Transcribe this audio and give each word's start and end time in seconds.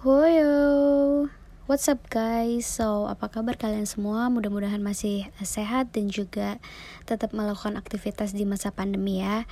Hoyo, 0.00 1.28
what's 1.68 1.84
up 1.84 2.00
guys? 2.08 2.64
So, 2.64 3.04
apa 3.04 3.28
kabar 3.28 3.60
kalian 3.60 3.84
semua? 3.84 4.32
Mudah-mudahan 4.32 4.80
masih 4.80 5.28
sehat 5.44 5.92
dan 5.92 6.08
juga 6.08 6.56
tetap 7.04 7.36
melakukan 7.36 7.76
aktivitas 7.76 8.32
di 8.32 8.48
masa 8.48 8.72
pandemi 8.72 9.20
ya. 9.20 9.44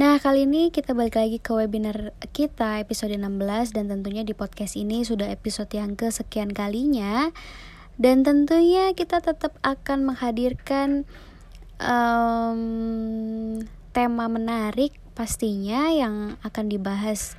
Nah, 0.00 0.16
kali 0.24 0.48
ini 0.48 0.72
kita 0.72 0.96
balik 0.96 1.20
lagi 1.20 1.36
ke 1.36 1.52
webinar 1.52 2.16
kita 2.32 2.80
episode 2.80 3.12
16 3.12 3.76
dan 3.76 3.92
tentunya 3.92 4.24
di 4.24 4.32
podcast 4.32 4.72
ini 4.80 5.04
sudah 5.04 5.28
episode 5.28 5.68
yang 5.76 6.00
kesekian 6.00 6.56
kalinya. 6.56 7.28
Dan 8.00 8.24
tentunya 8.24 8.88
kita 8.96 9.20
tetap 9.20 9.52
akan 9.60 10.08
menghadirkan 10.08 11.04
um, 11.76 13.60
tema 13.92 14.32
menarik 14.32 14.96
pastinya 15.12 15.92
yang 15.92 16.40
akan 16.40 16.72
dibahas 16.72 17.36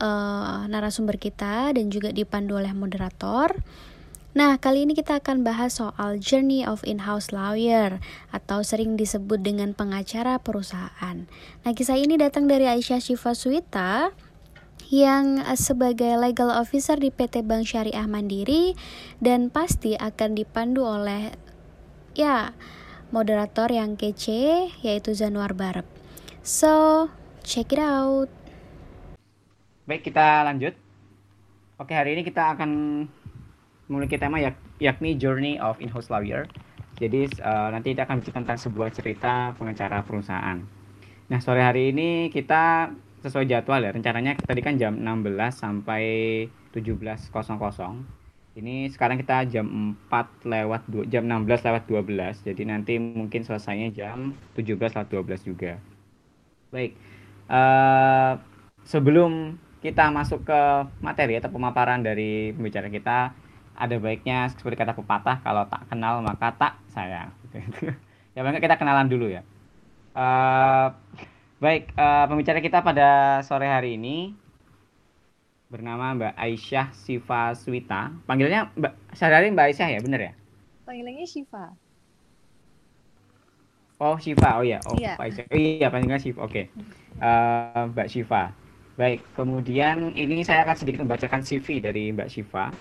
uh, 0.00 0.64
narasumber 0.68 1.16
kita 1.16 1.72
dan 1.72 1.88
juga 1.88 2.12
dipandu 2.12 2.56
oleh 2.56 2.72
moderator. 2.72 3.56
Nah, 4.36 4.60
kali 4.60 4.84
ini 4.84 4.92
kita 4.92 5.24
akan 5.24 5.48
bahas 5.48 5.80
soal 5.80 6.20
Journey 6.20 6.60
of 6.68 6.84
In-House 6.84 7.32
Lawyer 7.32 8.04
atau 8.28 8.60
sering 8.60 9.00
disebut 9.00 9.40
dengan 9.40 9.72
pengacara 9.72 10.36
perusahaan. 10.36 11.24
Nah, 11.64 11.72
kisah 11.72 11.96
ini 11.96 12.20
datang 12.20 12.44
dari 12.44 12.68
Aisyah 12.68 13.00
Syifa 13.00 13.32
Suwita 13.32 14.12
yang 14.92 15.40
sebagai 15.56 16.20
legal 16.20 16.52
officer 16.52 17.00
di 17.00 17.08
PT 17.08 17.48
Bank 17.48 17.64
Syariah 17.64 18.04
Mandiri 18.04 18.76
dan 19.24 19.48
pasti 19.48 19.96
akan 19.96 20.36
dipandu 20.36 20.84
oleh 20.84 21.32
ya 22.12 22.52
moderator 23.08 23.72
yang 23.72 23.96
kece 23.96 24.68
yaitu 24.84 25.16
Zanuar 25.16 25.56
Barep. 25.56 25.88
So, 26.44 27.08
check 27.42 27.72
it 27.72 27.80
out. 27.82 28.30
Baik, 29.86 30.10
kita 30.10 30.42
lanjut. 30.42 30.74
Oke, 31.78 31.94
hari 31.94 32.18
ini 32.18 32.26
kita 32.26 32.58
akan 32.58 33.06
memiliki 33.86 34.18
tema 34.18 34.42
yak 34.42 34.58
yakni 34.82 35.14
Journey 35.14 35.62
of 35.62 35.78
In-House 35.78 36.10
Lawyer. 36.10 36.50
Jadi 36.98 37.30
uh, 37.38 37.70
nanti 37.70 37.94
kita 37.94 38.02
akan 38.02 38.18
bicara 38.18 38.42
tentang 38.42 38.58
sebuah 38.58 38.90
cerita 38.90 39.54
pengacara 39.54 40.02
perusahaan. 40.02 40.58
Nah, 41.30 41.38
sore 41.38 41.62
hari 41.62 41.94
ini 41.94 42.34
kita 42.34 42.90
sesuai 43.22 43.46
jadwal 43.46 43.78
ya. 43.78 43.94
Rencananya 43.94 44.34
tadi 44.42 44.58
kan 44.58 44.74
jam 44.74 44.98
16 44.98 45.54
sampai 45.54 46.02
17.00. 46.74 47.30
Ini 48.58 48.90
sekarang 48.90 49.22
kita 49.22 49.46
jam 49.46 49.94
4 50.10 50.50
lewat 50.50 50.82
2, 50.90 51.06
jam 51.06 51.30
16 51.30 51.62
lewat 51.62 51.86
12. 51.86 52.42
Jadi 52.42 52.62
nanti 52.66 52.98
mungkin 52.98 53.46
selesainya 53.46 53.94
jam 53.94 54.34
17 54.58 54.98
lewat 54.98 55.08
12 55.14 55.46
juga. 55.46 55.78
Baik. 56.74 56.98
Uh, 57.46 58.34
sebelum 58.82 59.62
kita 59.86 60.10
masuk 60.10 60.42
ke 60.42 60.60
materi 60.98 61.38
atau 61.38 61.46
pemaparan 61.54 62.02
dari 62.02 62.50
pembicara 62.50 62.90
kita. 62.90 63.30
Ada 63.76 64.00
baiknya 64.00 64.50
seperti 64.50 64.74
kata 64.82 64.96
pepatah 64.96 65.38
kalau 65.44 65.68
tak 65.70 65.86
kenal 65.86 66.18
maka 66.26 66.50
tak 66.54 66.74
sayang. 66.90 67.30
Ya 68.36 68.44
bangga 68.44 68.60
kita 68.60 68.76
kenalan 68.76 69.08
dulu 69.08 69.32
ya. 69.32 69.40
Uh, 70.12 70.92
baik 71.56 71.88
uh, 71.96 72.28
pembicara 72.28 72.60
kita 72.60 72.84
pada 72.84 73.40
sore 73.40 73.64
hari 73.64 73.96
ini 73.96 74.36
bernama 75.72 76.12
Mbak 76.12 76.36
Aisyah 76.36 76.92
Siva 76.92 77.56
Swita. 77.56 78.12
Panggilnya 78.28 78.68
Mbak 78.76 79.16
sehari 79.16 79.48
Mbak 79.56 79.66
Aisyah 79.72 79.88
ya 79.88 80.00
bener 80.04 80.20
ya? 80.20 80.32
Panggilannya 80.84 81.24
Siva 81.24 81.72
oh 83.96 84.16
Siva 84.20 84.60
oh 84.60 84.64
ya 84.64 84.78
oh 84.84 84.96
iya. 84.96 85.16
Aisyah. 85.16 85.44
Oh, 85.48 85.56
iya 85.56 85.88
panggilannya 85.88 86.22
Siva 86.22 86.40
oke. 86.44 86.52
Okay. 86.52 86.64
uh, 87.20 87.88
Mbak 87.92 88.08
Siva 88.12 88.52
Baik, 88.96 89.20
kemudian 89.36 90.16
ini 90.16 90.40
saya 90.40 90.64
akan 90.64 90.72
sedikit 90.72 91.04
membacakan 91.04 91.44
CV 91.44 91.84
dari 91.84 92.16
Mbak 92.16 92.32
Syifa. 92.32 92.72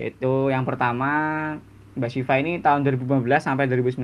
Itu 0.00 0.48
yang 0.48 0.64
pertama, 0.64 1.12
Mbak 2.00 2.10
Syifa 2.16 2.40
ini 2.40 2.64
tahun 2.64 2.80
2015 2.80 3.44
sampai 3.44 3.68
2019 3.68 4.00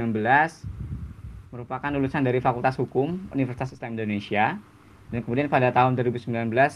merupakan 1.48 1.88
lulusan 1.96 2.28
dari 2.28 2.44
Fakultas 2.44 2.76
Hukum 2.76 3.32
Universitas 3.32 3.72
Islam 3.72 3.96
Indonesia. 3.96 4.60
Dan 5.08 5.24
kemudian 5.24 5.48
pada 5.48 5.72
tahun 5.72 5.96
2019 5.96 6.28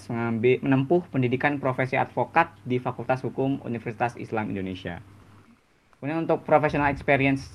mengambil 0.08 0.56
menempuh 0.64 1.02
pendidikan 1.12 1.60
profesi 1.60 2.00
advokat 2.00 2.48
di 2.64 2.80
Fakultas 2.80 3.20
Hukum 3.20 3.60
Universitas 3.68 4.16
Islam 4.16 4.48
Indonesia. 4.48 5.04
Kemudian 6.00 6.24
untuk 6.24 6.40
professional 6.48 6.88
experience 6.88 7.52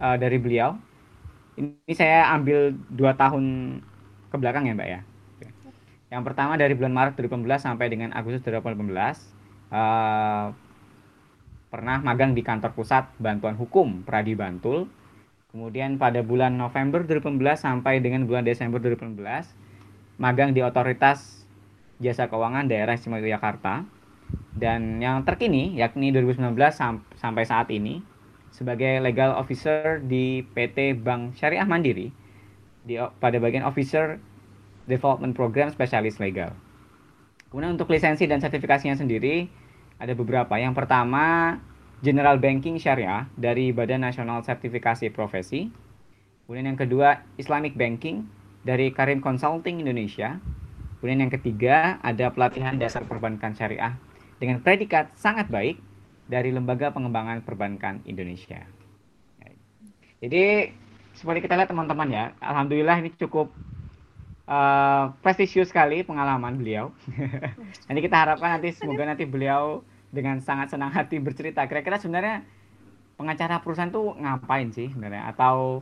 uh, 0.00 0.16
dari 0.16 0.40
beliau, 0.40 0.80
ini 1.60 1.92
saya 1.92 2.32
ambil 2.32 2.72
dua 2.88 3.12
tahun 3.12 3.76
ke 4.32 4.36
belakang 4.40 4.64
ya 4.64 4.72
Mbak 4.72 4.88
ya. 4.88 5.11
Yang 6.12 6.28
pertama 6.28 6.60
dari 6.60 6.76
bulan 6.76 6.92
Maret 6.92 7.16
2018 7.16 7.72
sampai 7.72 7.88
dengan 7.88 8.12
Agustus 8.12 8.44
2018 8.44 8.84
uh, 9.72 10.52
pernah 11.72 11.98
magang 12.04 12.36
di 12.36 12.44
kantor 12.44 12.76
pusat 12.76 13.08
bantuan 13.16 13.56
hukum 13.56 14.04
Pradi 14.04 14.36
Bantul. 14.36 14.92
Kemudian 15.48 15.96
pada 15.96 16.20
bulan 16.20 16.60
November 16.60 17.00
2018 17.08 17.40
sampai 17.56 18.04
dengan 18.04 18.28
bulan 18.28 18.44
Desember 18.44 18.76
2018 18.76 20.20
magang 20.20 20.52
di 20.52 20.60
Otoritas 20.60 21.48
Jasa 21.96 22.28
Keuangan 22.28 22.68
Daerah 22.68 22.92
Istimewa 22.92 23.24
Yogyakarta. 23.24 23.88
Dan 24.52 25.00
yang 25.00 25.24
terkini 25.24 25.80
yakni 25.80 26.12
2019 26.12 26.52
sam 26.76 27.00
sampai 27.16 27.48
saat 27.48 27.72
ini 27.72 28.04
sebagai 28.52 29.00
legal 29.00 29.32
officer 29.32 29.96
di 30.04 30.44
PT 30.52 30.92
Bank 31.00 31.40
Syariah 31.40 31.64
Mandiri 31.64 32.12
di 32.84 33.00
pada 33.00 33.40
bagian 33.40 33.64
officer 33.64 34.20
Development 34.86 35.34
Program 35.36 35.68
Spesialis 35.70 36.18
Legal. 36.18 36.52
Kemudian 37.52 37.76
untuk 37.76 37.92
lisensi 37.92 38.24
dan 38.24 38.40
sertifikasinya 38.40 38.96
sendiri 38.96 39.44
ada 40.00 40.16
beberapa. 40.16 40.56
Yang 40.56 40.74
pertama 40.78 41.56
General 42.02 42.40
Banking 42.40 42.80
Syariah 42.80 43.28
dari 43.38 43.70
Badan 43.70 44.02
Nasional 44.02 44.42
Sertifikasi 44.42 45.12
Profesi. 45.14 45.70
Kemudian 46.44 46.74
yang 46.74 46.80
kedua 46.80 47.22
Islamic 47.38 47.78
Banking 47.78 48.26
dari 48.66 48.90
Karim 48.90 49.22
Consulting 49.22 49.78
Indonesia. 49.78 50.42
Kemudian 50.98 51.28
yang 51.28 51.32
ketiga 51.34 52.02
ada 52.02 52.30
pelatihan 52.30 52.78
dasar 52.78 53.06
perbankan 53.06 53.54
syariah 53.54 53.94
dengan 54.42 54.62
predikat 54.62 55.14
sangat 55.14 55.46
baik 55.50 55.78
dari 56.26 56.50
Lembaga 56.50 56.90
Pengembangan 56.90 57.42
Perbankan 57.46 58.02
Indonesia. 58.06 58.64
Jadi 60.22 60.70
seperti 61.12 61.44
kita 61.44 61.58
lihat 61.58 61.68
teman-teman 61.68 62.08
ya, 62.08 62.24
alhamdulillah 62.38 63.02
ini 63.02 63.10
cukup 63.18 63.50
uh, 64.52 65.04
prestisius 65.24 65.72
sekali 65.72 66.04
pengalaman 66.04 66.60
beliau. 66.60 66.92
nanti 67.88 68.00
kita 68.04 68.16
harapkan 68.16 68.60
nanti 68.60 68.76
semoga 68.76 69.08
nanti 69.08 69.24
beliau 69.24 69.80
dengan 70.12 70.38
sangat 70.44 70.76
senang 70.76 70.92
hati 70.92 71.16
bercerita. 71.16 71.64
Kira-kira 71.64 71.96
sebenarnya 71.96 72.44
pengacara 73.16 73.64
perusahaan 73.64 73.88
tuh 73.88 74.12
ngapain 74.20 74.68
sih 74.68 74.92
sebenarnya? 74.92 75.32
Atau 75.32 75.80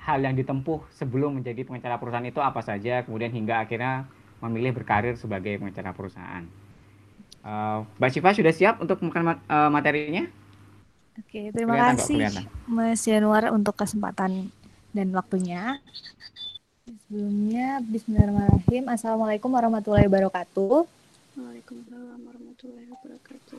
hal 0.00 0.22
yang 0.24 0.38
ditempuh 0.38 0.88
sebelum 0.94 1.42
menjadi 1.42 1.66
pengacara 1.68 2.00
perusahaan 2.00 2.24
itu 2.24 2.40
apa 2.40 2.64
saja? 2.64 3.04
Kemudian 3.04 3.34
hingga 3.34 3.60
akhirnya 3.60 4.08
memilih 4.40 4.72
berkarir 4.72 5.16
sebagai 5.20 5.60
pengacara 5.60 5.92
perusahaan. 5.92 6.44
Uh, 7.46 7.86
Mbak 8.02 8.10
Syifa 8.10 8.34
sudah 8.34 8.54
siap 8.54 8.74
untuk 8.82 8.98
makan 9.06 9.38
uh, 9.46 9.70
materinya? 9.70 10.26
Oke, 11.16 11.48
terima 11.48 11.78
kelihatan 11.78 11.96
kasih 11.96 12.44
Mas 12.68 13.00
Januar 13.08 13.48
untuk 13.48 13.72
kesempatan 13.72 14.52
dan 14.92 15.08
waktunya. 15.16 15.80
Sebelumnya, 16.86 17.82
Bismillahirrahmanirrahim. 17.82 18.86
Assalamualaikum 18.86 19.50
warahmatullahi 19.50 20.06
wabarakatuh. 20.06 20.86
Waalaikumsalam 21.34 22.18
warahmatullahi 22.22 22.86
wabarakatuh. 22.94 23.58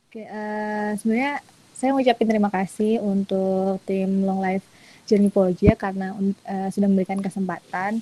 Oke, 0.00 0.24
uh, 0.24 0.96
sebenarnya 0.96 1.44
saya 1.76 1.92
mengucapkan 1.92 2.24
terima 2.24 2.48
kasih 2.48 3.04
untuk 3.04 3.84
tim 3.84 4.24
Long 4.24 4.40
Life 4.40 4.64
Journey 5.04 5.28
Project 5.28 5.76
karena 5.76 6.16
uh, 6.16 6.68
sudah 6.72 6.88
memberikan 6.88 7.20
kesempatan 7.20 8.00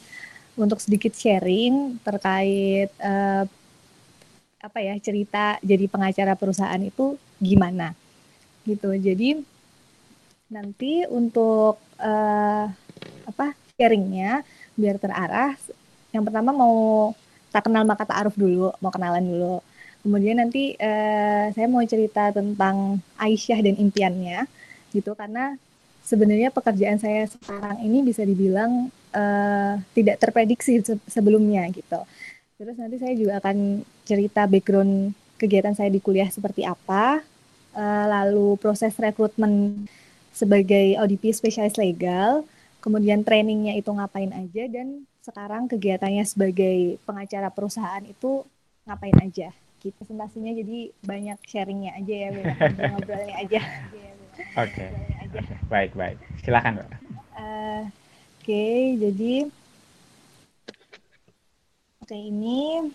untuk 0.55 0.79
sedikit 0.79 1.19
sharing 1.19 1.99
terkait 2.07 2.95
uh, 3.03 3.51
apa 4.63 4.79
ya 4.79 4.95
cerita 5.03 5.59
jadi 5.59 5.91
pengacara 5.91 6.39
perusahaan 6.39 6.79
itu 6.79 7.19
gimana 7.43 7.99
gitu. 8.63 8.95
Jadi 8.95 9.43
nanti 10.55 11.03
untuk 11.11 11.83
uh, 11.99 12.67
apa 13.27 13.67
sharingnya 13.79 14.43
biar 14.75 14.99
terarah. 14.99 15.55
Yang 16.11 16.25
pertama 16.27 16.51
mau 16.51 16.77
tak 17.55 17.71
kenal 17.71 17.87
maka 17.87 18.03
tak 18.03 18.27
aruf 18.27 18.35
dulu 18.35 18.75
mau 18.83 18.91
kenalan 18.91 19.23
dulu. 19.23 19.57
Kemudian 20.03 20.43
nanti 20.43 20.75
uh, 20.75 21.47
saya 21.55 21.67
mau 21.71 21.83
cerita 21.87 22.35
tentang 22.35 22.99
Aisyah 23.15 23.63
dan 23.63 23.79
impiannya 23.79 24.51
gitu 24.91 25.15
karena 25.15 25.55
sebenarnya 26.03 26.51
pekerjaan 26.51 26.99
saya 26.99 27.31
sekarang 27.31 27.79
ini 27.87 28.03
bisa 28.03 28.27
dibilang 28.27 28.91
uh, 29.15 29.75
tidak 29.95 30.19
terprediksi 30.19 30.83
se 30.83 30.99
sebelumnya 31.07 31.71
gitu. 31.71 32.03
Terus 32.59 32.75
nanti 32.75 32.99
saya 32.99 33.15
juga 33.15 33.39
akan 33.39 33.87
cerita 34.03 34.51
background 34.51 35.15
kegiatan 35.39 35.79
saya 35.79 35.87
di 35.87 36.03
kuliah 36.03 36.27
seperti 36.27 36.67
apa 36.67 37.23
uh, 37.79 38.07
lalu 38.11 38.59
proses 38.59 38.91
rekrutmen 38.99 39.87
sebagai 40.35 40.99
ODP 40.99 41.31
spesialis 41.31 41.79
legal 41.79 42.43
kemudian 42.89 43.21
trainingnya 43.21 43.77
itu 43.77 43.93
ngapain 43.93 44.33
aja 44.33 44.65
dan 44.73 45.05
sekarang 45.21 45.69
kegiatannya 45.69 46.25
sebagai 46.25 46.97
pengacara 47.05 47.53
perusahaan 47.53 48.01
itu 48.01 48.49
ngapain 48.89 49.13
aja 49.21 49.53
gitu. 49.85 49.93
Presentasinya 50.01 50.57
jadi 50.57 50.89
banyak 51.05 51.37
sharingnya 51.45 52.01
aja 52.01 52.15
ya 52.17 52.29
ngobrolnya 52.97 53.37
aja. 53.45 53.61
Oke. 54.57 54.89
Okay. 54.89 55.57
baik 55.69 55.93
baik. 55.93 56.17
Silakan 56.41 56.81
mbak 56.81 56.89
uh, 56.89 57.85
oke 57.85 57.85
okay, 58.41 58.97
jadi 58.97 59.35
oke 62.01 62.09
okay, 62.09 62.21
ini 62.33 62.89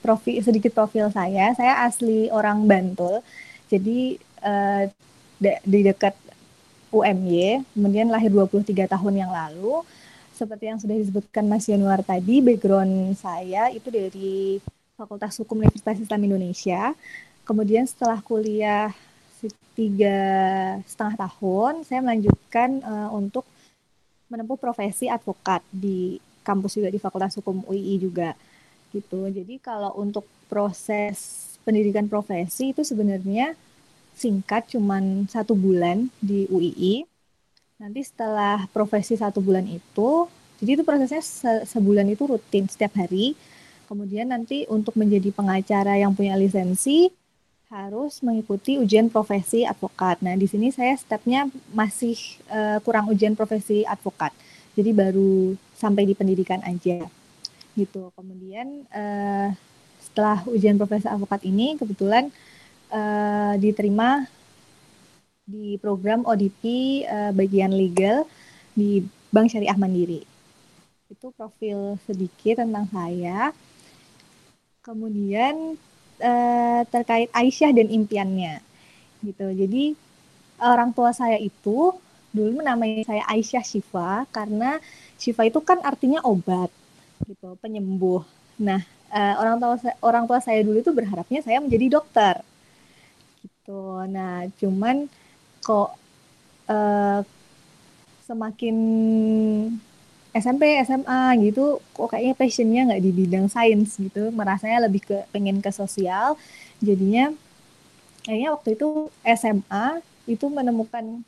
profil 0.00 0.40
sedikit 0.40 0.72
profil 0.72 1.12
saya. 1.12 1.52
Saya 1.52 1.84
asli 1.84 2.32
orang 2.32 2.64
Bantul. 2.64 3.20
Jadi 3.68 4.16
uh, 4.40 4.88
di 5.68 5.80
dekat 5.84 6.16
UMY 6.90 7.64
kemudian 7.72 8.08
lahir 8.08 8.32
23 8.32 8.88
tahun 8.88 9.14
yang 9.14 9.32
lalu 9.32 9.84
seperti 10.38 10.70
yang 10.70 10.78
sudah 10.78 10.94
disebutkan 10.94 11.50
Mas 11.50 11.66
Januar 11.66 11.98
tadi 12.06 12.38
background 12.38 13.18
saya 13.18 13.74
itu 13.74 13.90
dari 13.90 14.62
Fakultas 14.94 15.34
Hukum 15.42 15.62
Universitas 15.62 15.98
Islam 15.98 16.26
Indonesia. 16.26 16.94
Kemudian 17.42 17.86
setelah 17.86 18.22
kuliah 18.22 18.94
tiga 19.78 20.18
setengah 20.86 21.14
tahun, 21.26 21.86
saya 21.86 22.02
melanjutkan 22.02 22.82
uh, 22.82 23.10
untuk 23.14 23.46
menempuh 24.26 24.58
profesi 24.58 25.06
advokat 25.06 25.62
di 25.70 26.18
kampus 26.42 26.78
juga 26.78 26.90
di 26.90 26.98
Fakultas 26.98 27.38
Hukum 27.38 27.62
UII 27.66 27.94
juga 27.98 28.34
gitu. 28.90 29.26
Jadi 29.30 29.62
kalau 29.62 29.94
untuk 29.98 30.26
proses 30.50 31.46
pendidikan 31.62 32.10
profesi 32.10 32.74
itu 32.74 32.82
sebenarnya 32.82 33.54
singkat, 34.18 34.66
cuman 34.74 35.30
satu 35.30 35.54
bulan 35.54 36.10
di 36.18 36.50
UII. 36.50 37.06
Nanti 37.78 38.02
setelah 38.02 38.66
profesi 38.74 39.14
satu 39.14 39.38
bulan 39.38 39.64
itu, 39.70 40.26
jadi 40.58 40.74
itu 40.74 40.82
prosesnya 40.82 41.22
se 41.22 41.52
sebulan 41.70 42.10
itu 42.10 42.26
rutin 42.26 42.66
setiap 42.66 42.98
hari 42.98 43.38
Kemudian 43.88 44.28
nanti 44.28 44.68
untuk 44.68 45.00
menjadi 45.00 45.32
pengacara 45.32 45.96
yang 45.96 46.12
punya 46.12 46.36
lisensi 46.36 47.08
harus 47.72 48.20
mengikuti 48.20 48.76
ujian 48.76 49.08
profesi 49.08 49.64
advokat. 49.64 50.20
Nah, 50.20 50.36
di 50.36 50.44
sini 50.44 50.68
saya 50.68 50.92
stepnya 50.92 51.48
masih 51.72 52.12
uh, 52.52 52.84
kurang 52.84 53.08
ujian 53.08 53.32
profesi 53.32 53.88
advokat. 53.88 54.36
Jadi 54.76 54.92
baru 54.92 55.56
sampai 55.72 56.04
di 56.04 56.12
pendidikan 56.12 56.60
aja. 56.68 57.08
Gitu. 57.72 58.12
Kemudian 58.12 58.84
uh, 58.92 59.56
setelah 60.04 60.44
ujian 60.52 60.76
profesi 60.76 61.08
advokat 61.08 61.40
ini 61.48 61.80
kebetulan 61.80 62.28
uh, 62.92 63.54
diterima 63.60 64.24
di 65.48 65.80
program 65.80 66.28
ODP 66.28 66.62
uh, 67.08 67.32
bagian 67.32 67.72
legal 67.72 68.28
di 68.76 69.00
Bank 69.32 69.48
Syariah 69.48 69.76
Mandiri. 69.80 70.20
Itu 71.08 71.32
profil 71.32 71.96
sedikit 72.04 72.60
tentang 72.60 72.84
saya. 72.92 73.52
Kemudian 74.84 75.76
uh, 76.20 76.80
terkait 76.88 77.28
Aisyah 77.32 77.72
dan 77.76 77.88
impiannya, 77.92 78.60
gitu. 79.24 79.46
Jadi 79.52 79.92
orang 80.60 80.92
tua 80.92 81.12
saya 81.12 81.36
itu 81.36 81.92
dulu 82.28 82.60
menamai 82.60 83.04
saya 83.08 83.24
Aisyah 83.28 83.64
Shifa 83.64 84.28
karena 84.32 84.80
Shifa 85.16 85.48
itu 85.48 85.60
kan 85.64 85.80
artinya 85.84 86.20
obat, 86.24 86.72
gitu, 87.24 87.56
penyembuh. 87.60 88.24
Nah, 88.60 88.80
uh, 89.12 89.34
orang 89.40 89.56
tua 89.60 89.76
orang 90.04 90.24
tua 90.28 90.38
saya 90.40 90.60
dulu 90.64 90.80
itu 90.80 90.92
berharapnya 90.92 91.40
saya 91.44 91.60
menjadi 91.60 92.00
dokter, 92.00 92.40
gitu. 93.68 94.00
Nah, 94.08 94.48
cuman 94.56 94.96
kok 95.60 95.92
uh, 96.72 97.20
semakin 98.24 98.76
SMP, 100.32 100.80
SMA 100.88 101.20
gitu, 101.44 101.84
kok 101.92 102.08
kayaknya 102.08 102.34
passionnya 102.36 102.80
nggak 102.88 103.04
di 103.04 103.10
bidang 103.12 103.46
sains 103.52 104.00
gitu, 104.00 104.32
merasanya 104.32 104.88
lebih 104.88 105.04
ke 105.04 105.16
pengen 105.32 105.60
ke 105.60 105.68
sosial, 105.68 106.40
jadinya 106.80 107.32
kayaknya 108.24 108.48
waktu 108.56 108.76
itu 108.76 109.12
SMA 109.24 110.00
itu 110.28 110.46
menemukan 110.52 111.24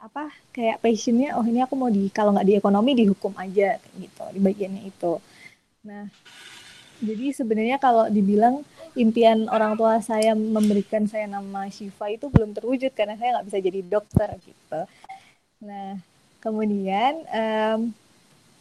apa 0.00 0.32
kayak 0.56 0.80
passionnya 0.80 1.36
oh 1.36 1.44
ini 1.44 1.60
aku 1.60 1.76
mau 1.76 1.92
di 1.92 2.08
kalau 2.08 2.32
nggak 2.32 2.48
di 2.48 2.56
ekonomi 2.56 2.96
di 2.96 3.04
hukum 3.04 3.36
aja 3.36 3.76
gitu 4.00 4.24
di 4.32 4.40
bagiannya 4.40 4.88
itu. 4.88 5.20
Nah 5.84 6.08
jadi 7.00 7.32
sebenarnya 7.32 7.76
kalau 7.80 8.08
dibilang 8.08 8.64
impian 8.98 9.46
orang 9.50 9.78
tua 9.78 10.02
saya 10.02 10.34
memberikan 10.34 11.06
saya 11.06 11.30
nama 11.30 11.70
Shiva 11.70 12.10
itu 12.10 12.26
belum 12.26 12.56
terwujud 12.56 12.90
karena 12.94 13.14
saya 13.14 13.38
nggak 13.38 13.46
bisa 13.46 13.58
jadi 13.62 13.80
dokter 13.86 14.28
gitu. 14.42 14.80
Nah 15.62 16.00
kemudian 16.40 17.22
um, 17.30 17.80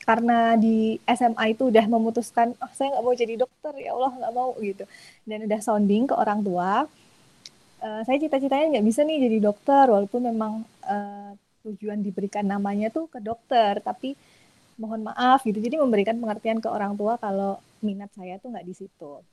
karena 0.04 0.58
di 0.58 0.98
SMA 1.06 1.54
itu 1.54 1.70
udah 1.70 1.86
memutuskan 1.86 2.58
oh 2.60 2.72
saya 2.74 2.98
nggak 2.98 3.06
mau 3.06 3.16
jadi 3.16 3.36
dokter 3.40 3.74
ya 3.80 3.94
Allah 3.98 4.14
nggak 4.14 4.34
mau 4.36 4.52
gitu. 4.62 4.86
Dan 5.26 5.46
udah 5.50 5.60
sounding 5.62 6.10
ke 6.10 6.16
orang 6.16 6.40
tua 6.46 6.86
uh, 7.82 8.02
saya 8.06 8.18
cita-citanya 8.22 8.78
nggak 8.78 8.88
bisa 8.88 9.02
nih 9.08 9.18
jadi 9.30 9.38
dokter 9.40 9.86
walaupun 9.90 10.22
memang 10.30 10.62
uh, 10.86 11.32
tujuan 11.66 12.00
diberikan 12.00 12.48
namanya 12.48 12.88
tuh 12.94 13.12
ke 13.12 13.20
dokter 13.20 13.82
tapi 13.82 14.14
mohon 14.80 15.04
maaf 15.04 15.44
gitu. 15.44 15.60
Jadi 15.60 15.76
memberikan 15.82 16.16
pengertian 16.22 16.64
ke 16.64 16.70
orang 16.72 16.96
tua 16.96 17.20
kalau 17.20 17.60
minat 17.84 18.12
saya 18.16 18.38
tuh 18.40 18.52
nggak 18.52 18.68
di 18.68 18.76
situ 18.76 19.24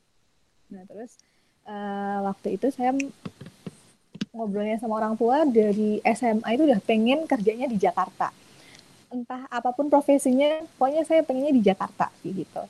nah 0.67 0.83
terus 0.85 1.19
uh, 1.67 2.19
waktu 2.27 2.59
itu 2.59 2.71
saya 2.75 2.95
ngobrolnya 4.37 4.77
sama 4.77 5.01
orang 5.01 5.17
tua 5.17 5.49
dari 5.49 5.99
SMA 6.05 6.49
itu 6.53 6.63
udah 6.69 6.81
pengen 6.85 7.25
kerjanya 7.25 7.67
di 7.67 7.81
Jakarta. 7.81 8.29
Entah 9.09 9.49
apa 9.49 9.73
pun 9.73 9.89
profesinya, 9.89 10.61
pokoknya 10.77 11.03
saya 11.09 11.25
pengennya 11.25 11.57
di 11.57 11.63
Jakarta 11.65 12.13
gitu. 12.21 12.63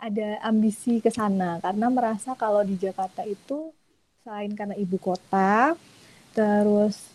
Ada 0.00 0.40
ambisi 0.40 1.04
ke 1.04 1.12
sana 1.12 1.60
karena 1.60 1.92
merasa 1.92 2.32
kalau 2.32 2.64
di 2.64 2.80
Jakarta 2.80 3.20
itu 3.28 3.68
selain 4.24 4.56
karena 4.56 4.72
ibu 4.80 4.96
kota, 4.96 5.76
terus 6.32 7.12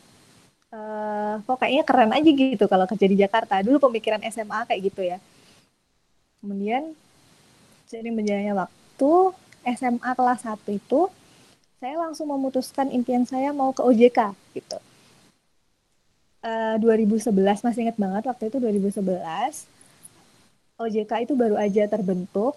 uh, 0.69 1.41
kok 1.41 1.57
kayaknya 1.57 1.83
keren 1.87 2.11
aja 2.13 2.29
gitu 2.29 2.65
kalau 2.69 2.85
kerja 2.85 3.07
di 3.09 3.17
Jakarta. 3.17 3.65
Dulu 3.65 3.89
pemikiran 3.89 4.21
SMA 4.29 4.69
kayak 4.69 4.81
gitu 4.85 5.01
ya. 5.01 5.17
Kemudian 6.45 6.93
seiring 7.89 8.21
berjalannya 8.21 8.53
waktu, 8.53 9.13
SMA 9.65 10.11
kelas 10.13 10.45
1 10.45 10.61
itu 10.69 11.09
saya 11.81 11.97
langsung 11.99 12.29
memutuskan 12.29 12.93
impian 12.93 13.25
saya 13.25 13.51
mau 13.51 13.73
ke 13.73 13.81
OJK 13.81 14.31
gitu. 14.55 14.77
Uh, 16.45 16.77
eh, 16.77 17.01
2011 17.01 17.65
masih 17.65 17.89
ingat 17.89 17.97
banget 17.97 18.23
waktu 18.29 18.53
itu 18.53 18.57
2011 18.61 19.65
OJK 20.77 21.11
itu 21.25 21.33
baru 21.33 21.57
aja 21.57 21.87
terbentuk 21.89 22.53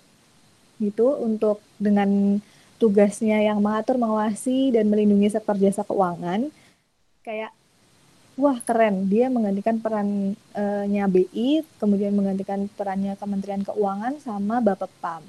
gitu 0.79 1.19
untuk 1.23 1.63
dengan 1.79 2.39
tugasnya 2.79 3.43
yang 3.43 3.59
mengatur, 3.59 3.99
mengawasi 3.99 4.71
dan 4.75 4.87
melindungi 4.87 5.31
sektor 5.31 5.59
jasa 5.59 5.83
keuangan. 5.83 6.51
Kayak 7.27 7.51
wah 8.39 8.59
keren, 8.63 9.11
dia 9.11 9.27
menggantikan 9.27 9.83
perannya 9.83 11.05
BI, 11.11 11.67
kemudian 11.83 12.15
menggantikan 12.15 12.71
perannya 12.79 13.19
Kementerian 13.19 13.67
Keuangan 13.67 14.23
sama 14.23 14.63
Bapak 14.63 14.91
PAM, 15.03 15.27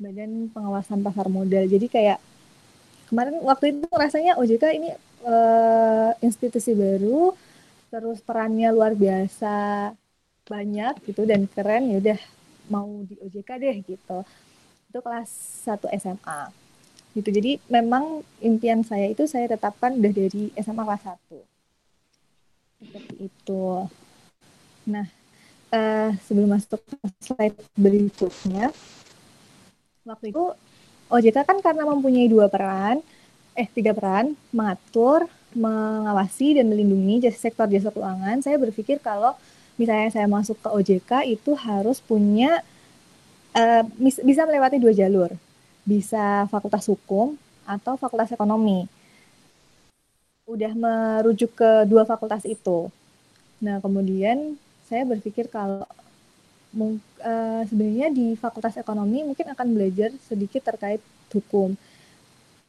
Badan 0.00 0.48
Pengawasan 0.48 1.04
Pasar 1.04 1.28
Modal. 1.28 1.68
Jadi 1.68 1.86
kayak 1.92 2.16
kemarin 3.12 3.36
waktu 3.44 3.76
itu 3.76 3.86
rasanya 3.92 4.40
OJK 4.40 4.64
ini 4.80 4.90
uh, 5.28 6.16
institusi 6.24 6.72
baru 6.72 7.36
terus 7.92 8.24
perannya 8.24 8.72
luar 8.72 8.96
biasa 8.96 9.92
banyak 10.48 11.04
gitu 11.04 11.28
dan 11.28 11.44
keren 11.50 11.90
ya 11.92 11.96
udah 12.00 12.20
mau 12.72 12.88
di 13.04 13.20
OJK 13.20 13.50
deh 13.60 13.76
gitu. 13.84 14.18
Itu 14.88 14.98
kelas 15.04 15.28
1 15.68 15.84
SMA 16.00 16.40
gitu. 17.12 17.28
Jadi 17.28 17.60
memang 17.68 18.24
impian 18.40 18.80
saya 18.80 19.04
itu 19.12 19.28
saya 19.28 19.52
tetapkan 19.52 20.00
udah 20.00 20.12
dari 20.16 20.48
SMA 20.56 20.82
kelas 20.88 21.04
1 21.04 21.44
seperti 22.80 23.14
itu. 23.28 23.64
Nah 24.88 25.06
uh, 25.76 26.10
sebelum 26.24 26.56
masuk 26.56 26.80
ke 26.88 26.96
slide 27.20 27.58
berikutnya 27.76 28.72
waktu 30.10 30.34
itu 30.34 30.44
OJK 31.10 31.38
kan 31.42 31.58
karena 31.58 31.82
mempunyai 31.86 32.30
dua 32.30 32.46
peran, 32.46 33.02
eh 33.58 33.66
tiga 33.66 33.90
peran, 33.90 34.38
mengatur, 34.54 35.26
mengawasi 35.54 36.58
dan 36.62 36.70
melindungi 36.70 37.26
jasa 37.26 37.50
sektor 37.50 37.66
jasa 37.66 37.90
keuangan. 37.90 38.38
Saya 38.42 38.58
berpikir 38.62 39.02
kalau 39.02 39.34
misalnya 39.74 40.14
saya 40.14 40.26
masuk 40.30 40.58
ke 40.62 40.68
OJK 40.70 41.12
itu 41.26 41.50
harus 41.58 41.98
punya 41.98 42.62
uh, 43.58 43.82
bisa 43.98 44.46
melewati 44.46 44.78
dua 44.78 44.94
jalur, 44.94 45.34
bisa 45.82 46.46
fakultas 46.46 46.86
hukum 46.86 47.34
atau 47.66 47.98
fakultas 47.98 48.30
ekonomi. 48.30 48.86
Udah 50.46 50.74
merujuk 50.74 51.54
ke 51.58 51.70
dua 51.90 52.06
fakultas 52.06 52.46
itu. 52.46 52.86
Nah 53.58 53.82
kemudian 53.82 54.54
saya 54.86 55.02
berpikir 55.06 55.50
kalau 55.50 55.86
uh, 56.74 57.62
sebenarnya 57.66 58.08
di 58.14 58.38
Fakultas 58.38 58.78
Ekonomi 58.78 59.26
mungkin 59.26 59.50
akan 59.50 59.66
belajar 59.74 60.14
sedikit 60.26 60.62
terkait 60.62 61.02
hukum. 61.34 61.74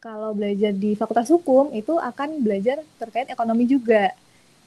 Kalau 0.01 0.33
belajar 0.33 0.73
di 0.73 0.97
Fakultas 0.97 1.29
Hukum 1.29 1.69
itu 1.77 1.93
akan 1.93 2.41
belajar 2.41 2.81
terkait 2.97 3.29
ekonomi 3.29 3.69
juga 3.69 4.09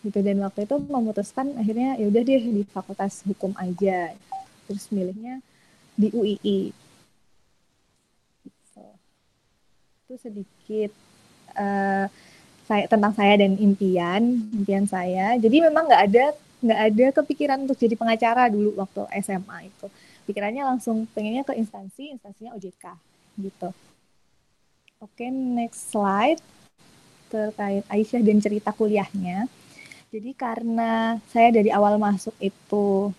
gitu 0.07 0.21
dan 0.21 0.38
waktu 0.47 0.69
itu 0.69 0.76
memutuskan 0.87 1.59
akhirnya 1.59 1.97
ya 1.99 2.07
udah 2.07 2.23
deh 2.23 2.43
di 2.55 2.62
Fakultas 2.71 3.26
Hukum 3.26 3.50
aja. 3.59 4.14
Terus 4.71 4.87
milihnya 4.95 5.43
di 5.99 6.11
UII. 6.14 6.71
Gitu. 8.47 8.83
itu 10.05 10.14
sedikit 10.21 10.91
uh, 11.59 12.07
saya 12.64 12.85
tentang 12.88 13.12
saya 13.12 13.41
dan 13.41 13.57
impian 13.61 14.41
impian 14.53 14.85
saya 14.88 15.37
jadi 15.37 15.69
memang 15.69 15.88
nggak 15.88 16.05
ada 16.12 16.26
nggak 16.64 16.80
ada 16.80 17.06
kepikiran 17.21 17.68
untuk 17.68 17.76
jadi 17.76 17.92
pengacara 17.94 18.49
dulu 18.49 18.73
waktu 18.80 19.04
SMA 19.21 19.68
itu. 19.68 19.87
Pikirannya 20.25 20.64
langsung 20.64 21.04
pengennya 21.12 21.44
ke 21.44 21.52
instansi 21.52 22.16
instansinya 22.16 22.56
OJK 22.56 22.85
gitu. 23.44 23.68
Oke 25.04 25.28
next 25.28 25.92
slide. 25.92 26.40
Terkait 27.28 27.85
Aisyah 27.92 28.25
dan 28.25 28.38
cerita 28.40 28.73
kuliahnya. 28.73 29.44
Jadi 30.09 30.30
karena 30.33 31.18
saya 31.28 31.52
dari 31.52 31.68
awal 31.68 32.00
masuk 32.00 32.33
itu 32.40 33.11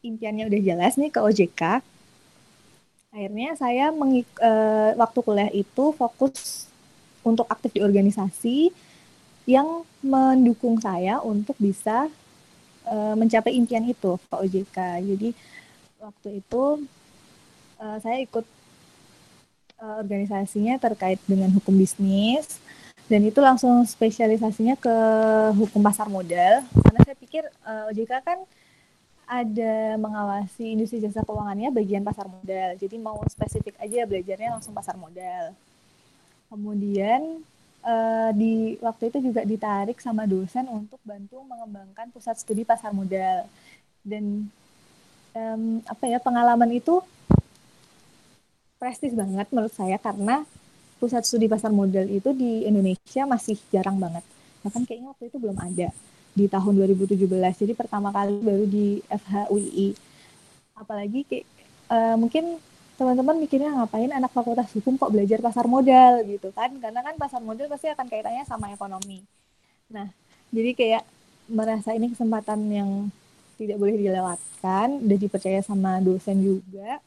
impiannya 0.00 0.46
udah 0.48 0.60
jelas 0.62 0.94
nih 0.96 1.10
ke 1.10 1.18
OJK 1.18 1.82
akhirnya 3.16 3.56
saya 3.56 3.88
mengik 3.96 4.28
uh, 4.44 4.92
waktu 5.00 5.18
kuliah 5.24 5.48
itu 5.56 5.84
fokus 5.96 6.68
untuk 7.24 7.48
aktif 7.48 7.72
di 7.72 7.80
organisasi 7.80 8.68
yang 9.48 9.88
mendukung 10.04 10.76
saya 10.76 11.24
untuk 11.24 11.56
bisa 11.56 12.12
uh, 12.86 13.14
mencapai 13.18 13.52
impian 13.54 13.84
itu 13.84 14.16
Pak 14.30 14.40
OJK. 14.42 14.78
Jadi 15.02 15.28
waktu 16.00 16.28
itu 16.40 16.86
uh, 17.82 17.98
saya 18.00 18.22
ikut 18.22 18.46
uh, 19.82 19.96
organisasinya 20.02 20.78
terkait 20.78 21.20
dengan 21.26 21.50
hukum 21.52 21.74
bisnis 21.74 22.62
dan 23.06 23.22
itu 23.22 23.38
langsung 23.38 23.86
spesialisasinya 23.86 24.74
ke 24.78 24.96
hukum 25.54 25.78
pasar 25.78 26.10
modal 26.10 26.66
karena 26.66 27.00
saya 27.06 27.16
pikir 27.18 27.44
uh, 27.62 27.90
OJK 27.90 28.12
kan 28.22 28.38
ada 29.26 29.98
mengawasi 29.98 30.78
industri 30.78 31.02
jasa 31.02 31.26
keuangannya 31.26 31.74
bagian 31.74 32.06
pasar 32.06 32.30
modal. 32.30 32.78
Jadi 32.78 32.96
mau 33.02 33.18
spesifik 33.26 33.74
aja 33.82 34.06
belajarnya 34.06 34.54
langsung 34.54 34.70
pasar 34.70 34.94
modal. 34.94 35.50
Kemudian 36.46 37.42
uh, 37.86 38.30
di 38.34 38.76
waktu 38.82 39.14
itu 39.14 39.30
juga 39.30 39.46
ditarik 39.46 40.02
sama 40.02 40.26
dosen 40.26 40.66
untuk 40.66 40.98
bantu 41.06 41.40
mengembangkan 41.46 42.10
pusat 42.10 42.36
studi 42.36 42.66
pasar 42.66 42.90
modal. 42.90 43.46
Dan 44.02 44.50
um, 45.32 45.80
apa 45.86 46.04
ya 46.10 46.18
pengalaman 46.18 46.70
itu 46.74 47.00
prestis 48.76 49.14
banget 49.16 49.48
menurut 49.54 49.72
saya 49.72 49.96
karena 49.96 50.44
pusat 51.00 51.24
studi 51.24 51.46
pasar 51.48 51.72
modal 51.72 52.04
itu 52.10 52.34
di 52.34 52.66
Indonesia 52.66 53.24
masih 53.24 53.56
jarang 53.70 53.96
banget. 53.96 54.26
Bahkan 54.66 54.82
kayaknya 54.84 55.14
waktu 55.14 55.30
itu 55.30 55.38
belum 55.38 55.56
ada 55.56 55.88
di 56.36 56.44
tahun 56.50 56.72
2017. 56.84 57.16
Jadi 57.64 57.72
pertama 57.72 58.12
kali 58.12 58.36
baru 58.42 58.64
di 58.68 59.00
FHUI. 59.08 59.96
Apalagi 60.76 61.24
kayak 61.24 61.46
uh, 61.88 62.16
mungkin 62.20 62.60
teman-teman 62.96 63.36
mikirnya 63.36 63.70
ngapain 63.76 64.08
anak 64.08 64.32
fakultas 64.32 64.72
hukum 64.72 64.96
kok 64.96 65.12
belajar 65.12 65.38
pasar 65.44 65.68
modal? 65.68 66.24
Gitu 66.24 66.48
kan. 66.52 66.72
Karena 66.80 67.00
kan 67.04 67.14
pasar 67.20 67.40
modal 67.44 67.68
pasti 67.68 67.92
akan 67.92 68.08
kaitannya 68.08 68.44
sama 68.48 68.72
ekonomi. 68.72 69.22
Nah 69.92 70.08
jadi 70.50 70.72
kayak 70.72 71.04
merasa 71.46 71.94
ini 71.94 72.10
kesempatan 72.10 72.58
yang 72.72 72.90
tidak 73.56 73.76
boleh 73.80 73.96
dilewatkan 73.96 75.00
udah 75.04 75.18
dipercaya 75.18 75.60
sama 75.64 76.00
dosen 76.00 76.40
juga. 76.44 77.00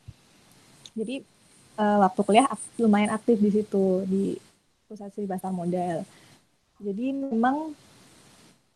Jadi 0.98 1.22
uh, 1.77 1.98
waktu 2.05 2.22
kuliah 2.25 2.48
lumayan 2.81 3.13
aktif 3.13 3.38
di 3.38 3.50
situ 3.53 4.03
di 4.10 4.24
pusat 4.89 5.13
studi 5.13 5.29
pasar 5.29 5.53
modal. 5.53 6.01
Jadi 6.81 7.13
memang 7.13 7.77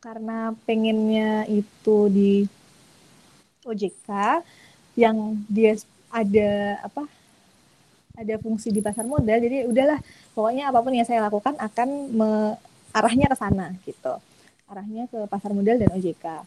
karena 0.04 0.52
pengennya 0.68 1.48
itu 1.48 1.98
di 2.12 2.44
OJK 3.64 4.44
yang 5.00 5.40
dia 5.48 5.74
ada 6.14 6.78
apa 6.86 7.10
ada 8.14 8.36
fungsi 8.38 8.70
di 8.70 8.78
pasar 8.86 9.10
modal 9.10 9.42
jadi 9.42 9.66
udahlah 9.66 9.98
pokoknya 10.38 10.70
apa 10.70 10.80
pun 10.86 10.94
yang 10.94 11.08
saya 11.10 11.26
lakukan 11.26 11.58
akan 11.58 11.90
me, 12.14 12.30
arahnya 12.94 13.26
ke 13.26 13.38
sana 13.38 13.74
gitu. 13.82 14.14
Arahnya 14.70 15.10
ke 15.10 15.26
pasar 15.26 15.50
modal 15.58 15.82
dan 15.82 15.90
OJK 15.98 16.46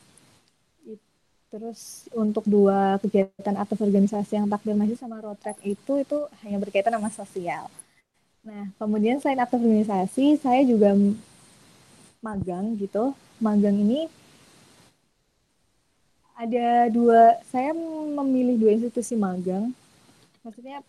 terus 1.46 2.10
untuk 2.10 2.42
dua 2.44 2.98
kegiatan 2.98 3.54
atau 3.54 3.78
organisasi 3.78 4.36
yang 4.36 4.50
takdir 4.50 4.74
masih 4.74 4.98
sama 4.98 5.22
road 5.22 5.38
track 5.38 5.62
itu 5.62 6.02
itu 6.02 6.18
hanya 6.42 6.58
berkaitan 6.58 6.92
sama 6.98 7.08
sosial. 7.08 7.70
Nah 8.42 8.68
kemudian 8.76 9.22
selain 9.22 9.40
aktif 9.40 9.62
organisasi 9.62 10.42
saya 10.42 10.66
juga 10.66 10.92
magang 12.20 12.74
gitu. 12.76 13.14
Magang 13.38 13.78
ini 13.78 14.10
ada 16.36 16.92
dua 16.92 17.40
saya 17.48 17.72
memilih 18.20 18.60
dua 18.60 18.70
institusi 18.76 19.16
magang. 19.16 19.72
Maksudnya 20.44 20.84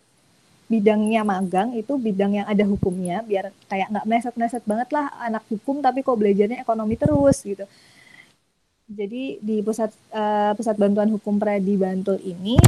bidangnya 0.68 1.24
magang 1.24 1.72
itu 1.72 1.96
bidang 1.96 2.44
yang 2.44 2.46
ada 2.46 2.60
hukumnya 2.68 3.24
biar 3.24 3.48
kayak 3.72 3.88
nggak 3.88 4.04
meleset-meleset 4.04 4.64
banget 4.68 4.88
lah 4.92 5.08
anak 5.24 5.40
hukum 5.48 5.80
tapi 5.80 6.04
kok 6.04 6.20
belajarnya 6.20 6.60
ekonomi 6.60 6.94
terus 7.00 7.40
gitu. 7.40 7.64
Jadi 8.88 9.40
di 9.40 9.64
pusat 9.64 9.92
uh, 10.12 10.52
pusat 10.52 10.76
bantuan 10.76 11.08
hukum 11.08 11.40
Pradi 11.40 11.74
Bantul 11.80 12.20
ini 12.20 12.60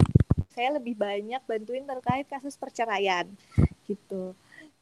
saya 0.56 0.76
lebih 0.76 0.96
banyak 0.96 1.40
bantuin 1.44 1.84
terkait 1.84 2.26
kasus 2.28 2.56
perceraian 2.56 3.28
gitu. 3.84 4.32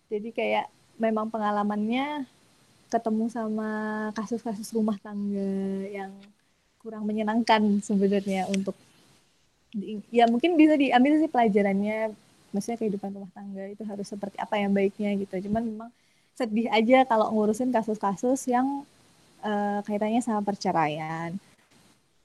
Jadi 0.07 0.31
kayak 0.31 0.67
memang 0.99 1.31
pengalamannya 1.31 2.27
ketemu 2.89 3.29
sama 3.29 3.71
kasus-kasus 4.17 4.73
rumah 4.73 4.97
tangga 4.99 5.85
yang 5.91 6.15
kurang 6.79 7.05
menyenangkan 7.05 7.83
sebenarnya 7.83 8.47
untuk 8.49 8.75
ya 10.09 10.25
mungkin 10.31 10.57
bisa 10.57 10.79
diambil 10.81 11.21
sih 11.21 11.29
pelajarannya 11.29 12.15
maksudnya 12.53 12.79
kehidupan 12.81 13.13
rumah 13.13 13.33
tangga 13.37 13.69
itu 13.69 13.85
harus 13.85 14.09
seperti 14.09 14.41
apa 14.41 14.57
yang 14.57 14.73
baiknya 14.73 15.13
gitu. 15.21 15.49
Cuman 15.49 15.63
memang 15.65 15.91
sedih 16.39 16.71
aja 16.71 17.05
kalau 17.05 17.29
ngurusin 17.35 17.75
kasus-kasus 17.75 18.49
yang 18.49 18.87
uh, 19.45 19.81
kaitannya 19.85 20.23
sama 20.25 20.41
perceraian. 20.41 21.37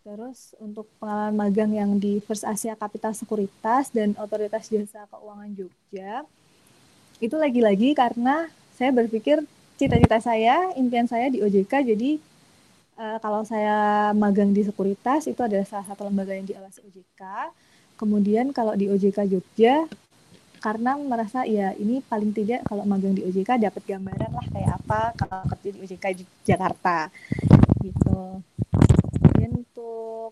Terus 0.04 0.52
untuk 0.60 0.88
pengalaman 1.00 1.48
magang 1.48 1.72
yang 1.72 1.96
di 1.96 2.20
First 2.24 2.44
Asia 2.44 2.76
Capital 2.76 3.16
Sekuritas 3.16 3.88
dan 3.92 4.12
Otoritas 4.20 4.68
Jasa 4.68 5.08
Keuangan 5.08 5.52
Jogja 5.56 6.28
itu 7.24 7.36
lagi-lagi 7.40 7.96
karena 7.96 8.52
saya 8.76 8.92
berpikir 8.92 9.40
cita-cita 9.80 10.20
saya 10.20 10.76
impian 10.76 11.08
saya 11.08 11.32
di 11.32 11.40
OJK 11.40 11.96
jadi 11.96 12.20
uh, 12.98 13.18
kalau 13.22 13.42
saya 13.46 14.12
magang 14.14 14.54
di 14.54 14.62
sekuritas 14.66 15.26
itu 15.30 15.42
adalah 15.42 15.66
salah 15.66 15.86
satu 15.88 16.06
lembaga 16.08 16.34
yang 16.34 16.48
diawasi 16.48 16.82
OJK. 16.86 17.22
Kemudian 17.98 18.52
kalau 18.52 18.74
di 18.74 18.90
OJK 18.90 19.30
Jogja 19.30 19.86
karena 20.64 20.96
merasa 20.96 21.44
ya 21.44 21.76
ini 21.76 22.00
paling 22.00 22.32
tidak 22.32 22.64
kalau 22.64 22.88
magang 22.88 23.12
di 23.12 23.28
OJK 23.28 23.60
dapat 23.60 23.84
gambaran 23.84 24.32
lah 24.32 24.48
kayak 24.48 24.72
apa 24.80 25.02
kalau 25.20 25.44
kerja 25.52 25.70
di 25.76 25.80
OJK 25.84 26.06
Jakarta 26.48 27.12
gitu. 27.84 28.40
Kemudian 29.20 29.52
untuk 29.60 30.32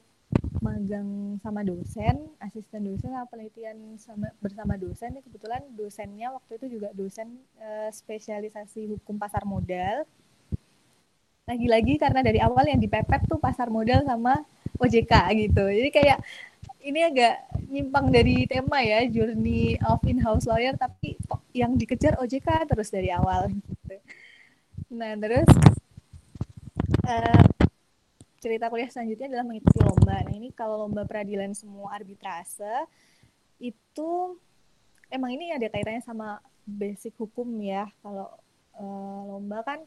magang 0.61 1.35
sama 1.41 1.65
dosen, 1.65 2.31
asisten 2.39 2.85
dosen 2.85 3.11
atau 3.11 3.27
penelitian 3.27 3.97
sama 3.97 4.31
bersama 4.39 4.77
dosen 4.77 5.19
kebetulan 5.19 5.61
dosennya 5.73 6.31
waktu 6.31 6.61
itu 6.61 6.79
juga 6.79 6.93
dosen 6.95 7.27
uh, 7.59 7.89
spesialisasi 7.91 8.87
hukum 8.95 9.17
pasar 9.17 9.43
modal 9.43 10.07
lagi-lagi 11.49 11.97
karena 11.97 12.21
dari 12.21 12.39
awal 12.39 12.69
yang 12.69 12.79
dipepet 12.79 13.25
tuh 13.25 13.41
pasar 13.41 13.67
modal 13.67 14.05
sama 14.05 14.45
OJK 14.77 15.13
gitu. 15.47 15.63
Jadi 15.67 15.89
kayak 15.89 16.19
ini 16.81 17.05
agak 17.05 17.33
nyimpang 17.69 18.09
dari 18.09 18.49
tema 18.49 18.81
ya, 18.81 19.05
journey 19.05 19.77
of 19.85 20.01
in-house 20.05 20.49
lawyer, 20.49 20.73
tapi 20.73 21.17
yang 21.53 21.77
dikejar 21.77 22.17
OJK 22.17 22.65
terus 22.69 22.89
dari 22.89 23.13
awal 23.13 23.53
gitu. 23.53 23.95
Nah, 24.91 25.13
terus 25.15 25.49
uh, 27.05 27.45
cerita 28.41 28.67
kuliah 28.73 28.89
selanjutnya 28.89 29.29
adalah 29.29 29.45
mengikuti 29.45 29.79
lomba. 29.79 30.17
Nah, 30.25 30.33
ini 30.33 30.49
kalau 30.51 30.85
lomba 30.85 31.05
peradilan 31.05 31.53
semua 31.53 31.93
arbitrase 31.93 32.89
itu 33.61 34.35
emang 35.13 35.37
ini 35.37 35.53
ada 35.53 35.69
kaitannya 35.69 36.01
sama 36.01 36.41
basic 36.65 37.13
hukum 37.21 37.45
ya. 37.61 37.85
Kalau 38.01 38.33
uh, 38.81 39.21
lomba 39.29 39.61
kan 39.61 39.79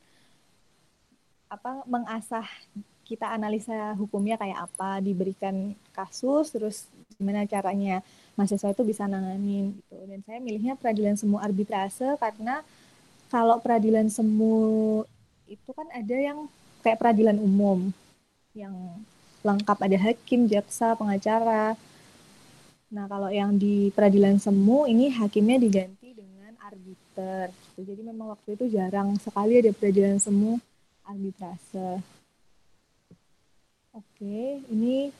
apa 1.54 1.86
mengasah 1.86 2.46
kita 3.04 3.28
analisa 3.28 3.92
hukumnya 3.94 4.40
kayak 4.40 4.64
apa 4.64 4.98
diberikan 5.04 5.76
kasus 5.92 6.48
terus 6.50 6.88
gimana 7.20 7.44
caranya 7.44 8.00
mahasiswa 8.34 8.72
itu 8.74 8.82
bisa 8.82 9.04
nanganin 9.06 9.76
gitu. 9.78 9.96
Dan 10.08 10.20
saya 10.26 10.38
milihnya 10.42 10.74
peradilan 10.74 11.14
semu 11.14 11.38
arbitrase 11.38 12.16
karena 12.18 12.64
kalau 13.28 13.60
peradilan 13.60 14.10
semu 14.10 15.02
itu 15.46 15.70
kan 15.76 15.86
ada 15.92 16.16
yang 16.16 16.48
kayak 16.80 16.98
peradilan 16.98 17.36
umum 17.38 17.92
yang 18.56 18.74
lengkap 19.44 19.78
ada 19.78 19.98
hakim 20.10 20.48
jaksa 20.48 20.96
pengacara. 20.96 21.76
Nah 22.88 23.04
kalau 23.06 23.28
yang 23.28 23.54
di 23.54 23.92
peradilan 23.92 24.40
semu 24.40 24.88
ini 24.88 25.12
hakimnya 25.12 25.60
diganti 25.60 26.16
dengan 26.16 26.56
arbiter 26.64 27.52
gitu. 27.52 27.80
jadi 27.84 28.02
memang 28.06 28.32
waktu 28.32 28.56
itu 28.56 28.64
jarang 28.72 29.14
sekali 29.20 29.60
ada 29.60 29.70
peradilan 29.74 30.16
semu 30.16 30.58
arbitrase. 31.04 32.00
Oke, 33.94 34.64
ini 34.72 35.14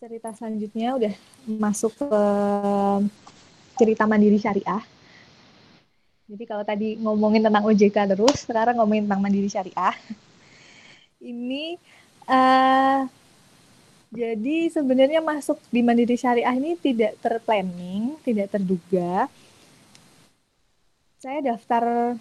cerita 0.00 0.32
selanjutnya 0.32 0.96
udah 0.96 1.14
masuk 1.44 1.92
ke 1.92 2.12
cerita 3.76 4.08
mandiri 4.08 4.40
syariah. 4.40 4.80
Jadi 6.30 6.44
kalau 6.46 6.64
tadi 6.64 6.96
ngomongin 6.96 7.44
tentang 7.44 7.66
OJK 7.68 8.16
terus, 8.16 8.48
sekarang 8.48 8.78
ngomongin 8.80 9.04
tentang 9.04 9.20
mandiri 9.20 9.50
syariah. 9.50 9.92
Ini 11.20 11.76
uh, 12.24 13.04
jadi 14.10 14.72
sebenarnya 14.72 15.20
masuk 15.20 15.60
di 15.68 15.84
mandiri 15.84 16.16
syariah 16.16 16.56
ini 16.56 16.80
tidak 16.80 17.20
terplanning, 17.20 18.16
tidak 18.24 18.56
terduga. 18.56 19.28
Saya 21.20 21.44
daftar 21.44 22.16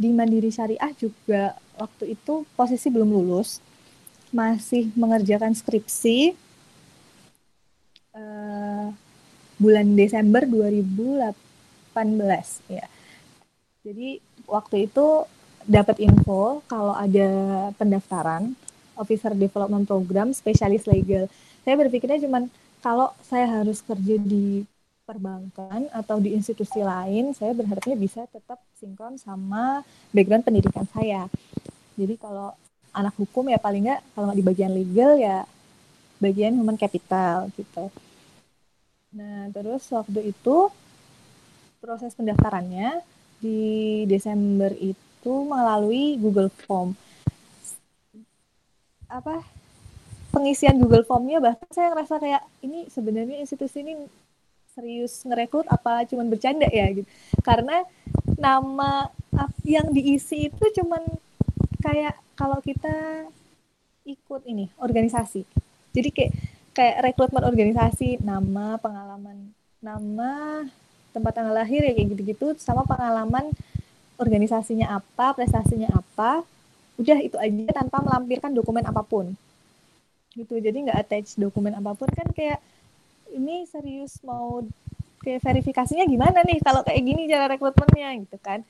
di 0.00 0.08
mandiri 0.16 0.48
syariah 0.48 0.96
juga 0.96 1.60
waktu 1.76 2.16
itu 2.16 2.48
posisi 2.56 2.88
belum 2.88 3.12
lulus, 3.12 3.60
masih 4.32 4.88
mengerjakan 4.96 5.52
skripsi. 5.52 6.32
Uh, 8.10 8.90
bulan 9.60 9.86
Desember 9.94 10.42
2018 10.48 11.30
ya 12.66 12.88
jadi 13.80 14.20
waktu 14.44 14.92
itu 14.92 15.24
dapat 15.64 15.96
info 16.04 16.60
kalau 16.68 16.92
ada 16.92 17.28
pendaftaran 17.80 18.52
Officer 19.00 19.32
Development 19.32 19.88
Program 19.88 20.36
spesialis 20.36 20.84
legal. 20.84 21.32
Saya 21.64 21.80
berpikirnya 21.80 22.20
cuma 22.20 22.44
kalau 22.84 23.08
saya 23.24 23.48
harus 23.48 23.80
kerja 23.80 24.20
di 24.20 24.68
perbankan 25.10 25.90
atau 25.90 26.22
di 26.22 26.38
institusi 26.38 26.78
lain, 26.86 27.34
saya 27.34 27.50
berharapnya 27.50 27.98
bisa 27.98 28.30
tetap 28.30 28.62
sinkron 28.78 29.18
sama 29.18 29.82
background 30.14 30.46
pendidikan 30.46 30.86
saya. 30.94 31.26
Jadi 31.98 32.14
kalau 32.14 32.54
anak 32.94 33.18
hukum 33.18 33.50
ya 33.50 33.58
paling 33.58 33.90
nggak 33.90 34.02
kalau 34.14 34.30
di 34.30 34.42
bagian 34.46 34.70
legal 34.70 35.18
ya 35.18 35.42
bagian 36.22 36.54
human 36.54 36.78
capital 36.78 37.50
gitu. 37.58 37.90
Nah 39.18 39.50
terus 39.50 39.90
waktu 39.90 40.30
itu 40.30 40.70
proses 41.82 42.14
pendaftarannya 42.14 43.02
di 43.42 44.04
Desember 44.06 44.70
itu 44.78 45.34
melalui 45.42 46.14
Google 46.22 46.54
Form. 46.54 46.94
Apa 49.10 49.42
pengisian 50.30 50.78
Google 50.78 51.02
Formnya 51.02 51.42
bahkan 51.42 51.66
saya 51.74 51.90
ngerasa 51.90 52.22
kayak 52.22 52.42
ini 52.62 52.86
sebenarnya 52.86 53.42
institusi 53.42 53.82
ini 53.82 54.06
serius 54.74 55.26
ngerekrut 55.26 55.66
apa 55.66 56.06
cuman 56.06 56.30
bercanda 56.30 56.66
ya 56.70 56.86
gitu. 56.94 57.08
Karena 57.42 57.82
nama 58.38 59.10
yang 59.66 59.90
diisi 59.90 60.48
itu 60.48 60.64
cuman 60.80 61.02
kayak 61.82 62.14
kalau 62.38 62.58
kita 62.62 63.26
ikut 64.06 64.42
ini 64.48 64.72
organisasi. 64.80 65.44
Jadi 65.92 66.08
kayak 66.14 66.32
kayak 66.70 66.96
rekrutmen 67.12 67.44
organisasi, 67.44 68.22
nama, 68.22 68.78
pengalaman, 68.78 69.50
nama, 69.82 70.64
tempat 71.10 71.32
tanggal 71.34 71.54
lahir 71.54 71.82
ya 71.82 71.92
kayak 71.92 72.08
gitu-gitu 72.14 72.54
sama 72.62 72.86
pengalaman 72.86 73.50
organisasinya 74.16 75.00
apa, 75.02 75.34
prestasinya 75.34 75.90
apa. 75.90 76.46
Udah 77.00 77.18
itu 77.18 77.36
aja 77.40 77.72
tanpa 77.74 78.04
melampirkan 78.04 78.52
dokumen 78.54 78.86
apa 78.86 79.02
pun. 79.02 79.34
Gitu. 80.36 80.62
Jadi 80.62 80.88
nggak 80.88 80.98
attach 81.00 81.28
dokumen 81.34 81.74
apa 81.74 81.96
pun 81.96 82.06
kan 82.12 82.28
kayak 82.30 82.62
ini 83.34 83.66
serius 83.68 84.18
mau 84.26 84.64
kayak 85.20 85.44
verifikasinya 85.44 86.08
gimana 86.08 86.40
nih 86.42 86.58
kalau 86.64 86.80
kayak 86.80 87.02
gini 87.04 87.28
cara 87.28 87.46
rekrutmennya 87.50 88.10
gitu 88.24 88.38
kan. 88.40 88.64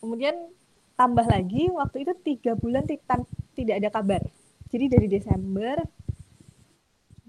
Kemudian 0.00 0.36
tambah 0.96 1.26
lagi 1.28 1.68
waktu 1.72 2.06
itu 2.08 2.12
tiga 2.24 2.52
bulan 2.56 2.86
tidak 2.86 3.76
ada 3.78 3.90
kabar. 3.92 4.22
Jadi 4.72 4.84
dari 4.90 5.06
Desember 5.06 5.78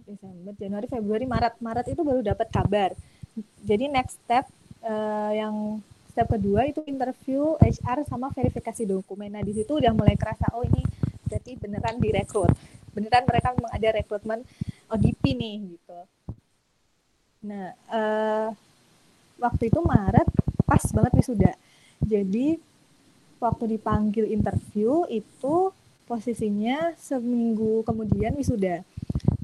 Desember, 0.08 0.56
Januari, 0.56 0.88
Februari, 0.88 1.28
Maret. 1.28 1.60
Maret 1.60 1.86
itu 1.92 2.00
baru 2.00 2.24
dapat 2.24 2.48
kabar 2.48 2.96
jadi 3.62 3.86
next 3.92 4.18
step 4.24 4.46
uh, 4.82 5.32
yang 5.34 5.82
step 6.10 6.28
kedua 6.30 6.66
itu 6.66 6.82
interview 6.90 7.54
HR 7.62 8.08
sama 8.10 8.34
verifikasi 8.34 8.90
dokumen. 8.90 9.38
Nah 9.38 9.44
di 9.46 9.54
situ 9.54 9.78
udah 9.78 9.94
mulai 9.94 10.18
kerasa 10.18 10.50
oh 10.58 10.66
ini 10.66 10.82
berarti 11.28 11.60
beneran 11.60 12.00
direkrut, 12.00 12.50
beneran 12.96 13.28
mereka 13.28 13.54
memang 13.54 13.72
ada 13.74 13.90
rekrutmen 13.94 14.40
ODP 14.90 15.22
nih 15.38 15.56
gitu. 15.78 16.00
Nah 17.48 17.72
uh, 17.88 18.50
waktu 19.40 19.72
itu 19.72 19.80
Maret 19.80 20.28
pas 20.68 20.84
banget 20.92 21.14
wisuda. 21.16 21.52
Jadi 22.04 22.60
waktu 23.40 23.78
dipanggil 23.78 24.28
interview 24.28 25.08
itu 25.08 25.72
posisinya 26.06 26.92
seminggu 27.00 27.88
kemudian 27.88 28.36
wisuda. 28.36 28.84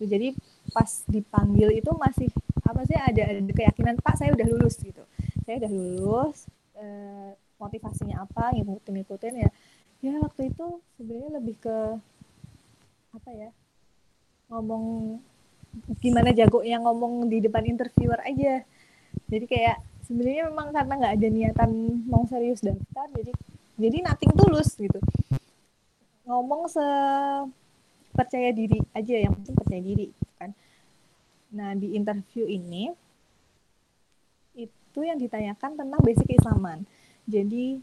Jadi 0.04 0.36
pas 0.76 0.90
dipanggil 1.08 1.80
itu 1.80 1.92
masih 1.96 2.28
apa 2.64 2.82
sih 2.88 2.98
ada, 2.98 3.22
ada 3.30 3.54
keyakinan 3.54 4.00
Pak 4.00 4.16
saya 4.18 4.32
udah 4.34 4.48
lulus 4.48 4.80
gitu 4.80 5.04
saya 5.44 5.60
udah 5.60 5.72
lulus 5.72 6.48
e, 6.74 6.86
motivasinya 7.60 8.24
apa 8.24 8.56
ngikutin 8.56 8.94
ngikutin 9.04 9.34
ya 9.44 9.50
ya 10.04 10.14
waktu 10.24 10.52
itu 10.52 10.82
sebenarnya 10.98 11.30
lebih 11.40 11.56
ke 11.60 11.78
apa 13.14 13.30
ya 13.36 13.50
ngomong 14.50 15.20
gimana 16.00 16.30
jago 16.32 16.62
yang 16.62 16.86
ngomong 16.86 17.28
di 17.28 17.42
depan 17.42 17.66
interviewer 17.66 18.20
aja 18.24 18.62
jadi 19.30 19.46
kayak 19.46 19.78
sebenarnya 20.06 20.44
memang 20.54 20.70
karena 20.74 20.94
nggak 21.00 21.14
ada 21.18 21.28
niatan 21.30 21.72
mau 22.06 22.24
serius 22.30 22.62
daftar 22.62 23.08
jadi 23.14 23.32
jadi 23.78 23.98
nothing 24.06 24.34
tulus 24.38 24.76
gitu 24.78 25.00
ngomong 26.30 26.70
se 26.70 26.86
percaya 28.14 28.54
diri 28.54 28.78
aja 28.94 29.16
yang 29.26 29.34
penting 29.34 29.56
percaya 29.58 29.82
diri 29.82 30.08
Nah, 31.54 31.78
di 31.78 31.94
interview 31.94 32.50
ini 32.50 32.90
itu 34.58 35.00
yang 35.06 35.22
ditanyakan 35.22 35.78
tentang 35.78 36.02
basic 36.02 36.26
keislaman. 36.26 36.82
Jadi 37.30 37.78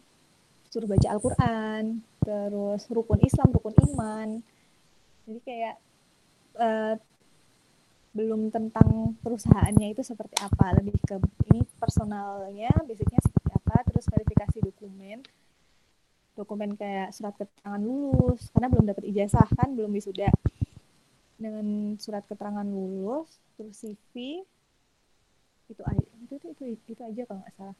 suruh 0.70 0.90
baca 0.90 1.06
Al-Qur'an, 1.06 2.02
terus 2.22 2.82
rukun 2.90 3.22
Islam, 3.22 3.54
rukun 3.54 3.74
iman. 3.94 4.28
Jadi 5.26 5.40
kayak 5.46 5.74
uh, 6.58 6.94
belum 8.10 8.50
tentang 8.50 9.14
perusahaannya 9.22 9.94
itu 9.94 10.02
seperti 10.02 10.34
apa, 10.42 10.74
lebih 10.82 10.98
ke 11.06 11.16
ini 11.54 11.62
personalnya, 11.78 12.74
basicnya 12.82 13.22
seperti 13.22 13.50
apa, 13.54 13.86
terus 13.86 14.04
verifikasi 14.10 14.58
dokumen, 14.66 15.22
dokumen 16.34 16.74
kayak 16.74 17.14
surat 17.14 17.38
keterangan 17.38 17.78
lulus, 17.78 18.50
karena 18.50 18.66
belum 18.66 18.84
dapat 18.90 19.04
ijazah 19.06 19.46
kan, 19.54 19.70
belum 19.78 19.94
wisuda. 19.94 20.30
Dengan 21.40 21.96
surat 21.96 22.26
keterangan 22.26 22.66
lulus 22.66 23.30
terus 23.56 23.76
CV 23.76 24.44
itu 25.70 25.80
itu 26.26 26.34
itu 26.36 26.46
itu, 26.50 26.62
itu 26.98 27.00
aja 27.00 27.22
kalau 27.24 27.40
nggak 27.40 27.54
salah. 27.56 27.76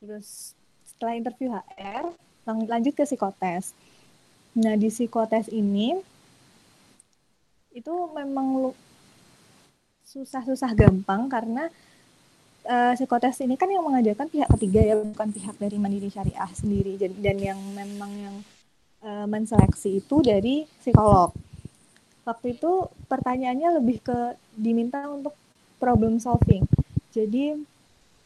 Terus 0.00 0.56
setelah 0.88 1.14
interview 1.20 1.52
HR 1.52 2.16
lanjut 2.48 2.96
ke 2.96 3.04
psikotes. 3.04 3.76
Nah 4.56 4.74
di 4.74 4.88
psikotes 4.88 5.52
ini 5.52 6.00
itu 7.70 7.94
memang 8.10 8.74
susah-susah 10.10 10.74
gampang 10.74 11.30
karena 11.30 11.70
uh, 12.66 12.92
psikotes 12.98 13.38
ini 13.46 13.54
kan 13.54 13.70
yang 13.70 13.86
mengajarkan 13.86 14.26
pihak 14.26 14.50
ketiga 14.58 14.82
ya 14.82 14.94
bukan 14.98 15.30
pihak 15.30 15.54
dari 15.54 15.78
Mandiri 15.78 16.10
Syariah 16.10 16.50
sendiri 16.50 16.98
dan, 16.98 17.14
dan 17.22 17.36
yang 17.38 17.60
memang 17.70 18.10
yang 18.18 18.36
uh, 19.06 19.26
menseleksi 19.30 20.02
itu 20.02 20.18
dari 20.18 20.66
psikolog 20.82 21.30
waktu 22.30 22.58
itu 22.58 22.86
pertanyaannya 23.06 23.82
lebih 23.82 24.04
ke 24.04 24.18
diminta 24.54 25.08
untuk 25.08 25.34
problem 25.80 26.20
solving. 26.20 26.62
Jadi 27.10 27.56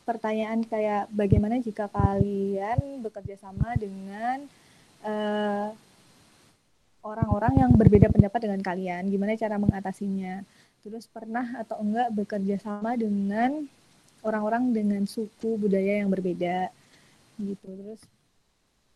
pertanyaan 0.05 0.61
kayak 0.67 1.09
bagaimana 1.09 1.63
jika 1.63 1.89
kalian 1.89 3.01
bekerja 3.01 3.41
sama 3.41 3.73
dengan 3.81 4.45
orang 5.05 5.71
eh, 5.71 5.71
orang-orang 7.05 7.55
yang 7.61 7.71
berbeda 7.73 8.09
pendapat 8.13 8.41
dengan 8.45 8.61
kalian, 8.61 9.09
gimana 9.09 9.37
cara 9.37 9.57
mengatasinya? 9.57 10.45
Terus 10.85 11.09
pernah 11.09 11.57
atau 11.57 11.81
enggak 11.81 12.13
bekerja 12.13 12.61
sama 12.61 12.93
dengan 12.93 13.65
orang-orang 14.21 14.69
dengan 14.77 15.03
suku 15.09 15.57
budaya 15.57 16.05
yang 16.05 16.13
berbeda 16.13 16.69
gitu. 17.41 17.65
Terus 17.65 18.05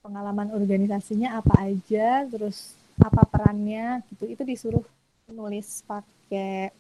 pengalaman 0.05 0.53
organisasinya 0.53 1.41
apa 1.41 1.65
aja, 1.65 2.29
terus 2.29 2.77
apa 3.01 3.25
perannya 3.25 4.05
gitu. 4.13 4.29
Itu 4.29 4.43
disuruh 4.45 4.85
nulis 5.33 5.81
pakai 5.89 6.73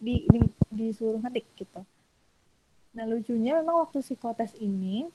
di, 0.00 0.28
di 0.28 0.40
disuruh 0.68 1.20
ngetik 1.24 1.48
gitu. 1.56 1.80
Nah 2.92 3.04
lucunya 3.08 3.60
memang 3.60 3.88
waktu 3.88 4.04
psikotes 4.04 4.52
ini 4.60 5.08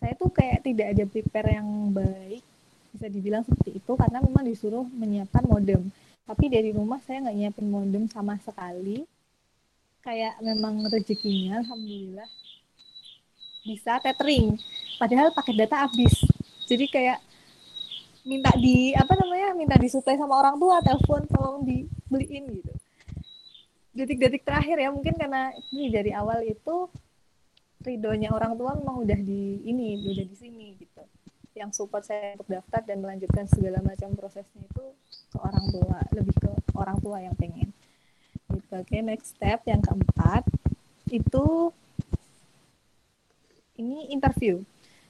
saya 0.00 0.16
tuh 0.18 0.32
kayak 0.32 0.66
tidak 0.66 0.86
ada 0.96 1.04
prepare 1.06 1.48
yang 1.60 1.68
baik 1.94 2.42
bisa 2.92 3.06
dibilang 3.08 3.44
seperti 3.46 3.80
itu 3.80 3.92
karena 3.96 4.18
memang 4.20 4.44
disuruh 4.44 4.84
menyiapkan 4.88 5.44
modem. 5.48 5.88
Tapi 6.22 6.44
dari 6.48 6.70
rumah 6.70 7.02
saya 7.02 7.26
nggak 7.26 7.36
nyiapin 7.36 7.68
modem 7.68 8.04
sama 8.08 8.38
sekali. 8.40 9.04
Kayak 10.02 10.38
memang 10.42 10.82
rezekinya, 10.90 11.62
alhamdulillah 11.62 12.26
bisa 13.62 14.02
tethering. 14.02 14.58
Padahal 14.98 15.30
pakai 15.30 15.54
data 15.54 15.86
habis. 15.86 16.26
Jadi 16.66 16.90
kayak 16.90 17.22
minta 18.22 18.50
di 18.54 18.94
apa 18.94 19.18
namanya 19.18 19.50
minta 19.54 19.74
disuplai 19.74 20.14
sama 20.14 20.38
orang 20.38 20.54
tua 20.54 20.78
telepon 20.78 21.26
tolong 21.26 21.66
dibeliin 21.66 22.54
gitu 22.54 22.72
detik-detik 23.92 24.46
terakhir 24.46 24.78
ya 24.78 24.88
mungkin 24.94 25.18
karena 25.18 25.50
ini 25.74 25.90
dari 25.90 26.14
awal 26.14 26.40
itu 26.46 26.86
ridonya 27.82 28.30
orang 28.30 28.54
tua 28.54 28.78
memang 28.78 29.02
udah 29.02 29.18
di 29.18 29.66
ini 29.66 30.00
udah 30.06 30.26
di 30.26 30.36
sini 30.38 30.78
gitu 30.78 31.02
yang 31.58 31.74
support 31.74 32.06
saya 32.06 32.38
untuk 32.38 32.48
daftar 32.48 32.80
dan 32.86 33.02
melanjutkan 33.02 33.44
segala 33.50 33.82
macam 33.82 34.14
prosesnya 34.14 34.64
itu 34.64 34.86
ke 35.32 35.36
orang 35.40 35.64
tua 35.72 35.98
lebih 36.12 36.34
ke 36.36 36.48
orang 36.76 36.98
tua 37.00 37.18
yang 37.24 37.34
pengen. 37.34 37.72
Gitu. 38.52 38.72
Oke 38.76 38.84
okay, 38.84 39.00
next 39.00 39.32
step 39.32 39.64
yang 39.64 39.80
keempat 39.80 40.44
itu 41.08 41.72
ini 43.80 44.12
interview. 44.12 44.60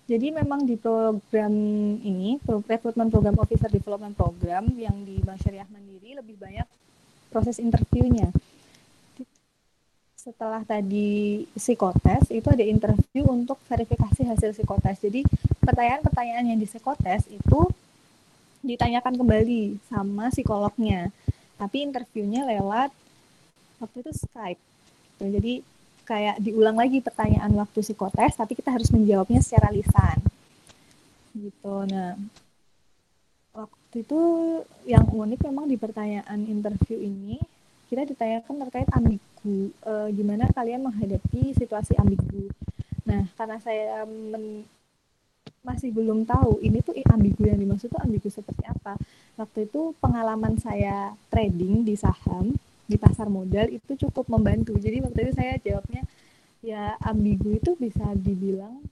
Jadi 0.06 0.34
memang 0.34 0.66
di 0.66 0.74
program 0.74 1.54
ini 2.02 2.38
recruitment 2.46 3.10
program 3.10 3.38
officer 3.38 3.70
development 3.70 4.18
program 4.18 4.66
yang 4.74 5.06
di 5.06 5.22
Bank 5.22 5.38
Syariah 5.42 5.66
Mandiri 5.70 6.18
lebih 6.18 6.36
banyak 6.38 6.66
proses 7.30 7.62
interviewnya. 7.62 8.28
Setelah 10.18 10.62
tadi 10.62 11.42
psikotes 11.54 12.30
itu 12.30 12.46
ada 12.46 12.62
interview 12.62 13.26
untuk 13.26 13.58
verifikasi 13.66 14.22
hasil 14.26 14.54
psikotes. 14.54 15.02
Jadi 15.02 15.26
pertanyaan-pertanyaan 15.62 16.54
yang 16.54 16.58
di 16.58 16.66
psikotes 16.66 17.26
itu 17.30 17.66
ditanyakan 18.62 19.14
kembali 19.18 19.82
sama 19.90 20.30
psikolognya. 20.30 21.10
Tapi 21.58 21.86
interviewnya 21.86 22.46
lewat 22.46 22.90
waktu 23.82 24.06
itu 24.06 24.12
Skype. 24.14 24.62
Gitu. 25.18 25.24
Jadi 25.38 25.54
kayak 26.02 26.36
diulang 26.42 26.78
lagi 26.78 26.98
pertanyaan 26.98 27.50
waktu 27.54 27.78
psikotes, 27.82 28.34
tapi 28.34 28.58
kita 28.58 28.74
harus 28.74 28.90
menjawabnya 28.90 29.42
secara 29.42 29.70
lisan. 29.70 30.18
Gitu. 31.34 31.74
Nah, 31.90 32.18
waktu 33.54 33.96
itu 34.02 34.20
yang 34.88 35.06
unik 35.06 35.40
memang 35.46 35.66
di 35.70 35.76
pertanyaan 35.78 36.40
interview 36.46 36.98
ini 36.98 37.38
kita 37.86 38.08
ditanyakan 38.08 38.56
terkait 38.66 38.88
ambigu, 38.96 39.68
e, 39.68 39.92
gimana 40.16 40.48
kalian 40.48 40.80
menghadapi 40.80 41.52
situasi 41.52 41.92
ambigu. 42.00 42.48
Nah, 43.04 43.28
karena 43.36 43.60
saya 43.60 44.08
men, 44.08 44.64
masih 45.62 45.94
belum 45.94 46.26
tahu 46.26 46.58
ini 46.58 46.82
tuh 46.82 46.98
ambigu 47.06 47.46
yang 47.46 47.58
dimaksud 47.58 47.88
tuh 47.94 48.02
ambigu 48.02 48.26
seperti 48.28 48.66
apa. 48.66 48.98
Waktu 49.38 49.70
itu 49.70 49.94
pengalaman 50.02 50.58
saya 50.58 51.14
trading 51.30 51.86
di 51.86 51.94
saham 51.94 52.54
di 52.90 52.98
pasar 52.98 53.30
modal 53.30 53.70
itu 53.70 53.94
cukup 54.06 54.26
membantu. 54.26 54.74
Jadi 54.76 54.98
waktu 55.00 55.18
itu 55.30 55.32
saya 55.38 55.54
jawabnya 55.62 56.02
ya 56.62 56.98
ambigu 57.02 57.58
itu 57.58 57.78
bisa 57.78 58.02
dibilang 58.18 58.82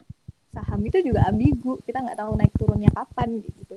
saham 0.54 0.80
itu 0.86 1.02
juga 1.02 1.26
ambigu. 1.26 1.82
Kita 1.82 2.06
nggak 2.06 2.18
tahu 2.18 2.32
naik 2.38 2.54
turunnya 2.54 2.90
kapan 2.94 3.42
gitu. 3.42 3.76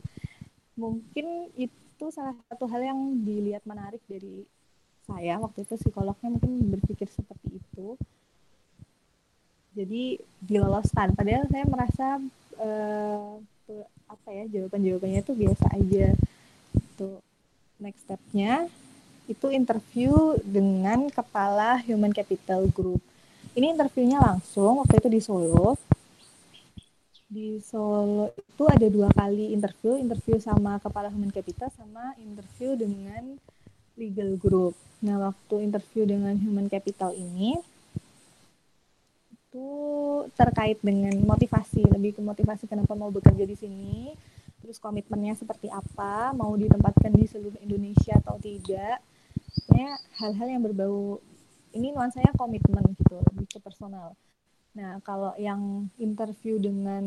Mungkin 0.78 1.50
itu 1.58 2.06
salah 2.14 2.38
satu 2.50 2.70
hal 2.70 2.82
yang 2.86 3.00
dilihat 3.26 3.66
menarik 3.66 4.02
dari 4.06 4.46
saya 5.04 5.36
waktu 5.42 5.68
itu 5.68 5.76
psikolognya 5.76 6.32
mungkin 6.32 6.72
berpikir 6.72 7.12
seperti 7.12 7.60
itu 7.60 8.00
jadi 9.76 10.22
diloloskan 10.40 11.12
padahal 11.18 11.44
saya 11.52 11.66
merasa 11.68 12.08
uh, 12.60 13.40
apa 14.10 14.28
ya 14.30 14.44
jawaban 14.50 14.84
jawabannya 14.84 15.22
itu 15.26 15.34
biasa 15.34 15.66
aja. 15.74 16.08
Itu 16.74 17.08
next 17.82 18.06
stepnya 18.06 18.70
itu 19.28 19.48
interview 19.56 20.36
dengan 20.44 21.08
kepala 21.08 21.80
human 21.80 22.12
capital 22.12 22.68
group. 22.68 23.00
Ini 23.56 23.78
interviewnya 23.78 24.20
langsung 24.20 24.84
waktu 24.84 25.00
itu 25.00 25.10
di 25.10 25.22
Solo. 25.24 25.80
Di 27.32 27.58
Solo 27.64 28.36
itu 28.36 28.64
ada 28.68 28.88
dua 28.92 29.10
kali 29.16 29.56
interview 29.56 29.96
interview 29.96 30.38
sama 30.44 30.78
kepala 30.84 31.08
human 31.08 31.32
capital 31.32 31.72
sama 31.72 32.14
interview 32.20 32.76
dengan 32.76 33.40
legal 33.96 34.36
group. 34.36 34.74
Nah, 35.04 35.32
waktu 35.32 35.68
interview 35.68 36.04
dengan 36.08 36.36
human 36.40 36.68
capital 36.68 37.14
ini 37.16 37.60
itu 39.54 39.70
terkait 40.34 40.82
dengan 40.82 41.14
motivasi, 41.22 41.86
lebih 41.94 42.18
ke 42.18 42.22
motivasi 42.26 42.66
kenapa 42.66 42.98
mau 42.98 43.14
bekerja 43.14 43.46
di 43.46 43.54
sini, 43.54 44.10
terus 44.66 44.82
komitmennya 44.82 45.38
seperti 45.38 45.70
apa, 45.70 46.34
mau 46.34 46.58
ditempatkan 46.58 47.14
di 47.14 47.30
seluruh 47.30 47.62
Indonesia 47.62 48.18
atau 48.18 48.42
tidak. 48.42 48.98
Ya, 49.78 49.94
hal-hal 50.18 50.58
yang 50.58 50.66
berbau 50.66 51.22
ini 51.70 51.94
nuansanya 51.94 52.34
komitmen 52.34 52.82
gitu, 52.98 53.22
lebih 53.30 53.46
ke 53.46 53.62
personal. 53.62 54.18
Nah, 54.74 54.98
kalau 55.06 55.38
yang 55.38 55.86
interview 56.02 56.58
dengan 56.58 57.06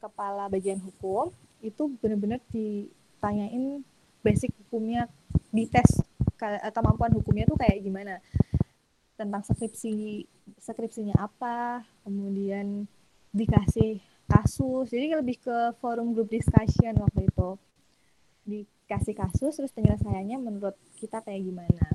kepala 0.00 0.48
bagian 0.48 0.80
hukum 0.80 1.28
itu 1.60 1.92
benar-benar 2.00 2.40
ditanyain 2.48 3.84
basic 4.24 4.48
hukumnya 4.64 5.12
dites 5.52 6.00
kemampuan 6.72 7.12
hukumnya 7.12 7.44
tuh 7.44 7.60
kayak 7.60 7.84
gimana 7.84 8.16
tentang 9.20 9.44
skripsi 9.44 10.24
skripsinya 10.62 11.18
apa 11.18 11.82
kemudian 12.06 12.86
dikasih 13.34 13.98
kasus. 14.30 14.94
Jadi 14.94 15.18
lebih 15.18 15.42
ke 15.42 15.74
forum 15.82 16.14
group 16.14 16.30
discussion 16.30 16.94
waktu 17.02 17.26
itu. 17.26 17.50
Dikasih 18.46 19.14
kasus 19.18 19.58
terus 19.58 19.74
penyelesaiannya 19.74 20.38
menurut 20.38 20.78
kita 20.96 21.18
kayak 21.20 21.42
gimana. 21.42 21.86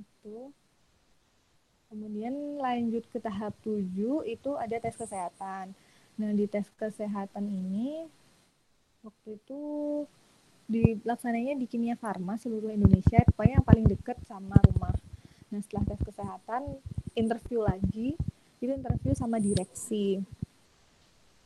Itu. 0.00 0.50
Kemudian 1.90 2.62
lanjut 2.62 3.02
ke 3.10 3.18
tahap 3.18 3.52
7 3.66 4.24
itu 4.24 4.50
ada 4.56 4.76
tes 4.78 4.94
kesehatan. 4.94 5.74
Nah 6.16 6.30
di 6.32 6.46
tes 6.46 6.70
kesehatan 6.78 7.50
ini 7.50 8.06
waktu 9.02 9.36
itu 9.36 9.60
dilaksananya 10.70 11.58
di 11.58 11.66
Kimia 11.66 11.98
Farma 11.98 12.38
seluruh 12.38 12.70
Indonesia 12.70 13.18
pokoknya 13.26 13.58
yang 13.58 13.66
paling 13.66 13.86
dekat 13.90 14.22
sama 14.22 14.54
rumah. 14.70 14.94
Nah 15.50 15.58
setelah 15.66 15.82
tes 15.90 15.98
kesehatan 16.06 16.78
interview 17.20 17.60
lagi. 17.62 18.16
Itu 18.60 18.72
interview 18.72 19.12
sama 19.16 19.36
direksi. 19.40 20.20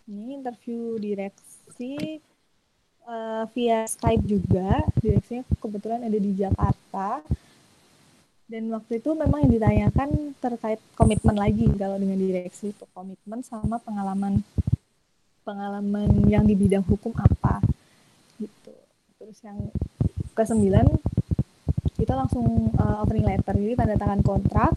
Ini 0.04 0.42
interview 0.42 1.00
direksi 1.00 2.20
uh, 3.08 3.44
via 3.52 3.88
Skype 3.88 4.24
juga. 4.24 4.82
Direksinya 5.00 5.44
kebetulan 5.58 6.04
ada 6.04 6.18
di 6.18 6.32
Jakarta. 6.36 7.22
Dan 8.44 8.68
waktu 8.70 9.00
itu 9.00 9.10
memang 9.16 9.48
yang 9.48 9.52
ditanyakan 9.56 10.36
terkait 10.36 10.80
komitmen 10.92 11.34
lagi 11.34 11.64
kalau 11.80 11.96
dengan 11.96 12.20
direksi 12.20 12.76
itu. 12.76 12.84
Komitmen 12.92 13.40
sama 13.40 13.80
pengalaman 13.80 14.44
pengalaman 15.44 16.08
yang 16.28 16.44
di 16.44 16.56
bidang 16.56 16.84
hukum 16.84 17.12
apa. 17.16 17.64
Terus 19.16 19.38
yang 19.40 19.56
ke 20.36 20.42
sembilan 20.44 20.84
kita 21.96 22.12
langsung 22.12 22.74
uh, 22.76 23.00
offering 23.00 23.24
letter. 23.24 23.56
Jadi 23.56 23.72
tanda 23.78 23.96
tangan 23.96 24.20
kontrak 24.20 24.76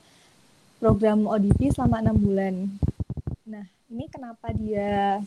program 0.77 1.25
ODP 1.25 1.73
selama 1.73 2.01
enam 2.01 2.17
bulan. 2.17 2.55
Nah 3.49 3.65
ini 3.89 4.05
kenapa 4.09 4.53
dia 4.53 5.21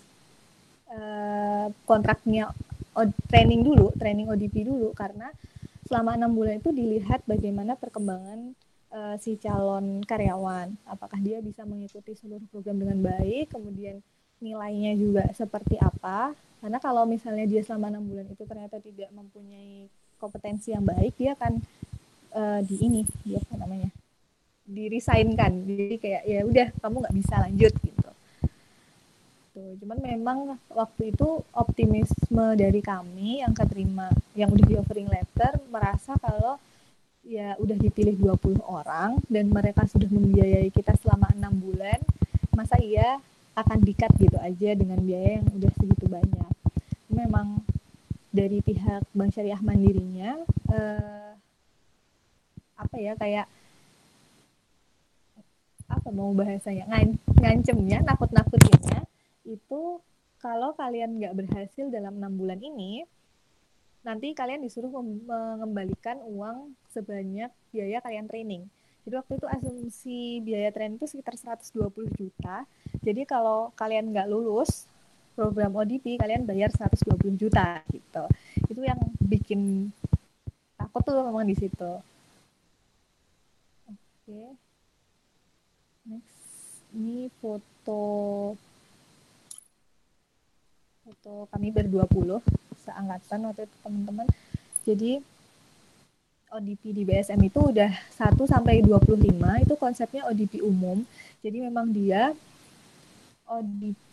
uh, 0.91 1.67
kontraknya 1.87 2.55
training 3.31 3.67
dulu 3.67 3.95
training 3.99 4.31
ODP 4.31 4.67
dulu? 4.67 4.95
Karena 4.95 5.31
selama 5.87 6.15
enam 6.15 6.31
bulan 6.35 6.63
itu 6.63 6.71
dilihat 6.71 7.27
bagaimana 7.27 7.75
perkembangan 7.75 8.55
uh, 8.95 9.15
si 9.19 9.35
calon 9.39 10.07
karyawan. 10.07 10.71
Apakah 10.87 11.19
dia 11.19 11.43
bisa 11.43 11.67
mengikuti 11.67 12.15
seluruh 12.15 12.47
program 12.51 12.79
dengan 12.79 12.99
baik? 13.03 13.51
Kemudian 13.51 13.99
nilainya 14.39 14.95
juga 14.95 15.27
seperti 15.35 15.77
apa? 15.83 16.35
Karena 16.61 16.79
kalau 16.79 17.09
misalnya 17.09 17.49
dia 17.49 17.65
selama 17.65 17.91
enam 17.91 18.05
bulan 18.07 18.27
itu 18.29 18.45
ternyata 18.45 18.79
tidak 18.79 19.11
mempunyai 19.11 19.89
kompetensi 20.21 20.77
yang 20.77 20.85
baik 20.85 21.17
dia 21.17 21.33
akan 21.33 21.65
uh, 22.37 22.61
di 22.61 22.77
ini 22.85 23.01
dia 23.25 23.41
apa 23.41 23.57
namanya 23.57 23.89
dirisainkan. 24.71 25.53
Jadi 25.67 25.97
kayak 25.99 26.23
ya 26.25 26.41
udah 26.47 26.69
kamu 26.79 26.95
nggak 27.03 27.17
bisa 27.19 27.35
lanjut 27.43 27.73
gitu. 27.83 28.11
Tuh 29.51 29.75
cuman 29.83 29.99
memang 29.99 30.39
waktu 30.71 31.11
itu 31.11 31.43
optimisme 31.51 32.55
dari 32.55 32.79
kami 32.79 33.43
yang 33.43 33.51
keterima 33.51 34.09
yang 34.39 34.55
udah 34.55 34.67
di 34.67 34.75
offering 34.79 35.11
letter 35.11 35.59
merasa 35.75 36.15
kalau 36.23 36.57
ya 37.27 37.59
udah 37.61 37.77
dipilih 37.77 38.17
20 38.17 38.63
orang 38.65 39.19
dan 39.29 39.51
mereka 39.51 39.85
sudah 39.85 40.09
membiayai 40.09 40.73
kita 40.73 40.97
selama 41.03 41.29
enam 41.37 41.53
bulan 41.61 42.01
masa 42.57 42.81
iya 42.81 43.21
akan 43.59 43.83
dikat 43.85 44.15
gitu 44.17 44.39
aja 44.41 44.73
dengan 44.73 45.03
biaya 45.03 45.43
yang 45.43 45.49
udah 45.53 45.71
segitu 45.77 46.07
banyak. 46.07 46.53
Memang 47.11 47.61
dari 48.31 48.63
pihak 48.63 49.03
Bank 49.11 49.35
Syariah 49.35 49.59
Mandirinya 49.59 50.39
eh, 50.71 51.31
apa 52.79 52.97
ya 52.97 53.13
kayak 53.19 53.51
apa 55.91 56.09
mau 56.15 56.31
bahasanya 56.31 56.87
Ngan, 56.87 57.19
ngancemnya 57.43 57.99
nakut-nakutinnya 58.07 59.03
itu 59.43 59.99
kalau 60.39 60.73
kalian 60.79 61.19
nggak 61.19 61.37
berhasil 61.37 61.91
dalam 61.91 62.17
enam 62.17 62.33
bulan 62.39 62.63
ini 62.63 63.05
nanti 64.01 64.33
kalian 64.33 64.65
disuruh 64.65 64.89
mengembalikan 65.29 66.23
uang 66.25 66.73
sebanyak 66.89 67.53
biaya 67.69 68.01
kalian 68.01 68.25
training. 68.25 68.65
Jadi 69.05 69.15
waktu 69.21 69.33
itu 69.37 69.47
asumsi 69.51 70.21
biaya 70.41 70.73
training 70.73 70.97
itu 70.97 71.05
sekitar 71.11 71.37
120 71.37 71.93
juta. 72.17 72.65
Jadi 73.05 73.29
kalau 73.29 73.69
kalian 73.77 74.09
nggak 74.09 74.31
lulus 74.33 74.89
program 75.41 75.73
ODP 75.73 76.21
kalian 76.21 76.45
bayar 76.45 76.69
120 76.69 77.41
juta 77.41 77.81
gitu 77.89 78.25
itu 78.69 78.81
yang 78.85 79.01
bikin 79.25 79.89
takut 80.77 81.01
tuh 81.01 81.25
memang 81.25 81.49
di 81.49 81.57
situ 81.57 81.93
oke 83.89 83.97
okay. 84.29 84.53
Ini 86.97 87.31
foto 87.39 88.03
foto 91.07 91.33
kami 91.51 91.71
berdua 91.71 92.07
puluh 92.07 92.43
seangkatan 92.83 93.51
waktu 93.51 93.67
itu 93.67 93.77
teman-teman 93.83 94.27
jadi 94.83 95.23
ODP 96.51 96.83
di 96.91 97.03
BSM 97.07 97.39
itu 97.47 97.63
udah 97.63 97.95
1 98.19 98.35
sampai 98.51 98.83
25 98.83 99.23
itu 99.63 99.75
konsepnya 99.79 100.27
ODP 100.27 100.67
umum. 100.67 101.07
Jadi 101.47 101.63
memang 101.63 101.87
dia 101.95 102.35
ODP 103.47 104.13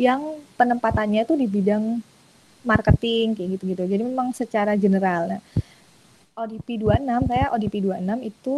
yang 0.00 0.40
penempatannya 0.56 1.28
itu 1.28 1.36
di 1.36 1.44
bidang 1.44 2.00
marketing 2.64 3.36
kayak 3.36 3.60
gitu-gitu. 3.60 3.84
Jadi 3.84 4.02
memang 4.04 4.32
secara 4.32 4.72
general. 4.72 5.36
Nah, 5.36 5.40
ODP 6.32 6.80
26 6.80 7.28
saya 7.28 7.52
ODP 7.52 7.74
26 7.84 8.24
itu 8.24 8.56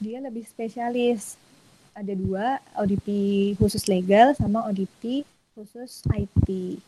dia 0.00 0.18
lebih 0.24 0.44
spesialis. 0.48 1.36
Ada 1.98 2.14
dua 2.14 2.62
ODP 2.78 3.06
khusus 3.58 3.90
legal 3.90 4.30
sama 4.38 4.62
ODP 4.70 5.26
khusus 5.58 6.06
IT. 6.14 6.78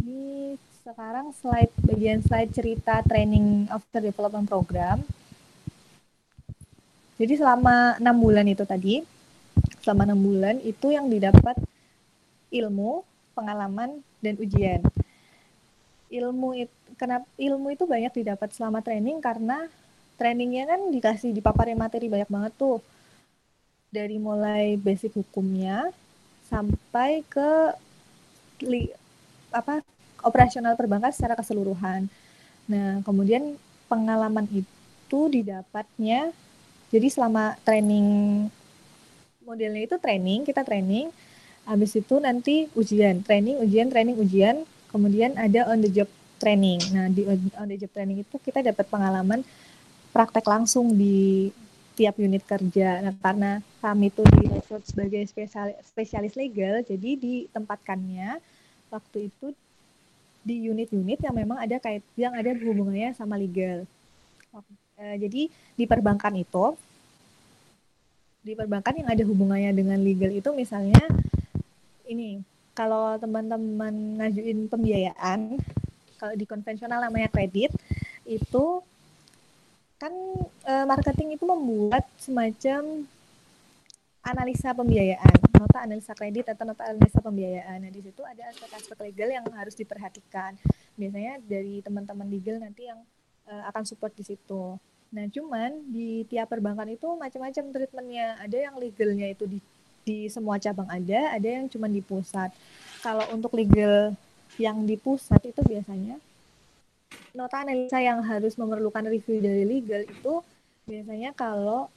Ini 0.00 0.56
sekarang 0.80 1.36
slide 1.36 1.68
bagian 1.84 2.24
slide 2.24 2.48
cerita 2.48 3.04
training 3.04 3.68
after 3.68 4.00
development 4.00 4.48
program. 4.48 5.04
Jadi 7.20 7.36
selama 7.36 8.00
enam 8.00 8.16
bulan 8.16 8.48
itu 8.48 8.64
tadi, 8.64 9.04
selama 9.84 10.08
enam 10.08 10.16
bulan 10.16 10.56
itu 10.64 10.96
yang 10.96 11.12
didapat 11.12 11.60
ilmu, 12.56 13.04
pengalaman, 13.36 14.00
dan 14.24 14.40
ujian. 14.40 14.80
Ilmu 16.08 16.56
itu, 16.56 16.72
kenapa 16.96 17.28
ilmu 17.36 17.68
itu 17.76 17.84
banyak 17.84 18.16
didapat 18.16 18.48
selama 18.56 18.80
training 18.80 19.20
karena 19.20 19.68
trainingnya 20.16 20.64
kan 20.68 20.80
dikasih 20.90 21.30
dipaparin 21.32 21.78
materi 21.78 22.08
banyak 22.08 22.28
banget 22.28 22.52
tuh 22.56 22.80
dari 23.92 24.18
mulai 24.20 24.76
basic 24.76 25.14
hukumnya 25.16 25.88
sampai 26.48 27.24
ke 27.26 27.72
li, 28.64 28.90
apa 29.52 29.80
operasional 30.24 30.74
perbankan 30.74 31.12
secara 31.12 31.38
keseluruhan. 31.38 32.08
Nah, 32.66 33.00
kemudian 33.06 33.54
pengalaman 33.86 34.48
itu 34.50 35.20
didapatnya 35.30 36.34
jadi 36.90 37.06
selama 37.10 37.58
training 37.66 38.06
modelnya 39.46 39.86
itu 39.86 39.96
training, 40.02 40.42
kita 40.42 40.66
training, 40.66 41.10
habis 41.66 41.94
itu 41.94 42.18
nanti 42.18 42.66
ujian, 42.74 43.22
training, 43.22 43.62
ujian, 43.62 43.86
training, 43.90 44.16
ujian, 44.18 44.56
kemudian 44.90 45.38
ada 45.38 45.70
on 45.70 45.82
the 45.82 45.90
job 45.90 46.10
training. 46.42 46.82
Nah, 46.90 47.06
di 47.10 47.22
on 47.58 47.66
the 47.70 47.78
job 47.78 47.90
training 47.94 48.26
itu 48.26 48.36
kita 48.42 48.62
dapat 48.62 48.86
pengalaman 48.90 49.46
praktek 50.16 50.48
langsung 50.48 50.96
di 50.96 51.52
tiap 51.92 52.16
unit 52.16 52.40
kerja. 52.48 53.04
Nah, 53.04 53.12
karena 53.20 53.60
kami 53.84 54.08
itu 54.08 54.24
direkrut 54.24 54.80
sebagai 54.88 55.28
spesialis, 55.84 56.32
legal, 56.40 56.80
jadi 56.80 57.20
ditempatkannya 57.20 58.40
waktu 58.88 59.28
itu 59.28 59.52
di 60.40 60.72
unit-unit 60.72 61.20
yang 61.20 61.36
memang 61.36 61.60
ada 61.60 61.76
kait 61.76 62.00
yang 62.16 62.32
ada 62.32 62.56
hubungannya 62.56 63.12
sama 63.12 63.36
legal. 63.36 63.84
Uh, 64.96 65.16
jadi 65.20 65.52
di 65.52 65.84
perbankan 65.84 66.32
itu 66.40 66.72
di 68.40 68.56
perbankan 68.56 68.96
yang 68.96 69.10
ada 69.12 69.20
hubungannya 69.26 69.74
dengan 69.76 70.00
legal 70.00 70.32
itu 70.32 70.48
misalnya 70.56 71.02
ini 72.08 72.40
kalau 72.72 73.18
teman-teman 73.18 74.22
ngajuin 74.22 74.70
pembiayaan 74.70 75.58
kalau 76.16 76.32
di 76.38 76.46
konvensional 76.48 77.02
namanya 77.02 77.28
kredit 77.28 77.74
itu 78.24 78.80
kan 79.96 80.12
e, 80.44 80.72
marketing 80.84 81.40
itu 81.40 81.44
membuat 81.48 82.04
semacam 82.20 83.04
analisa 84.26 84.74
pembiayaan, 84.74 85.38
nota 85.54 85.78
analisa 85.86 86.12
kredit 86.12 86.50
atau 86.50 86.66
nota 86.66 86.82
analisa 86.82 87.22
pembiayaan. 87.22 87.78
Nah, 87.78 87.92
di 87.94 88.02
situ 88.02 88.26
ada 88.26 88.50
aspek-aspek 88.50 88.98
legal 89.06 89.28
yang 89.30 89.46
harus 89.54 89.78
diperhatikan. 89.78 90.58
Biasanya 90.98 91.38
dari 91.46 91.78
teman-teman 91.78 92.26
legal 92.26 92.58
nanti 92.58 92.90
yang 92.90 92.98
uh, 93.46 93.62
akan 93.70 93.86
support 93.86 94.10
di 94.18 94.26
situ. 94.26 94.74
Nah, 95.14 95.30
cuman 95.30 95.78
di 95.94 96.26
tiap 96.26 96.50
perbankan 96.50 96.90
itu 96.90 97.06
macam-macam 97.14 97.64
treatmentnya. 97.70 98.34
Ada 98.42 98.56
yang 98.66 98.74
legalnya 98.82 99.30
itu 99.30 99.46
di, 99.46 99.58
di 100.02 100.26
semua 100.26 100.58
cabang 100.58 100.90
ada, 100.90 101.30
ada 101.30 101.46
yang 101.46 101.70
cuma 101.70 101.86
di 101.86 102.02
pusat. 102.02 102.50
Kalau 103.06 103.22
untuk 103.30 103.54
legal 103.54 104.10
yang 104.58 104.82
di 104.82 104.98
pusat 104.98 105.38
itu 105.46 105.62
biasanya 105.62 106.18
nota 107.36 107.62
analisa 107.62 108.00
yang 108.00 108.24
harus 108.24 108.56
memerlukan 108.56 109.04
review 109.06 109.38
dari 109.38 109.64
legal 109.68 110.02
itu 110.02 110.34
biasanya 110.86 111.34
kalau 111.34 111.90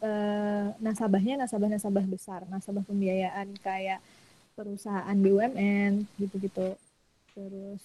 uh, 0.00 0.66
nasabahnya 0.80 1.44
nasabah-nasabah 1.44 2.04
besar, 2.08 2.40
nasabah 2.48 2.82
pembiayaan 2.84 3.54
kayak 3.60 4.00
perusahaan 4.56 5.16
BUMN 5.16 6.04
gitu-gitu. 6.18 6.74
Terus 7.36 7.82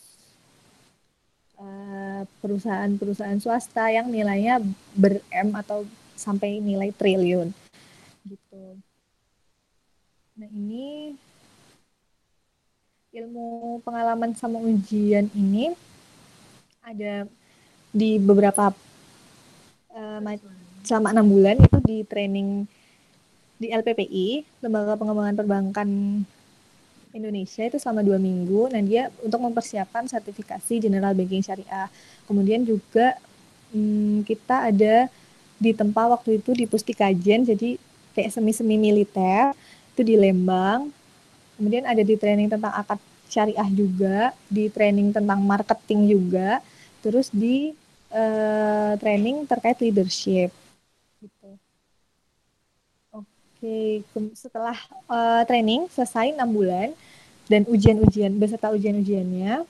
uh, 1.59 2.23
perusahaan-perusahaan 2.41 3.39
swasta 3.39 3.91
yang 3.91 4.09
nilainya 4.09 4.59
ber-M 4.95 5.55
atau 5.55 5.85
sampai 6.15 6.63
nilai 6.63 6.95
triliun 6.95 7.51
gitu. 8.25 8.63
Nah, 10.35 10.49
ini 10.51 11.15
ilmu 13.15 13.79
pengalaman 13.87 14.35
sama 14.35 14.59
ujian 14.59 15.31
ini 15.31 15.71
ada 16.85 17.25
di 17.89 18.21
beberapa 18.21 18.69
uh, 19.89 20.19
selama 20.85 21.17
enam 21.17 21.25
bulan 21.25 21.57
itu 21.57 21.77
di 21.81 21.97
training 22.05 22.69
di 23.57 23.73
LPPI 23.73 24.61
Lembaga 24.61 24.93
Pengembangan 24.93 25.33
Perbankan 25.33 25.89
Indonesia 27.15 27.63
itu 27.65 27.81
selama 27.81 28.05
dua 28.05 28.21
minggu. 28.21 28.69
Dan 28.69 28.85
dia 28.85 29.09
untuk 29.25 29.41
mempersiapkan 29.41 30.05
sertifikasi 30.05 30.77
General 30.77 31.17
Banking 31.17 31.41
Syariah. 31.41 31.89
Kemudian 32.29 32.61
juga 32.61 33.17
hmm, 33.73 34.27
kita 34.27 34.69
ada 34.69 35.09
di 35.57 35.71
tempat 35.73 36.11
waktu 36.11 36.37
itu 36.43 36.51
di 36.53 36.69
Pustikajen 36.69 37.47
jadi 37.47 37.79
kayak 38.13 38.29
semi-semi 38.29 38.77
militer 38.77 39.57
itu 39.97 40.01
di 40.05 40.19
Lembang. 40.19 40.93
Kemudian 41.57 41.87
ada 41.87 42.03
di 42.03 42.13
training 42.13 42.51
tentang 42.51 42.75
akad 42.75 42.99
syariah 43.25 43.69
juga 43.73 44.35
di 44.51 44.69
training 44.69 45.09
tentang 45.09 45.41
marketing 45.41 46.11
juga 46.13 46.61
terus 47.05 47.29
di 47.29 47.77
uh, 48.09 48.97
training 48.97 49.45
terkait 49.45 49.77
leadership 49.77 50.49
gitu. 51.21 51.49
Oke, 53.13 54.01
setelah 54.33 54.73
uh, 55.05 55.45
training 55.45 55.85
selesai 55.93 56.33
enam 56.33 56.49
bulan 56.49 56.97
dan 57.45 57.61
ujian-ujian 57.69 58.33
beserta 58.41 58.73
ujian-ujiannya, 58.73 59.61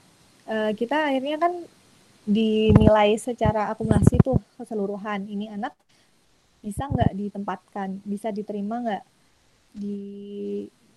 uh, 0.47 0.71
kita 0.79 1.11
akhirnya 1.11 1.35
kan 1.35 1.53
dinilai 2.23 3.19
secara 3.19 3.67
akumulasi 3.75 4.15
tuh 4.23 4.39
keseluruhan. 4.55 5.27
Ini 5.27 5.59
anak 5.59 5.75
bisa 6.63 6.87
nggak 6.87 7.11
ditempatkan, 7.19 7.99
bisa 8.07 8.31
diterima 8.31 8.79
nggak 8.79 9.03
di 9.75 9.99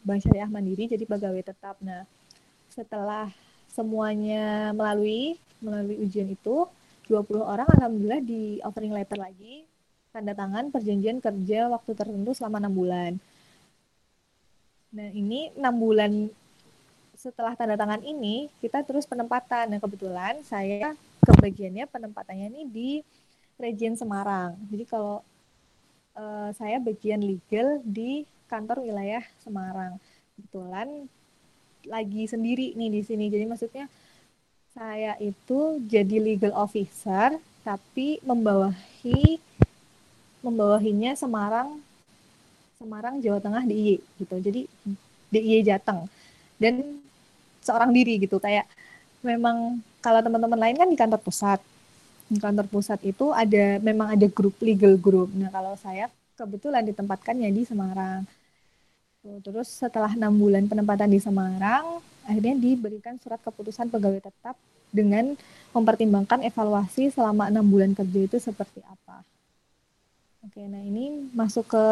Bank 0.07 0.23
Syariah 0.23 0.49
Mandiri 0.49 0.87
jadi 0.87 1.03
pegawai 1.03 1.43
tetap. 1.43 1.77
Nah, 1.83 2.07
setelah 2.71 3.29
semuanya 3.69 4.71
melalui 4.71 5.37
melalui 5.59 5.99
ujian 6.03 6.29
itu 6.31 6.67
20 7.09 7.41
orang 7.41 7.67
alhamdulillah 7.67 8.23
di 8.23 8.61
offering 8.63 8.93
letter 8.93 9.17
lagi 9.17 9.65
tanda 10.13 10.33
tangan 10.33 10.73
perjanjian 10.73 11.21
kerja 11.21 11.69
waktu 11.71 11.93
tertentu 11.95 12.33
selama 12.33 12.59
enam 12.65 12.75
bulan. 12.75 13.13
Nah 14.93 15.09
ini 15.13 15.53
enam 15.55 15.75
bulan 15.77 16.33
setelah 17.19 17.53
tanda 17.59 17.77
tangan 17.77 18.01
ini 18.03 18.49
kita 18.63 18.83
terus 18.83 19.05
penempatan. 19.05 19.69
Nah 19.71 19.81
kebetulan 19.81 20.41
saya 20.47 20.97
kebagiannya 21.23 21.85
penempatannya 21.91 22.47
ini 22.51 22.63
di 22.67 22.91
Region 23.59 23.99
Semarang. 23.99 24.55
Jadi 24.71 24.85
kalau 24.87 25.21
uh, 26.17 26.51
saya 26.57 26.79
bagian 26.81 27.21
legal 27.21 27.83
di 27.85 28.25
kantor 28.49 28.87
wilayah 28.87 29.23
Semarang. 29.43 30.01
Kebetulan 30.39 31.11
lagi 31.85 32.25
sendiri 32.27 32.73
nih 32.79 32.91
di 32.91 33.03
sini. 33.05 33.29
Jadi 33.29 33.45
maksudnya 33.45 33.87
saya 34.79 35.19
itu 35.19 35.83
jadi 35.91 36.23
legal 36.23 36.55
officer 36.55 37.35
tapi 37.67 38.23
membawahi 38.23 39.43
membawahinya 40.39 41.19
Semarang 41.19 41.83
Semarang 42.79 43.19
Jawa 43.19 43.43
Tengah 43.43 43.67
DIY 43.67 43.99
gitu. 44.23 44.35
Jadi 44.39 44.71
DIY 45.35 45.67
Jateng. 45.67 46.07
Dan 46.63 47.03
seorang 47.59 47.91
diri 47.91 48.23
gitu. 48.23 48.39
Kayak 48.39 48.71
memang 49.19 49.83
kalau 49.99 50.23
teman-teman 50.23 50.63
lain 50.63 50.79
kan 50.79 50.87
di 50.87 50.95
kantor 50.95 51.19
pusat. 51.27 51.59
Di 52.31 52.39
kantor 52.39 52.71
pusat 52.71 53.03
itu 53.03 53.35
ada 53.35 53.83
memang 53.83 54.15
ada 54.15 54.27
grup 54.31 54.55
legal 54.63 54.95
group. 54.95 55.35
Nah 55.35 55.51
kalau 55.51 55.75
saya 55.75 56.07
kebetulan 56.39 56.87
ditempatkannya 56.87 57.51
di 57.51 57.67
Semarang. 57.67 58.23
Terus 59.43 59.75
setelah 59.75 60.15
enam 60.15 60.31
bulan 60.39 60.71
penempatan 60.71 61.11
di 61.11 61.19
Semarang 61.19 61.99
akhirnya 62.29 62.55
diberikan 62.61 63.15
surat 63.23 63.41
keputusan 63.47 63.89
pegawai 63.93 64.21
tetap 64.29 64.57
dengan 64.93 65.25
mempertimbangkan 65.75 66.41
evaluasi 66.49 67.09
selama 67.13 67.49
enam 67.51 67.65
bulan 67.73 67.93
kerja 67.99 68.21
itu 68.29 68.37
seperti 68.41 68.81
apa 68.85 69.25
Oke, 70.47 70.63
nah 70.71 70.81
ini 70.81 71.29
masuk 71.35 71.65
ke 71.75 71.85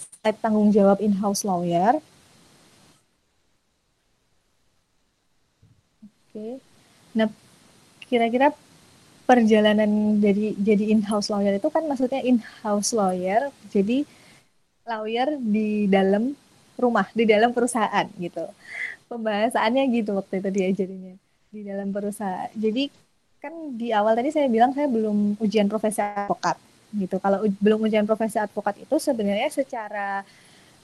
slide 0.00 0.38
tanggung 0.44 0.70
jawab 0.70 0.98
in-house 1.00 1.42
lawyer. 1.48 1.98
Oke. 6.28 6.58
Nah, 7.16 7.28
kira-kira 8.08 8.52
perjalanan 9.28 10.18
jadi 10.20 10.54
jadi 10.58 10.84
in-house 10.96 11.30
lawyer 11.32 11.54
itu 11.60 11.68
kan 11.72 11.84
maksudnya 11.90 12.20
in-house 12.24 12.92
lawyer, 12.96 13.50
jadi 13.74 14.04
lawyer 14.88 15.28
di 15.40 15.86
dalam 15.90 16.34
rumah, 16.76 17.06
di 17.14 17.24
dalam 17.28 17.50
perusahaan 17.56 18.06
gitu. 18.18 18.46
Pembahasannya 19.12 19.84
gitu 19.92 20.16
waktu 20.16 20.40
itu 20.40 20.48
diajarinya 20.48 21.14
di 21.52 21.60
dalam 21.68 21.92
perusahaan. 21.92 22.48
Jadi 22.56 22.88
kan 23.36 23.52
di 23.76 23.92
awal 23.92 24.16
tadi 24.16 24.32
saya 24.32 24.48
bilang 24.48 24.72
saya 24.72 24.88
belum 24.88 25.36
ujian 25.36 25.68
profesi 25.68 26.00
advokat 26.00 26.56
gitu. 26.96 27.20
Kalau 27.20 27.44
belum 27.60 27.84
ujian 27.84 28.08
profesi 28.08 28.40
advokat 28.40 28.80
itu 28.80 28.96
sebenarnya 28.96 29.52
secara 29.52 30.24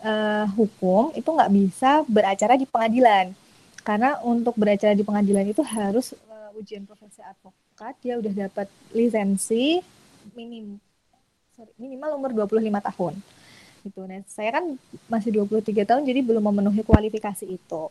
uh, 0.04 0.46
hukum 0.52 1.16
itu 1.16 1.24
nggak 1.24 1.52
bisa 1.56 2.04
beracara 2.04 2.60
di 2.60 2.68
pengadilan 2.68 3.32
karena 3.80 4.20
untuk 4.20 4.52
beracara 4.60 4.92
di 4.92 5.06
pengadilan 5.06 5.48
itu 5.48 5.64
harus 5.64 6.12
uh, 6.28 6.52
ujian 6.60 6.84
profesi 6.84 7.24
advokat 7.24 7.94
dia 8.04 8.20
udah 8.20 8.32
dapat 8.48 8.68
lisensi 8.92 9.80
minim 10.36 10.76
sorry, 11.56 11.72
minimal 11.80 12.20
umur 12.20 12.30
25 12.44 12.60
tahun 12.92 13.14
gitu. 13.86 14.00
Nah, 14.04 14.20
saya 14.26 14.50
kan 14.58 14.64
masih 15.06 15.30
23 15.46 15.86
tahun 15.86 16.02
jadi 16.02 16.20
belum 16.22 16.42
memenuhi 16.42 16.82
kualifikasi 16.82 17.46
itu. 17.46 17.82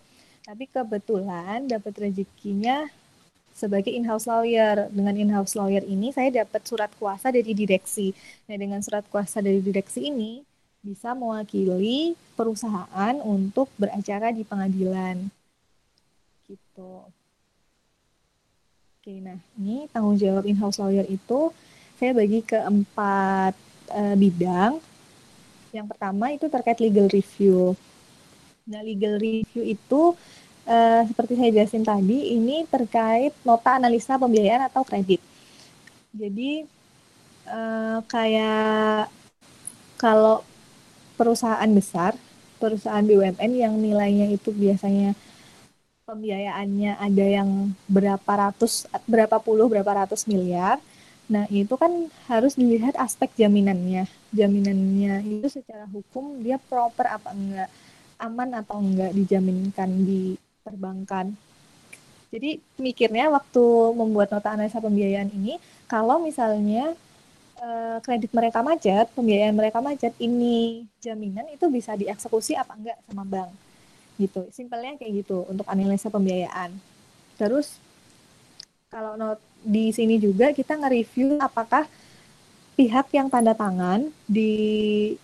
Tapi 0.48 0.64
kebetulan 0.72 1.68
dapat 1.68 2.08
rezekinya 2.08 2.88
sebagai 3.52 3.92
in-house 3.92 4.32
lawyer. 4.32 4.88
Dengan 4.96 5.20
in-house 5.20 5.60
lawyer 5.60 5.84
ini 5.84 6.16
saya 6.16 6.48
dapat 6.48 6.64
surat 6.64 6.88
kuasa 6.96 7.36
dari 7.36 7.52
direksi. 7.52 8.16
Nah, 8.48 8.56
dengan 8.56 8.80
surat 8.80 9.04
kuasa 9.12 9.44
dari 9.44 9.60
direksi 9.60 10.08
ini 10.08 10.40
bisa 10.80 11.12
mewakili 11.12 12.16
perusahaan 12.40 13.16
untuk 13.28 13.68
beracara 13.76 14.32
di 14.32 14.48
pengadilan. 14.48 15.28
Gitu. 16.48 16.94
Oke, 19.04 19.14
nah 19.20 19.36
ini 19.60 19.92
tanggung 19.92 20.16
jawab 20.16 20.48
in-house 20.48 20.80
lawyer 20.80 21.04
itu 21.12 21.52
saya 22.00 22.16
bagi 22.16 22.40
ke 22.40 22.56
empat 22.56 23.52
e, 23.92 24.02
bidang. 24.16 24.80
Yang 25.76 25.88
pertama 25.92 26.32
itu 26.32 26.48
terkait 26.48 26.80
legal 26.80 27.12
review. 27.12 27.76
Nah, 28.68 28.84
legal 28.84 29.16
review 29.16 29.64
itu 29.64 30.12
uh, 30.68 31.02
seperti 31.08 31.40
saya 31.40 31.50
jelasin 31.56 31.88
tadi, 31.88 32.36
ini 32.36 32.68
terkait 32.68 33.32
nota 33.48 33.80
analisa 33.80 34.20
pembiayaan 34.20 34.68
atau 34.68 34.84
kredit. 34.84 35.24
Jadi 36.12 36.68
uh, 37.48 38.04
kayak 38.12 39.08
kalau 39.96 40.44
perusahaan 41.16 41.72
besar, 41.72 42.20
perusahaan 42.60 43.08
BUMN 43.08 43.52
yang 43.56 43.74
nilainya 43.80 44.28
itu 44.36 44.52
biasanya 44.52 45.16
pembiayaannya 46.04 47.00
ada 47.00 47.26
yang 47.26 47.72
berapa 47.88 48.32
ratus, 48.52 48.84
berapa 49.08 49.40
puluh, 49.40 49.72
berapa 49.72 50.06
ratus 50.06 50.28
miliar. 50.28 50.84
Nah, 51.28 51.44
itu 51.52 51.76
kan 51.76 51.92
harus 52.32 52.56
dilihat 52.56 52.96
aspek 52.96 53.32
jaminannya. 53.36 54.08
Jaminannya 54.32 55.24
itu 55.28 55.48
secara 55.52 55.84
hukum 55.88 56.40
dia 56.40 56.56
proper 56.56 57.12
apa 57.12 57.36
enggak, 57.36 57.68
aman 58.18 58.50
atau 58.62 58.82
enggak 58.82 59.14
dijaminkan 59.14 59.90
di 60.04 60.36
perbankan. 60.66 61.34
Jadi 62.28 62.60
mikirnya 62.76 63.32
waktu 63.32 63.64
membuat 63.96 64.36
nota 64.36 64.52
analisa 64.52 64.84
pembiayaan 64.84 65.32
ini, 65.32 65.56
kalau 65.88 66.20
misalnya 66.20 66.92
e, 67.56 67.70
kredit 68.04 68.36
mereka 68.36 68.60
macet, 68.60 69.08
pembiayaan 69.16 69.56
mereka 69.56 69.80
macet, 69.80 70.12
ini 70.20 70.84
jaminan 71.00 71.48
itu 71.48 71.72
bisa 71.72 71.96
dieksekusi 71.96 72.60
apa 72.60 72.76
enggak 72.76 73.00
sama 73.08 73.24
bank. 73.24 73.52
Gitu. 74.20 74.44
Simpelnya 74.52 75.00
kayak 75.00 75.24
gitu 75.24 75.48
untuk 75.48 75.64
analisa 75.72 76.12
pembiayaan. 76.12 76.76
Terus 77.40 77.80
kalau 78.92 79.16
not, 79.16 79.40
di 79.64 79.96
sini 79.96 80.20
juga 80.20 80.52
kita 80.52 80.76
nge-review 80.76 81.40
apakah 81.40 81.88
pihak 82.76 83.08
yang 83.16 83.28
tanda 83.32 83.58
tangan 83.58 84.10
di 84.30 84.54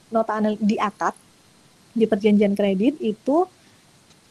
nota 0.10 0.40
anal 0.40 0.58
di 0.58 0.76
akad 0.80 1.14
di 1.94 2.06
perjanjian 2.10 2.58
kredit 2.58 2.98
itu 3.00 3.46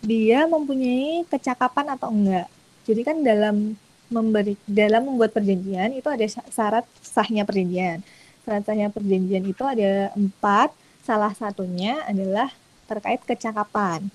dia 0.03 0.51
mempunyai 0.51 1.23
kecakapan 1.31 1.95
atau 1.95 2.11
enggak. 2.11 2.51
Jadi 2.83 3.01
kan 3.07 3.17
dalam 3.23 3.79
memberi 4.11 4.59
dalam 4.67 5.09
membuat 5.09 5.33
perjanjian 5.33 5.95
itu 5.95 6.11
ada 6.11 6.27
syarat 6.27 6.85
sahnya 7.01 7.47
perjanjian. 7.47 8.03
Syarat 8.43 8.67
sahnya 8.67 8.91
perjanjian 8.91 9.47
itu 9.47 9.63
ada 9.63 10.11
empat. 10.19 10.75
Salah 11.03 11.35
satunya 11.35 12.03
adalah 12.07 12.51
terkait 12.87 13.23
kecakapan. 13.27 14.07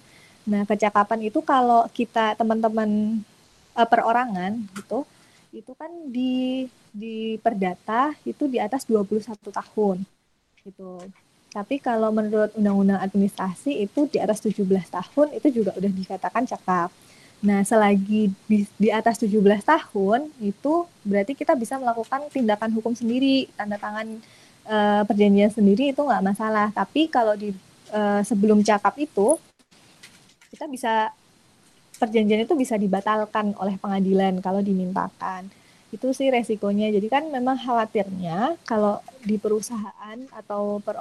Nah, 0.48 0.64
kecakapan 0.64 1.28
itu 1.28 1.44
kalau 1.44 1.84
kita 1.92 2.32
teman-teman 2.40 3.20
uh, 3.76 3.88
perorangan 3.88 4.56
gitu, 4.72 5.04
itu 5.52 5.72
kan 5.76 5.92
di 6.08 6.68
di 6.96 7.36
perdata 7.44 8.16
itu 8.24 8.48
di 8.48 8.58
atas 8.58 8.88
21 8.88 9.36
tahun 9.52 9.98
gitu. 10.64 11.04
Tapi 11.58 11.82
kalau 11.82 12.14
menurut 12.14 12.54
Undang-Undang 12.54 13.02
Administrasi 13.02 13.82
itu 13.82 14.06
di 14.06 14.22
atas 14.22 14.46
17 14.46 14.62
tahun 14.94 15.34
itu 15.34 15.50
juga 15.50 15.74
udah 15.74 15.90
dikatakan 15.90 16.46
cakap. 16.46 16.94
Nah, 17.42 17.66
selagi 17.66 18.30
di, 18.46 18.70
di 18.78 18.94
atas 18.94 19.18
17 19.18 19.42
tahun 19.66 20.30
itu 20.38 20.86
berarti 21.02 21.34
kita 21.34 21.58
bisa 21.58 21.82
melakukan 21.82 22.30
tindakan 22.30 22.70
hukum 22.78 22.94
sendiri, 22.94 23.50
tanda 23.58 23.82
tangan 23.82 24.22
e, 24.70 24.78
perjanjian 25.10 25.50
sendiri 25.50 25.98
itu 25.98 26.02
nggak 26.06 26.22
masalah. 26.22 26.70
Tapi 26.70 27.10
kalau 27.10 27.34
di 27.34 27.50
e, 27.90 28.02
sebelum 28.22 28.62
cakap 28.62 28.94
itu 29.02 29.42
kita 30.54 30.70
bisa 30.70 31.10
perjanjian 31.98 32.46
itu 32.46 32.54
bisa 32.54 32.78
dibatalkan 32.78 33.58
oleh 33.58 33.82
pengadilan 33.82 34.38
kalau 34.46 34.62
dimintakan. 34.62 35.50
Itu 35.90 36.14
sih 36.14 36.30
resikonya. 36.30 36.94
Jadi 36.94 37.10
kan 37.10 37.26
memang 37.34 37.58
khawatirnya 37.58 38.62
kalau 38.62 39.02
di 39.26 39.42
perusahaan 39.42 40.18
atau 40.38 40.78
per, 40.86 40.94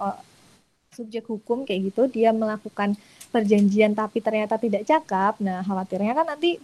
subjek 0.96 1.28
hukum 1.28 1.68
kayak 1.68 1.92
gitu 1.92 2.08
dia 2.08 2.32
melakukan 2.32 2.96
perjanjian 3.28 3.92
tapi 3.92 4.24
ternyata 4.24 4.56
tidak 4.56 4.88
cakap. 4.88 5.36
Nah 5.44 5.60
khawatirnya 5.60 6.16
kan 6.16 6.26
nanti 6.32 6.56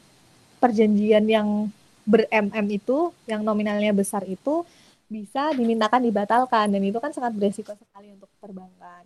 perjanjian 0.57 1.29
yang 1.29 1.69
ber-MM 2.09 2.67
itu 2.73 3.13
yang 3.29 3.45
nominalnya 3.45 3.93
besar 3.93 4.25
itu 4.25 4.65
bisa 5.13 5.53
dimintakan 5.53 6.01
dibatalkan. 6.01 6.73
Dan 6.73 6.81
itu 6.81 6.97
kan 6.97 7.13
sangat 7.13 7.37
beresiko 7.37 7.77
sekali 7.77 8.17
untuk 8.17 8.33
perbankan. 8.41 9.05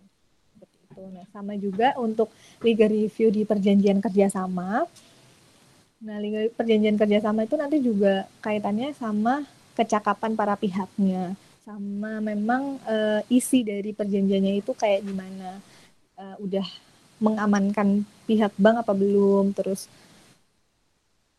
Seperti 0.55 0.77
itu. 0.87 1.03
Nah 1.11 1.25
sama 1.35 1.53
juga 1.59 1.91
untuk 1.99 2.31
legal 2.63 2.87
review 2.87 3.27
di 3.27 3.43
perjanjian 3.43 3.99
kerjasama. 3.99 4.87
Nah 6.07 6.17
legal 6.23 6.47
perjanjian 6.55 6.95
kerjasama 6.95 7.43
itu 7.43 7.59
nanti 7.59 7.77
juga 7.83 8.31
kaitannya 8.39 8.95
sama 8.95 9.43
kecakapan 9.75 10.33
para 10.33 10.57
pihaknya 10.57 11.37
sama 11.67 12.23
memang 12.23 12.79
uh, 12.87 13.19
isi 13.27 13.59
dari 13.67 13.91
perjanjiannya 13.91 14.63
itu 14.63 14.71
kayak 14.71 15.03
gimana? 15.03 15.59
Uh, 16.15 16.39
udah 16.39 16.63
mengamankan 17.19 18.07
pihak 18.23 18.55
bank 18.55 18.87
apa 18.87 18.95
belum? 18.95 19.51
Terus 19.51 19.91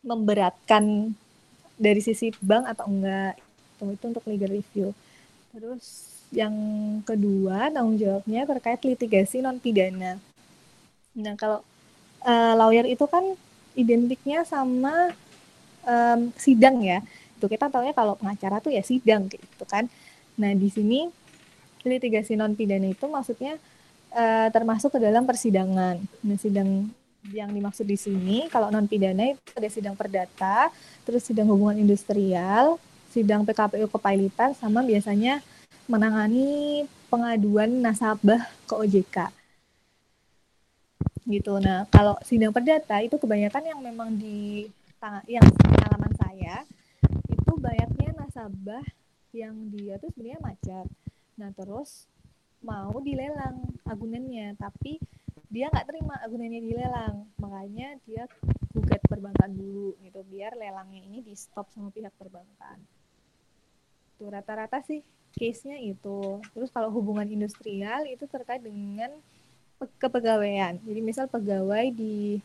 memberatkan 0.05 1.17
dari 1.81 1.97
sisi 2.05 2.29
bank 2.37 2.69
atau 2.77 2.85
enggak? 2.85 3.41
Itu, 3.73 3.83
itu 3.89 4.05
untuk 4.05 4.23
legal 4.29 4.53
review. 4.53 4.93
Terus 5.49 6.13
yang 6.29 6.53
kedua 7.09 7.73
tanggung 7.73 7.97
jawabnya 7.97 8.45
terkait 8.45 8.77
litigasi 8.85 9.41
non 9.41 9.57
pidana 9.57 10.21
nah 11.17 11.33
kalau 11.33 11.65
uh, 12.21 12.53
lawyer 12.53 12.85
itu 12.85 13.01
kan 13.09 13.33
identiknya 13.73 14.45
sama 14.45 15.09
um, 15.81 16.29
sidang 16.37 16.85
ya. 16.85 17.01
Itu 17.33 17.49
kita 17.49 17.71
tahu 17.73 17.89
ya 17.89 17.97
kalau 17.97 18.13
pengacara 18.13 18.61
tuh 18.61 18.69
ya 18.69 18.85
sidang 18.85 19.25
gitu 19.25 19.65
kan 19.65 19.89
Nah, 20.39 20.55
di 20.55 20.71
sini 20.71 21.03
litigasi 21.83 22.39
non 22.39 22.55
pidana 22.55 22.87
itu 22.87 23.05
maksudnya 23.11 23.59
uh, 24.15 24.47
termasuk 24.49 24.95
ke 24.95 24.99
dalam 25.03 25.27
persidangan. 25.27 25.99
Nah, 25.99 26.37
sidang 26.39 26.87
yang 27.35 27.51
dimaksud 27.51 27.83
di 27.83 27.99
sini 27.99 28.47
kalau 28.47 28.71
non 28.71 28.87
pidana 28.87 29.35
itu 29.35 29.41
ada 29.51 29.67
sidang 29.67 29.99
perdata, 29.99 30.71
terus 31.03 31.27
sidang 31.27 31.51
hubungan 31.51 31.75
industrial, 31.75 32.79
sidang 33.11 33.43
PKPU 33.43 33.91
kepailitan 33.91 34.55
sama 34.55 34.79
biasanya 34.79 35.43
menangani 35.91 36.87
pengaduan 37.11 37.67
nasabah 37.83 38.47
ke 38.63 38.73
OJK. 38.79 39.17
Gitu. 41.29 41.53
Nah, 41.61 41.85
kalau 41.91 42.15
sidang 42.23 42.55
perdata 42.55 43.03
itu 43.03 43.19
kebanyakan 43.19 43.63
yang 43.75 43.79
memang 43.83 44.15
di 44.15 44.65
yang 45.31 45.45
pengalaman 45.55 46.11
saya 46.19 46.67
itu 47.31 47.51
banyaknya 47.55 48.11
nasabah 48.19 48.83
yang 49.35 49.55
dia 49.73 50.01
tuh 50.01 50.09
sebenarnya 50.13 50.41
macet 50.41 50.87
nah 51.39 51.49
terus 51.55 52.09
mau 52.59 52.91
dilelang 52.99 53.63
agunannya 53.87 54.57
tapi 54.59 54.99
dia 55.49 55.71
nggak 55.71 55.87
terima 55.87 56.19
agunannya 56.21 56.61
dilelang 56.61 57.25
makanya 57.39 57.95
dia 58.03 58.27
gugat 58.75 59.01
perbankan 59.07 59.49
dulu 59.55 59.95
gitu 60.03 60.21
biar 60.27 60.53
lelangnya 60.53 61.01
ini 61.01 61.23
di 61.23 61.33
stop 61.33 61.71
sama 61.71 61.89
pihak 61.89 62.11
perbankan 62.19 62.77
tuh 64.19 64.27
rata-rata 64.27 64.83
sih 64.83 64.99
case-nya 65.33 65.77
itu. 65.79 66.43
Terus 66.51 66.69
kalau 66.73 66.89
hubungan 66.91 67.27
industrial 67.29 68.03
itu 68.09 68.25
terkait 68.25 68.59
dengan 68.59 69.13
kepegawaian. 70.01 70.75
Jadi 70.83 70.99
misal 70.99 71.31
pegawai 71.31 71.87
di 71.93 72.43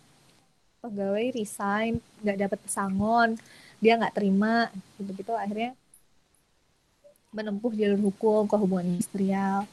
pegawai 0.78 1.32
resign, 1.32 1.98
nggak 2.20 2.38
dapat 2.46 2.58
pesangon, 2.60 3.30
dia 3.80 3.96
nggak 3.96 4.14
terima, 4.14 4.68
gitu-gitu 5.00 5.32
akhirnya 5.32 5.72
menempuh 7.34 7.74
jalur 7.74 8.00
hukum 8.08 8.46
ke 8.46 8.54
hubungan 8.54 8.94
industrial. 8.94 9.66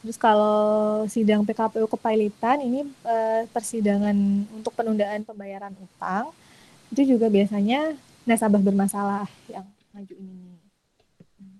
Terus 0.00 0.16
kalau 0.16 1.04
sidang 1.08 1.44
PKPU 1.44 1.88
kepailitan 1.88 2.60
ini 2.64 2.88
eh, 3.04 3.44
persidangan 3.52 4.16
untuk 4.56 4.72
penundaan 4.72 5.24
pembayaran 5.24 5.72
utang 5.76 6.32
itu 6.92 7.16
juga 7.16 7.28
biasanya 7.28 7.96
nasabah 8.24 8.60
bermasalah 8.60 9.28
yang 9.48 9.64
maju 9.92 10.14
ini. 10.16 10.56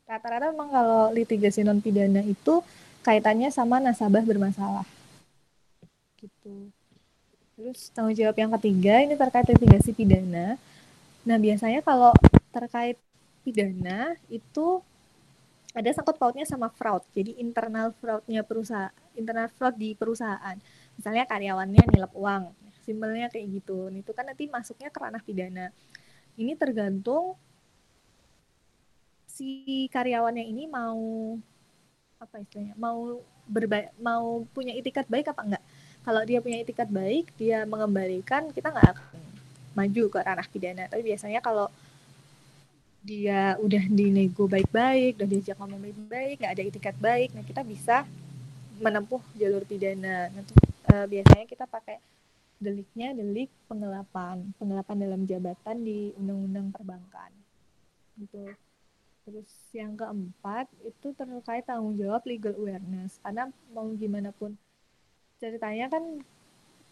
Rata-rata 0.05 0.53
memang 0.53 0.69
kalau 0.69 1.03
litigasi 1.13 1.65
non 1.65 1.81
pidana 1.81 2.21
itu 2.21 2.61
kaitannya 3.05 3.49
sama 3.49 3.81
nasabah 3.81 4.25
bermasalah. 4.25 4.85
Gitu. 6.21 6.69
Terus 7.55 7.89
tanggung 7.95 8.17
jawab 8.17 8.37
yang 8.37 8.53
ketiga 8.61 9.01
ini 9.01 9.15
terkait 9.15 9.47
litigasi 9.49 9.97
pidana. 9.97 10.61
Nah, 11.25 11.37
biasanya 11.41 11.81
kalau 11.81 12.13
terkait 12.53 13.01
pidana 13.45 14.17
itu 14.29 14.85
ada 15.75 15.91
sangkut 15.91 16.17
pautnya 16.17 16.47
sama 16.47 16.71
fraud. 16.71 17.03
Jadi 17.11 17.35
internal 17.43 17.91
fraudnya 17.99 18.47
perusahaan, 18.47 18.95
internal 19.19 19.51
fraud 19.51 19.75
di 19.75 19.99
perusahaan. 19.99 20.55
Misalnya 20.95 21.27
karyawannya 21.27 21.83
nilap 21.91 22.15
uang, 22.15 22.55
simpelnya 22.87 23.27
kayak 23.27 23.59
gitu. 23.59 23.91
Itu 23.91 24.15
kan 24.15 24.31
nanti 24.31 24.47
masuknya 24.47 24.95
ke 24.95 24.99
ranah 25.03 25.19
pidana. 25.19 25.75
Ini 26.39 26.55
tergantung 26.55 27.35
si 29.27 29.91
karyawannya 29.91 30.47
ini 30.47 30.71
mau 30.71 31.35
apa 32.23 32.39
istilahnya 32.39 32.79
mau 32.79 33.19
berbaik 33.51 33.91
mau 33.99 34.47
punya 34.55 34.71
itikat 34.79 35.11
baik 35.11 35.35
apa 35.35 35.43
enggak 35.43 35.65
kalau 36.07 36.23
dia 36.23 36.39
punya 36.39 36.63
itikat 36.63 36.87
baik 36.87 37.35
dia 37.35 37.67
mengembalikan 37.67 38.55
kita 38.55 38.71
nggak 38.71 38.95
akan 38.95 39.19
maju 39.75 40.03
ke 40.07 40.19
ranah 40.23 40.47
pidana 40.47 40.87
tapi 40.87 41.03
biasanya 41.03 41.43
kalau 41.43 41.67
dia 43.05 43.55
udah 43.61 43.85
dinego 43.93 44.49
baik-baik 44.49 45.21
udah 45.21 45.29
diajak 45.29 45.57
ngomong 45.61 45.81
baik-baik 45.85 46.41
nggak 46.41 46.53
ada 46.57 46.63
itikat 46.65 46.97
baik 46.97 47.37
nah 47.37 47.45
kita 47.45 47.61
bisa 47.61 48.09
menempuh 48.83 49.23
jalur 49.39 49.63
pidana. 49.63 50.31
Nanti 50.33 50.55
uh, 50.91 51.07
biasanya 51.07 51.47
kita 51.47 51.65
pakai 51.69 52.01
deliknya 52.59 53.13
delik 53.13 53.51
penggelapan 53.69 54.41
penggelapan 54.57 54.97
dalam 54.97 55.21
jabatan 55.29 55.77
di 55.85 56.11
undang-undang 56.19 56.73
perbankan. 56.75 57.31
Gitu. 58.19 58.51
Terus 59.25 59.51
yang 59.73 59.97
keempat 59.97 60.69
itu 60.85 61.17
terkait 61.17 61.65
tanggung 61.65 61.97
jawab 61.97 62.23
legal 62.27 62.55
awareness. 62.59 63.19
Karena 63.23 63.51
mau 63.73 63.87
gimana 63.95 64.35
pun 64.35 64.55
ceritanya 65.39 65.91
kan 65.91 66.05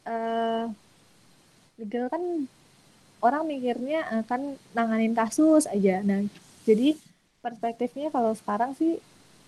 uh, 0.07 0.65
legal 1.79 2.07
kan 2.11 2.23
orang 3.23 3.47
mikirnya 3.47 4.27
akan 4.27 4.59
nanganin 4.75 5.15
kasus 5.15 5.71
aja. 5.71 6.03
Nah, 6.03 6.27
jadi 6.67 6.99
perspektifnya 7.39 8.11
kalau 8.11 8.35
sekarang 8.35 8.75
sih 8.75 8.99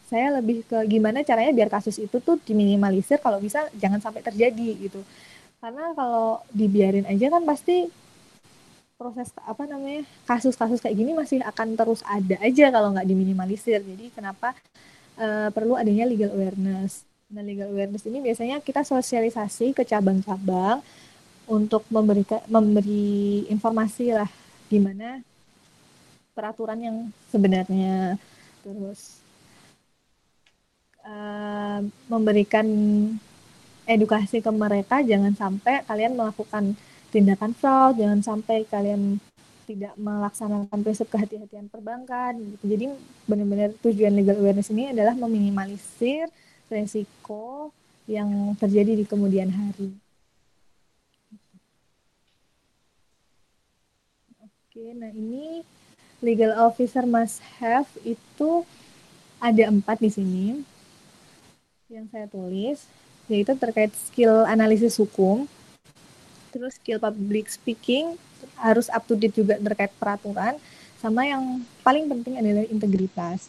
saya 0.07 0.39
lebih 0.39 0.63
ke 0.65 0.79
gimana 0.87 1.27
caranya 1.27 1.51
biar 1.51 1.69
kasus 1.73 1.99
itu 1.99 2.23
tuh 2.23 2.39
diminimalisir 2.47 3.19
kalau 3.19 3.43
bisa 3.43 3.67
jangan 3.77 3.99
sampai 3.99 4.23
terjadi 4.23 4.89
gitu. 4.89 5.03
Karena 5.59 5.91
kalau 5.99 6.45
dibiarin 6.55 7.09
aja 7.09 7.27
kan 7.29 7.43
pasti 7.43 7.91
proses 8.95 9.35
apa 9.43 9.67
namanya 9.67 10.07
kasus-kasus 10.25 10.79
kayak 10.79 10.97
gini 10.97 11.13
masih 11.13 11.43
akan 11.43 11.75
terus 11.75 12.01
ada 12.07 12.39
aja 12.39 12.71
kalau 12.71 12.95
nggak 12.95 13.05
diminimalisir 13.05 13.83
jadi 13.83 14.07
kenapa 14.15 14.55
uh, 15.19 15.51
perlu 15.51 15.75
adanya 15.75 16.07
legal 16.07 16.31
awareness 16.31 17.03
nah 17.27 17.43
legal 17.43 17.75
awareness 17.75 18.07
ini 18.07 18.23
biasanya 18.23 18.63
kita 18.63 18.87
sosialisasi 18.87 19.75
ke 19.75 19.83
cabang-cabang 19.83 20.79
untuk 21.51 21.85
memberikan 21.93 22.41
memberi 22.49 23.45
informasi 23.53 24.17
lah 24.17 24.31
gimana 24.73 25.21
peraturan 26.33 26.81
yang 26.81 26.97
sebenarnya 27.29 28.17
terus 28.65 29.21
uh, 31.05 31.85
memberikan 32.09 32.67
edukasi 33.85 34.41
ke 34.41 34.51
mereka 34.51 35.05
jangan 35.05 35.37
sampai 35.37 35.85
kalian 35.85 36.17
melakukan 36.17 36.73
tindakan 37.15 37.55
fraud, 37.55 37.95
jangan 37.95 38.21
sampai 38.27 38.67
kalian 38.67 39.23
tidak 39.65 39.95
melaksanakan 39.97 40.79
prinsip 40.83 41.09
kehati-hatian 41.09 41.71
perbankan 41.71 42.37
gitu. 42.37 42.65
Jadi 42.75 42.85
benar-benar 43.25 43.71
tujuan 43.81 44.13
legal 44.13 44.37
awareness 44.43 44.75
ini 44.75 44.91
adalah 44.91 45.15
meminimalisir 45.15 46.27
resiko 46.69 47.71
yang 48.11 48.53
terjadi 48.59 48.99
di 48.99 49.05
kemudian 49.07 49.49
hari. 49.49 50.04
Oke, 54.75 54.91
nah 54.91 55.07
ini 55.15 55.63
legal 56.19 56.51
officer 56.67 57.07
must 57.07 57.39
have 57.63 57.87
itu 58.03 58.67
ada 59.39 59.71
empat 59.71 60.03
di 60.03 60.11
sini. 60.11 60.47
Yang 61.87 62.11
saya 62.11 62.27
tulis, 62.27 62.83
yaitu 63.31 63.55
terkait 63.55 63.95
skill 63.95 64.43
analisis 64.43 64.99
hukum, 64.99 65.47
terus 66.51 66.75
skill 66.75 66.99
public 66.99 67.55
speaking 67.55 68.19
harus 68.59 68.91
up 68.91 69.07
to 69.07 69.15
date 69.15 69.39
juga 69.39 69.63
terkait 69.63 69.95
peraturan 69.95 70.59
sama 70.99 71.23
yang 71.23 71.63
paling 71.87 72.11
penting 72.11 72.43
adalah 72.43 72.67
integritas. 72.67 73.47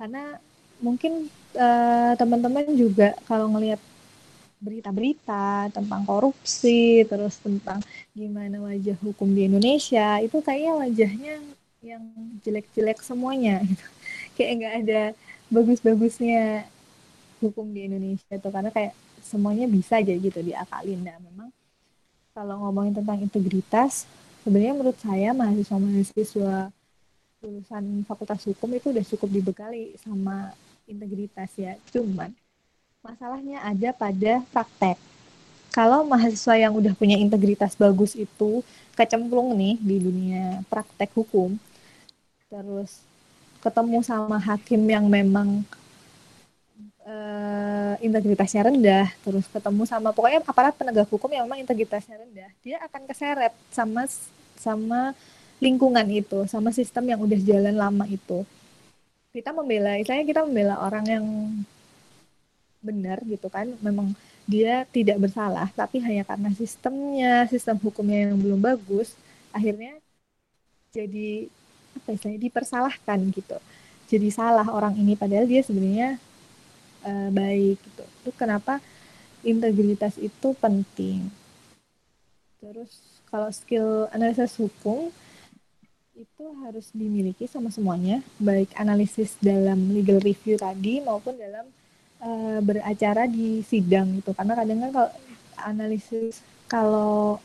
Karena 0.00 0.40
mungkin 0.80 1.28
uh, 1.52 2.16
teman-teman 2.16 2.64
juga 2.80 3.12
kalau 3.28 3.44
ngelihat 3.52 3.89
berita-berita 4.60 5.72
tentang 5.72 6.04
korupsi 6.04 7.02
terus 7.08 7.40
tentang 7.40 7.80
gimana 8.12 8.60
wajah 8.60 8.96
hukum 9.00 9.32
di 9.32 9.48
Indonesia 9.48 10.20
itu 10.20 10.38
kayaknya 10.44 10.72
wajahnya 10.76 11.34
yang 11.80 12.04
jelek-jelek 12.44 13.00
semuanya 13.00 13.64
gitu 13.64 13.86
kayak 14.36 14.52
nggak 14.60 14.74
ada 14.84 15.02
bagus-bagusnya 15.48 16.68
hukum 17.40 17.72
di 17.72 17.88
Indonesia 17.88 18.36
itu 18.36 18.48
karena 18.52 18.68
kayak 18.68 18.92
semuanya 19.24 19.64
bisa 19.64 19.98
aja 19.98 20.12
gitu 20.12 20.38
diakalin 20.44 21.00
nah 21.00 21.16
memang 21.18 21.48
kalau 22.30 22.62
ngomongin 22.62 22.94
tentang 22.94 23.18
integritas, 23.18 24.06
sebenarnya 24.46 24.74
menurut 24.74 24.98
saya 25.02 25.34
mahasiswa-mahasiswa 25.34 26.70
lulusan 27.40 27.84
fakultas 28.06 28.44
hukum 28.46 28.70
itu 28.76 28.92
udah 28.92 29.04
cukup 29.04 29.28
dibekali 29.28 29.98
sama 29.98 30.54
integritas 30.86 31.50
ya. 31.58 31.74
Cuman 31.90 32.30
masalahnya 33.00 33.64
ada 33.64 33.90
pada 33.96 34.44
praktek. 34.52 34.96
Kalau 35.70 36.04
mahasiswa 36.04 36.54
yang 36.58 36.72
udah 36.74 36.92
punya 36.98 37.16
integritas 37.16 37.78
bagus 37.78 38.18
itu 38.18 38.60
kecemplung 38.98 39.54
nih 39.56 39.78
di 39.78 39.96
dunia 40.02 40.60
praktek 40.66 41.14
hukum, 41.14 41.56
terus 42.50 43.00
ketemu 43.62 44.02
sama 44.02 44.36
hakim 44.36 44.82
yang 44.90 45.06
memang 45.06 45.62
uh, 47.06 47.94
integritasnya 48.02 48.66
rendah, 48.66 49.08
terus 49.22 49.46
ketemu 49.46 49.86
sama 49.86 50.10
pokoknya 50.10 50.42
aparat 50.42 50.74
penegak 50.74 51.06
hukum 51.06 51.30
yang 51.30 51.46
memang 51.46 51.62
integritasnya 51.62 52.18
rendah, 52.18 52.50
dia 52.66 52.82
akan 52.84 53.06
keseret 53.06 53.54
sama 53.70 54.10
sama 54.58 55.14
lingkungan 55.62 56.04
itu, 56.10 56.50
sama 56.50 56.74
sistem 56.74 57.14
yang 57.14 57.20
udah 57.22 57.38
jalan 57.40 57.76
lama 57.78 58.04
itu. 58.10 58.42
Kita 59.30 59.54
membela, 59.54 59.94
misalnya 59.94 60.26
kita 60.26 60.42
membela 60.42 60.82
orang 60.82 61.04
yang 61.06 61.24
benar 62.80 63.20
gitu 63.28 63.46
kan, 63.52 63.68
memang 63.84 64.16
dia 64.48 64.88
tidak 64.90 65.20
bersalah, 65.20 65.68
tapi 65.76 66.02
hanya 66.02 66.26
karena 66.26 66.50
sistemnya, 66.56 67.46
sistem 67.46 67.78
hukumnya 67.78 68.28
yang 68.28 68.40
belum 68.40 68.60
bagus, 68.60 69.14
akhirnya 69.54 70.00
jadi 70.90 71.46
apa 71.96 72.08
istilahnya 72.16 72.42
dipersalahkan 72.50 73.18
gitu. 73.30 73.58
Jadi 74.10 74.28
salah 74.34 74.66
orang 74.66 74.98
ini 74.98 75.14
padahal 75.14 75.46
dia 75.46 75.62
sebenarnya 75.62 76.18
uh, 77.06 77.30
baik 77.30 77.78
gitu. 77.78 78.04
Itu 78.26 78.30
kenapa 78.34 78.82
integritas 79.46 80.18
itu 80.18 80.50
penting. 80.58 81.30
Terus 82.58 83.22
kalau 83.30 83.48
skill 83.54 84.10
analisis 84.10 84.58
hukum 84.58 85.14
itu 86.18 86.44
harus 86.66 86.92
dimiliki 86.92 87.46
sama 87.48 87.72
semuanya, 87.72 88.20
baik 88.36 88.74
analisis 88.76 89.38
dalam 89.40 89.94
legal 89.94 90.20
review 90.20 90.60
tadi 90.60 91.00
maupun 91.00 91.38
dalam 91.38 91.64
uh, 92.22 92.58
beracara 92.62 93.26
di 93.26 93.64
sidang 93.64 94.20
gitu. 94.20 94.32
Karena 94.36 94.56
kadang 94.56 94.78
kan 94.84 94.90
kalau 94.92 95.10
analisis 95.60 96.40
kalau 96.70 97.40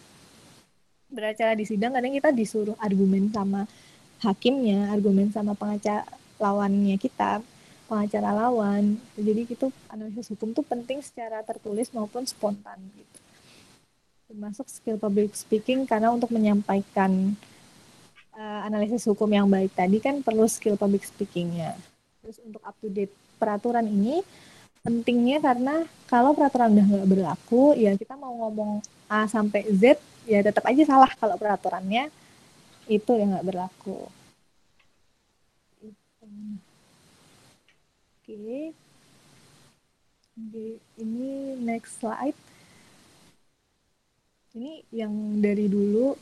beracara 1.11 1.55
di 1.55 1.65
sidang 1.67 1.95
kadang 1.95 2.13
kita 2.13 2.29
disuruh 2.31 2.75
argumen 2.79 3.31
sama 3.31 3.67
hakimnya, 4.23 4.91
argumen 4.91 5.31
sama 5.31 5.55
pengacara 5.55 6.07
lawannya 6.39 6.95
kita 6.99 7.43
pengacara 7.85 8.33
lawan. 8.33 8.97
Jadi 9.15 9.41
itu 9.49 9.67
analisis 9.91 10.31
hukum 10.33 10.51
tuh 10.51 10.65
penting 10.65 10.99
secara 11.01 11.41
tertulis 11.45 11.91
maupun 11.93 12.25
spontan 12.25 12.79
gitu. 12.95 13.19
Termasuk 14.25 14.65
skill 14.67 14.97
public 14.97 15.37
speaking 15.37 15.85
karena 15.85 16.09
untuk 16.09 16.33
menyampaikan 16.33 17.37
uh, 18.35 18.59
analisis 18.67 19.05
hukum 19.07 19.29
yang 19.31 19.47
baik 19.47 19.71
tadi 19.73 19.97
kan 20.01 20.19
perlu 20.21 20.45
skill 20.49 20.75
public 20.75 21.05
speakingnya. 21.07 21.77
terus 22.25 22.41
untuk 22.41 22.57
up 22.65 22.73
to 22.81 22.89
date 22.89 23.13
peraturan 23.37 23.85
ini 23.85 24.25
pentingnya 24.85 25.41
karena 25.41 25.75
kalau 26.05 26.37
peraturan 26.37 26.77
udah 26.77 26.85
nggak 26.85 27.09
berlaku 27.09 27.73
ya 27.73 27.97
kita 27.97 28.13
mau 28.13 28.33
ngomong 28.45 28.85
A 29.09 29.25
sampai 29.25 29.65
Z 29.73 29.97
ya 30.29 30.45
tetap 30.45 30.61
aja 30.69 30.83
salah 30.85 31.09
kalau 31.17 31.35
peraturannya 31.41 32.13
itu 32.85 33.11
yang 33.17 33.33
nggak 33.33 33.47
berlaku 33.49 34.05
Oke. 38.25 38.73
Oke, 40.33 40.81
ini 40.97 41.53
next 41.61 42.01
slide. 42.01 42.33
Ini 44.57 44.81
yang 44.89 45.13
dari 45.45 45.69
dulu 45.69 46.17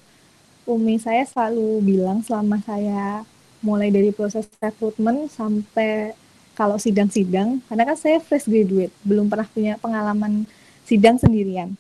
Umi 0.68 1.00
saya 1.00 1.24
selalu 1.24 1.80
bilang 1.80 2.20
selama 2.20 2.60
saya 2.60 3.24
mulai 3.64 3.88
dari 3.88 4.12
proses 4.12 4.52
rekrutmen 4.60 5.32
sampai 5.32 6.12
kalau 6.54 6.78
sidang-sidang, 6.78 7.62
karena 7.66 7.84
kan 7.90 7.98
saya 7.98 8.18
fresh 8.22 8.46
graduate, 8.46 8.94
belum 9.02 9.26
pernah 9.26 9.48
punya 9.50 9.74
pengalaman 9.82 10.46
sidang 10.86 11.18
sendirian. 11.18 11.74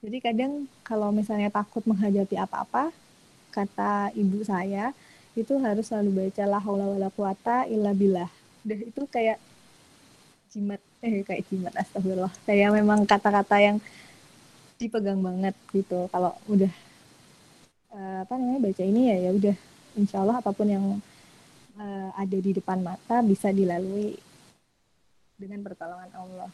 Jadi 0.00 0.18
kadang 0.20 0.64
kalau 0.84 1.12
misalnya 1.12 1.52
takut 1.52 1.84
menghadapi 1.84 2.36
apa-apa, 2.36 2.92
kata 3.52 4.12
ibu 4.16 4.40
saya, 4.44 4.92
itu 5.36 5.56
harus 5.60 5.88
selalu 5.88 6.28
baca 6.28 6.42
la 6.44 6.58
haula 6.60 6.86
wala 6.88 7.08
quwata 7.12 7.68
illa 7.68 7.92
billah. 7.96 8.28
Udah 8.64 8.78
itu 8.80 9.02
kayak 9.08 9.38
jimat 10.50 10.80
eh 11.00 11.24
kayak 11.24 11.46
jimat 11.48 11.72
astagfirullah. 11.76 12.32
Kayak 12.44 12.76
memang 12.76 13.04
kata-kata 13.08 13.56
yang 13.60 13.76
dipegang 14.76 15.20
banget 15.20 15.54
gitu. 15.72 16.08
Kalau 16.12 16.36
udah 16.48 16.72
uh, 17.92 18.18
apa 18.24 18.32
namanya 18.36 18.60
baca 18.68 18.82
ini 18.84 19.00
ya 19.08 19.16
ya 19.28 19.30
udah. 19.36 19.56
Insya 19.96 20.22
Allah 20.22 20.38
apa 20.38 20.50
pun 20.52 20.68
yang 20.68 20.84
uh, 21.80 22.08
ada 22.14 22.36
di 22.36 22.52
depan 22.52 22.84
mata 22.84 23.24
bisa 23.24 23.48
dilalui 23.48 24.14
dengan 25.40 25.64
pertolongan 25.64 26.12
Allah. 26.12 26.50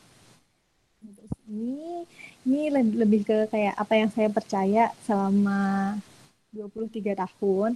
Terus 1.03 1.33
ini 1.51 2.07
ini 2.47 2.61
lebih 2.73 3.27
ke 3.27 3.51
kayak 3.51 3.75
apa 3.75 3.95
yang 3.99 4.11
saya 4.15 4.31
percaya 4.31 4.95
selama 5.03 5.95
23 6.55 7.19
tahun. 7.19 7.75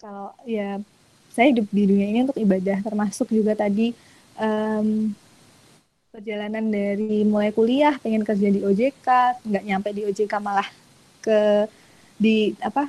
Kalau 0.00 0.34
ya 0.48 0.80
saya 1.30 1.46
hidup 1.54 1.68
di 1.70 1.82
dunia 1.86 2.08
ini 2.10 2.18
untuk 2.26 2.40
ibadah 2.40 2.82
termasuk 2.82 3.30
juga 3.30 3.54
tadi 3.56 3.94
um, 4.36 5.14
perjalanan 6.12 6.68
dari 6.68 7.24
mulai 7.24 7.54
kuliah 7.56 7.96
pengen 7.96 8.20
kerja 8.20 8.52
di 8.52 8.60
OJK 8.60 9.08
nggak 9.48 9.64
nyampe 9.64 9.88
di 9.96 10.04
OJK 10.04 10.32
malah 10.44 10.68
ke 11.24 11.64
di 12.20 12.52
apa 12.60 12.84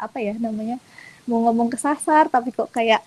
apa 0.00 0.18
ya 0.18 0.34
namanya 0.40 0.80
mau 1.28 1.44
ngomong 1.46 1.68
kesasar 1.70 2.32
tapi 2.32 2.50
kok 2.50 2.72
kayak 2.72 3.04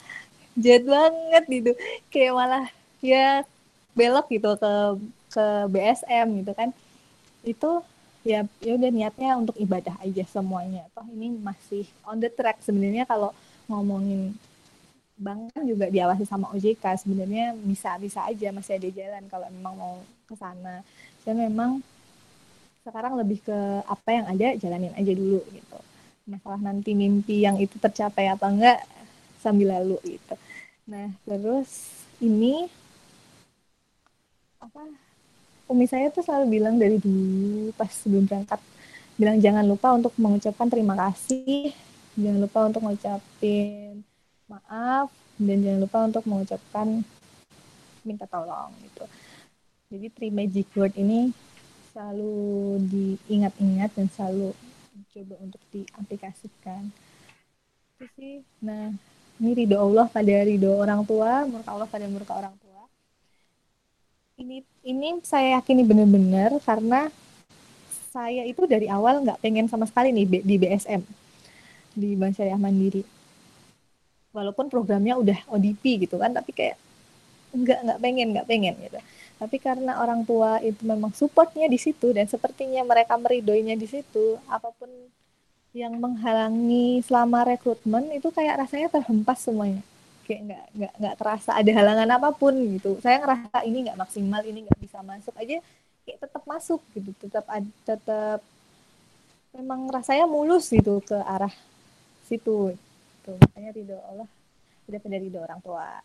jahat 0.57 0.85
banget 0.85 1.43
gitu. 1.49 1.71
Kayak 2.13 2.33
malah 2.37 2.65
ya 3.01 3.43
belok 3.97 4.29
gitu 4.29 4.55
ke 4.57 4.73
ke 5.33 5.45
BSM 5.73 6.27
gitu 6.45 6.51
kan. 6.53 6.69
Itu 7.43 7.81
ya 8.23 8.47
ya 8.63 8.71
udah 8.79 8.91
niatnya 8.93 9.35
untuk 9.35 9.57
ibadah 9.59 9.97
aja 9.99 10.23
semuanya. 10.29 10.87
Toh 10.95 11.05
ini 11.09 11.33
masih 11.33 11.85
on 12.07 12.21
the 12.21 12.29
track 12.31 12.61
sebenarnya 12.63 13.03
kalau 13.09 13.33
ngomongin 13.67 14.33
bank 15.13 15.53
kan 15.53 15.63
juga 15.63 15.87
diawasi 15.93 16.25
sama 16.25 16.49
OJK 16.57 16.83
sebenarnya 17.05 17.53
bisa 17.53 17.95
bisa 18.01 18.25
aja 18.25 18.49
masih 18.49 18.81
ada 18.81 18.89
jalan 18.89 19.23
kalau 19.29 19.47
memang 19.49 19.73
mau 19.75 19.95
ke 20.29 20.35
sana. 20.37 20.85
Dan 21.23 21.39
memang 21.39 21.79
sekarang 22.83 23.15
lebih 23.15 23.39
ke 23.47 23.57
apa 23.87 24.09
yang 24.11 24.25
ada 24.27 24.47
jalanin 24.59 24.91
aja 24.91 25.13
dulu 25.15 25.39
gitu 25.55 25.79
masalah 26.24 26.59
nanti 26.59 26.95
mimpi 26.95 27.43
yang 27.43 27.59
itu 27.59 27.76
tercapai 27.76 28.32
apa 28.32 28.47
enggak 28.47 28.80
sambil 29.43 29.76
lalu 29.76 29.99
gitu. 30.07 30.36
Nah 30.88 31.11
terus 31.28 31.91
ini 32.24 32.71
apa 34.63 34.88
umi 35.67 35.86
saya 35.88 36.07
tuh 36.07 36.24
selalu 36.24 36.59
bilang 36.59 36.80
dari 36.80 36.95
dulu 36.95 37.76
pas 37.76 37.91
sebelum 37.91 38.24
berangkat 38.24 38.59
bilang 39.19 39.38
jangan 39.43 39.67
lupa 39.67 39.91
untuk 39.93 40.15
mengucapkan 40.15 40.71
terima 40.71 40.95
kasih 40.95 41.76
jangan 42.15 42.39
lupa 42.39 42.59
untuk 42.71 42.82
mengucapin 42.88 44.01
maaf 44.47 45.11
dan 45.38 45.57
jangan 45.59 45.80
lupa 45.82 45.97
untuk 46.07 46.24
mengucapkan 46.30 46.88
minta 48.03 48.26
tolong 48.28 48.71
gitu. 48.84 49.03
Jadi 49.93 50.07
three 50.09 50.34
magic 50.34 50.67
word 50.76 50.93
ini 50.95 51.32
selalu 51.93 52.82
diingat-ingat 52.89 53.93
dan 53.93 54.07
selalu 54.09 54.51
coba 55.14 55.36
untuk 55.45 55.61
diaplikasikan. 55.70 56.89
Itu 57.97 58.05
sih. 58.18 58.41
Nah 58.66 58.89
ini 59.38 59.51
ridho 59.64 59.78
Allah 59.78 60.09
pada 60.09 60.34
ridho 60.45 60.74
orang 60.74 61.05
tua 61.05 61.45
murka 61.45 61.70
Allah 61.70 61.88
pada 61.89 62.05
murka 62.09 62.34
orang 62.34 62.55
tua. 62.57 62.84
Ini 64.41 64.66
ini 64.82 65.07
saya 65.22 65.61
yakini 65.61 65.86
benar-benar 65.86 66.57
karena 66.66 67.14
saya 68.09 68.45
itu 68.45 68.66
dari 68.66 68.89
awal 68.89 69.22
nggak 69.22 69.41
pengen 69.41 69.70
sama 69.70 69.86
sekali 69.86 70.09
nih 70.14 70.41
di 70.41 70.55
BSM 70.57 71.01
di 71.93 72.18
Bank 72.18 72.34
Syariah 72.34 72.57
Mandiri. 72.57 73.05
Walaupun 74.34 74.66
programnya 74.66 75.14
udah 75.14 75.38
ODP 75.53 76.09
gitu 76.09 76.18
kan 76.18 76.34
tapi 76.34 76.49
kayak 76.57 76.78
nggak 77.53 77.80
nggak 77.86 77.99
pengen 78.01 78.28
nggak 78.34 78.47
pengen 78.49 78.74
gitu 78.82 78.97
tapi 79.43 79.59
karena 79.59 79.99
orang 79.99 80.23
tua 80.23 80.63
itu 80.63 80.87
memang 80.87 81.11
supportnya 81.11 81.67
di 81.67 81.75
situ 81.75 82.15
dan 82.15 82.31
sepertinya 82.31 82.79
mereka 82.87 83.19
meridoinya 83.19 83.75
di 83.75 83.83
situ 83.83 84.39
apa 84.47 84.71
pun 84.71 84.87
yang 85.75 85.99
menghalangi 85.99 87.03
selama 87.03 87.43
rekrutmen 87.43 88.07
itu 88.15 88.31
kayak 88.31 88.63
rasanya 88.63 88.87
terhempas 88.87 89.43
semuanya. 89.43 89.83
Kayak 90.23 90.41
nggak 90.47 90.65
nggak 90.79 90.93
nggak 90.95 91.15
terasa 91.19 91.51
ada 91.59 91.71
halangan 91.75 92.09
apa 92.15 92.29
pun 92.31 92.55
gitu. 92.55 92.95
Saya 93.03 93.19
ngerasa 93.19 93.67
ini 93.67 93.77
nggak 93.89 93.99
maksimal 93.99 94.41
ini 94.47 94.63
nggak 94.63 94.79
bisa 94.79 95.03
masuk. 95.03 95.35
Aja 95.35 95.59
kayak 96.07 96.19
tetap 96.23 96.43
masuk 96.47 96.79
gitu 96.95 97.11
tetap 97.19 97.43
tetap 97.83 98.39
memang 99.51 99.91
rasanya 99.91 100.23
mulus 100.23 100.71
gitu 100.71 100.99
ke 101.03 101.15
arah 101.15 101.51
situ 102.27 102.75
tuh 103.23 103.35
makanya 103.39 103.71
ridho 103.71 103.97
Allah 104.07 104.27
pada 104.87 105.17
ridho 105.19 105.39
orang 105.39 105.59
tua. 105.59 105.99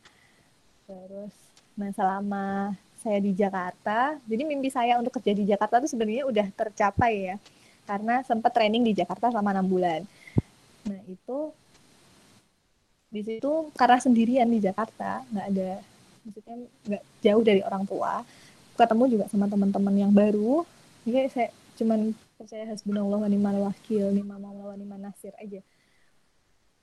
Terus 0.90 1.34
nah 1.78 1.90
selama 1.94 2.74
saya 3.08 3.24
di 3.24 3.32
Jakarta. 3.32 4.20
Jadi 4.28 4.42
mimpi 4.44 4.68
saya 4.68 5.00
untuk 5.00 5.16
kerja 5.16 5.32
di 5.32 5.48
Jakarta 5.48 5.80
itu 5.80 5.88
sebenarnya 5.88 6.28
udah 6.28 6.46
tercapai 6.52 7.32
ya. 7.32 7.36
Karena 7.88 8.20
sempat 8.20 8.52
training 8.52 8.84
di 8.84 8.92
Jakarta 8.92 9.32
selama 9.32 9.56
enam 9.56 9.64
bulan. 9.64 10.04
Nah 10.84 11.00
itu 11.08 11.56
di 13.08 13.24
situ 13.24 13.72
karena 13.72 13.96
sendirian 13.96 14.44
di 14.44 14.60
Jakarta 14.60 15.24
nggak 15.32 15.46
ada 15.48 15.70
maksudnya 16.28 16.56
nggak 16.84 17.04
jauh 17.24 17.42
dari 17.48 17.60
orang 17.64 17.88
tua. 17.88 18.20
Ketemu 18.76 19.04
juga 19.08 19.24
sama 19.32 19.48
teman-teman 19.48 19.94
yang 19.96 20.12
baru. 20.12 20.68
Jadi 21.08 21.32
saya 21.32 21.48
cuman 21.80 22.12
percaya 22.36 22.68
hasbunallah 22.68 23.24
wa 23.24 23.28
ni'mal 23.32 23.56
wakil 23.72 24.12
ni'mal 24.12 24.36
maula 24.36 24.70
wa 24.70 24.76
ni'mal 24.76 25.00
nasir 25.00 25.32
aja. 25.40 25.64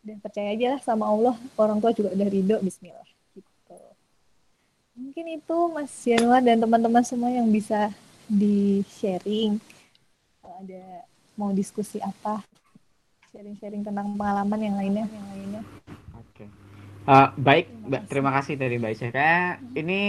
Dan 0.02 0.18
percaya 0.18 0.50
aja 0.58 0.74
lah 0.74 0.82
sama 0.82 1.06
Allah 1.06 1.38
orang 1.62 1.78
tua 1.78 1.94
juga 1.94 2.14
udah 2.14 2.28
ridho 2.30 2.58
Bismillah 2.66 3.15
mungkin 4.96 5.26
itu 5.36 5.58
Mas 5.76 5.92
Januar 6.08 6.40
dan 6.40 6.64
teman-teman 6.64 7.04
semua 7.04 7.28
yang 7.28 7.52
bisa 7.52 7.92
di 8.26 8.82
sharing 8.88 9.60
kalau 10.40 10.56
ada 10.64 11.04
mau 11.36 11.52
diskusi 11.52 12.00
apa? 12.00 12.40
Sharing-sharing 13.36 13.84
tentang 13.84 14.16
pengalaman 14.16 14.60
yang 14.64 14.76
lainnya. 14.80 15.06
Yang 15.12 15.28
lainnya 15.36 15.62
oke. 16.16 16.32
Okay. 16.32 16.48
uh, 17.12 17.28
baik 17.36 17.68
terima 17.68 18.00
kasih. 18.00 18.08
terima 18.08 18.32
kasih 18.40 18.54
dari 18.56 18.76
Mbak 18.80 18.92
Isya 18.96 19.10
kayak 19.12 19.48
ini 19.76 20.00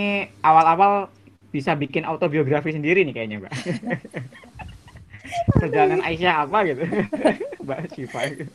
awal-awal 0.47 1.11
bisa 1.51 1.75
bikin 1.75 2.07
autobiografi 2.07 2.71
sendiri 2.71 3.03
nih 3.03 3.15
kayaknya 3.15 3.43
Mbak. 3.43 3.55
Perjalanan 5.59 6.07
Aisyah 6.07 6.47
apa 6.47 6.59
gitu? 6.63 6.83
Mbak 7.67 7.79
Syifa. 7.91 8.21
Gitu. 8.31 8.55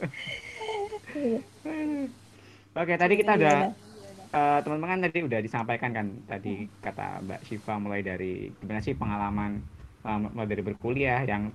Oke, 2.71 2.95
tadi 2.95 3.13
kita 3.19 3.35
udah 3.35 3.75
uh, 4.31 4.59
teman-teman 4.63 4.97
kan 4.97 5.01
tadi 5.07 5.19
udah 5.27 5.39
disampaikan 5.39 5.91
kan 5.91 6.07
tadi 6.27 6.67
kata 6.79 7.23
Mbak 7.23 7.41
Syifa 7.47 7.75
mulai 7.77 8.01
dari 8.03 8.49
gimana 8.59 8.81
sih 8.83 8.95
pengalaman 8.95 9.61
uh, 10.03 10.17
mulai 10.31 10.49
dari 10.49 10.63
berkuliah 10.63 11.21
yang 11.23 11.51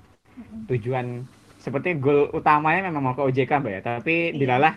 tujuan 0.68 1.24
seperti 1.56 1.96
goal 1.98 2.30
utamanya 2.30 2.86
memang 2.92 3.02
mau 3.02 3.14
ke 3.16 3.24
OJK 3.24 3.52
Mbak 3.64 3.72
ya, 3.72 3.80
tapi 3.82 4.30
iya. 4.30 4.38
dilalah 4.38 4.74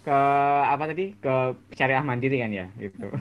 ke 0.00 0.18
apa 0.64 0.84
tadi 0.88 1.12
ke 1.12 1.34
syariah 1.76 2.00
mandiri 2.00 2.40
kan 2.40 2.48
ya 2.54 2.66
gitu. 2.80 3.12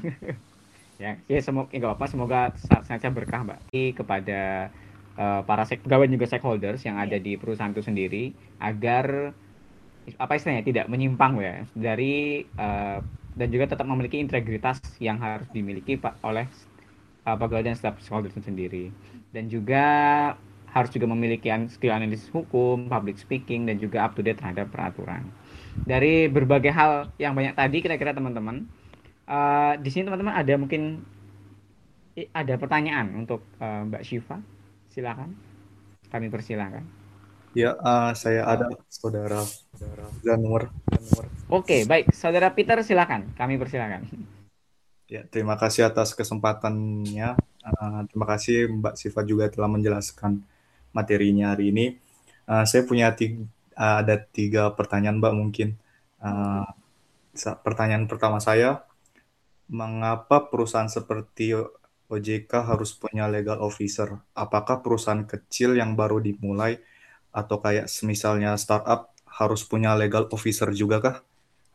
ya, 1.04 1.20
ya 1.28 1.40
semoga 1.44 1.68
enggak 1.76 2.00
apa 2.00 2.06
semoga 2.08 2.40
saja 2.88 3.12
berkah 3.12 3.44
Mbak 3.44 3.60
kepada 3.98 4.72
uh, 5.20 5.42
para 5.44 5.68
pegawai 5.68 6.08
juga 6.08 6.30
stakeholders 6.30 6.86
yang 6.88 6.96
ada 6.96 7.20
iya. 7.20 7.26
di 7.26 7.34
perusahaan 7.36 7.76
itu 7.76 7.84
sendiri 7.84 8.32
agar 8.62 9.36
apa 10.16 10.34
istilahnya 10.40 10.66
tidak 10.66 10.86
menyimpang 10.88 11.38
ya 11.38 11.56
dari 11.76 12.48
uh, 12.56 13.04
dan 13.38 13.48
juga 13.54 13.70
tetap 13.70 13.86
memiliki 13.86 14.18
integritas 14.18 14.80
yang 14.98 15.22
harus 15.22 15.46
dimiliki 15.54 15.98
pak 16.00 16.18
oleh 16.26 16.50
uh, 17.26 17.36
pegawai 17.38 17.70
dan 17.70 17.76
staf 17.78 18.02
stakeholder 18.02 18.34
itu 18.34 18.42
sendiri 18.42 18.86
dan 19.30 19.50
juga 19.50 19.86
harus 20.70 20.90
juga 20.94 21.10
memiliki 21.10 21.50
skill 21.70 21.94
analisis 21.98 22.30
hukum, 22.30 22.86
public 22.90 23.18
speaking, 23.18 23.66
dan 23.66 23.82
juga 23.82 24.06
up 24.06 24.14
to 24.14 24.22
date 24.22 24.38
terhadap 24.38 24.70
peraturan. 24.70 25.26
Dari 25.86 26.30
berbagai 26.30 26.70
hal 26.70 27.10
yang 27.18 27.34
banyak 27.34 27.58
tadi, 27.58 27.82
kira-kira 27.82 28.14
teman-teman, 28.14 28.70
uh, 29.26 29.74
di 29.82 29.90
sini 29.90 30.06
teman-teman 30.06 30.36
ada 30.38 30.54
mungkin 30.62 31.02
ada 32.36 32.54
pertanyaan 32.60 33.16
untuk 33.16 33.42
uh, 33.58 33.88
Mbak 33.88 34.04
Syifa, 34.06 34.38
silakan. 34.94 35.34
Kami 36.10 36.28
persilakan. 36.30 36.99
Ya, 37.58 37.74
uh, 37.82 38.14
saya 38.14 38.46
ada 38.46 38.70
saudara, 38.94 39.42
saudara 39.74 40.06
Zanur. 40.22 40.70
Oke, 41.50 41.82
baik, 41.90 42.14
saudara 42.14 42.54
Peter 42.54 42.78
silakan. 42.86 43.34
Kami 43.34 43.58
persilakan. 43.58 44.06
Ya, 45.10 45.26
terima 45.26 45.58
kasih 45.58 45.90
atas 45.90 46.14
kesempatannya. 46.14 47.34
Uh, 47.66 48.06
terima 48.06 48.30
kasih 48.30 48.70
Mbak 48.70 48.94
Syifa 49.02 49.26
juga 49.26 49.50
telah 49.50 49.66
menjelaskan 49.66 50.46
materinya 50.94 51.58
hari 51.58 51.74
ini. 51.74 51.86
Uh, 52.46 52.70
saya 52.70 52.86
punya 52.86 53.18
tiga, 53.18 53.42
uh, 53.74 54.06
ada 54.06 54.22
tiga 54.22 54.70
pertanyaan 54.78 55.18
Mbak 55.18 55.34
mungkin. 55.34 55.74
Uh, 56.22 56.70
pertanyaan 57.66 58.06
pertama 58.06 58.38
saya, 58.38 58.86
mengapa 59.66 60.54
perusahaan 60.54 60.90
seperti 60.90 61.58
OJK 62.14 62.52
harus 62.62 62.94
punya 62.94 63.26
legal 63.26 63.58
officer? 63.66 64.22
Apakah 64.38 64.86
perusahaan 64.86 65.26
kecil 65.26 65.74
yang 65.74 65.98
baru 65.98 66.22
dimulai 66.22 66.78
atau 67.30 67.62
kayak 67.62 67.88
semisalnya 67.88 68.58
startup 68.58 69.14
harus 69.26 69.64
punya 69.64 69.94
legal 69.94 70.28
officer 70.34 70.70
juga 70.74 70.98
kah? 71.00 71.18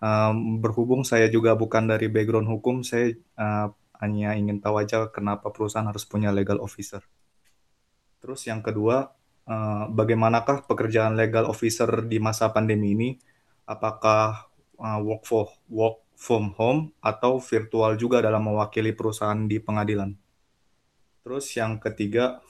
Um, 0.05 0.61
berhubung 0.61 1.07
saya 1.07 1.32
juga 1.32 1.57
bukan 1.57 1.88
dari 1.88 2.12
background 2.12 2.50
hukum, 2.50 2.84
saya 2.84 3.16
uh, 3.40 3.72
hanya 4.05 4.36
ingin 4.36 4.61
tahu 4.61 4.82
aja 4.82 5.09
kenapa 5.09 5.48
perusahaan 5.48 5.86
harus 5.88 6.05
punya 6.05 6.28
legal 6.28 6.61
officer. 6.61 7.00
Terus 8.20 8.44
yang 8.44 8.61
kedua, 8.61 9.16
uh, 9.48 9.84
bagaimanakah 9.88 10.68
pekerjaan 10.68 11.16
legal 11.16 11.48
officer 11.48 11.88
di 12.05 12.20
masa 12.20 12.52
pandemi 12.52 12.92
ini? 12.92 13.11
Apakah 13.64 14.48
uh, 14.76 15.00
work 15.00 15.24
for 15.24 15.48
work 15.72 16.05
from 16.14 16.52
home 16.57 16.92
atau 17.00 17.40
virtual 17.40 17.96
juga 17.96 18.20
dalam 18.20 18.44
mewakili 18.44 18.92
perusahaan 18.92 19.48
di 19.48 19.57
pengadilan? 19.57 20.12
Terus 21.24 21.48
yang 21.57 21.80
ketiga, 21.80 22.44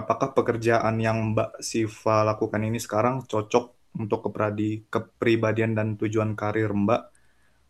apakah 0.00 0.32
pekerjaan 0.32 0.96
yang 0.96 1.36
Mbak 1.36 1.60
Siva 1.60 2.24
lakukan 2.24 2.64
ini 2.64 2.80
sekarang 2.80 3.28
cocok 3.28 3.76
untuk 4.00 4.30
kepradi, 4.30 4.88
kepribadian 4.88 5.76
dan 5.76 6.00
tujuan 6.00 6.32
karir 6.32 6.72
Mbak? 6.72 7.12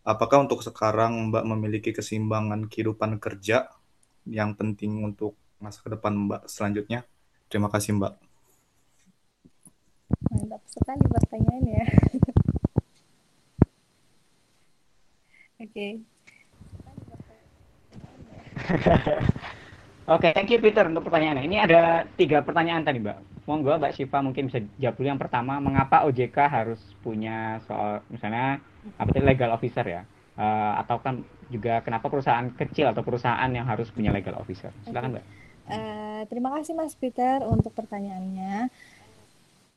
Apakah 0.07 0.47
untuk 0.47 0.63
sekarang 0.63 1.35
Mbak 1.35 1.45
memiliki 1.45 1.91
keseimbangan 1.91 2.71
kehidupan 2.71 3.19
kerja 3.19 3.67
yang 4.31 4.55
penting 4.55 5.03
untuk 5.03 5.35
masa 5.59 5.83
ke 5.83 5.91
depan 5.91 6.15
Mbak 6.31 6.47
selanjutnya? 6.47 7.03
Terima 7.51 7.67
kasih, 7.67 7.99
Mbak. 7.99 8.15
Mantap 10.31 10.63
sekali 10.71 11.03
pertanyaannya. 11.11 11.83
Oke. 15.61 15.67
Okay. 15.67 15.93
Oke, 20.11 20.27
okay, 20.27 20.31
thank 20.35 20.51
you 20.51 20.59
Peter 20.59 20.83
untuk 20.91 21.07
pertanyaannya. 21.07 21.47
Ini 21.47 21.57
ada 21.71 22.03
tiga 22.19 22.43
pertanyaan 22.43 22.83
tadi, 22.83 22.99
Mbak. 22.99 23.47
Monggo 23.47 23.79
Mbak 23.79 23.95
Siva 23.95 24.19
mungkin 24.19 24.51
bisa 24.51 24.59
jawab 24.83 24.99
dulu 24.99 25.07
yang 25.07 25.23
pertama, 25.23 25.63
mengapa 25.63 26.03
OJK 26.03 26.35
harus 26.51 26.83
punya 26.99 27.63
soal 27.71 28.03
misalnya 28.11 28.59
apa 28.99 29.07
itu 29.15 29.23
legal 29.23 29.55
officer 29.55 29.87
ya? 29.87 30.03
Uh, 30.35 30.83
atau 30.83 30.99
kan 30.99 31.23
juga 31.47 31.79
kenapa 31.87 32.11
perusahaan 32.11 32.43
kecil 32.59 32.91
atau 32.91 33.07
perusahaan 33.07 33.47
yang 33.55 33.63
harus 33.71 33.87
punya 33.95 34.11
legal 34.11 34.35
officer? 34.35 34.75
Silakan, 34.83 35.15
Mbak. 35.15 35.25
Uh, 35.71 36.23
terima 36.27 36.59
kasih 36.59 36.75
Mas 36.75 36.99
Peter 36.99 37.47
untuk 37.47 37.71
pertanyaannya. 37.71 38.67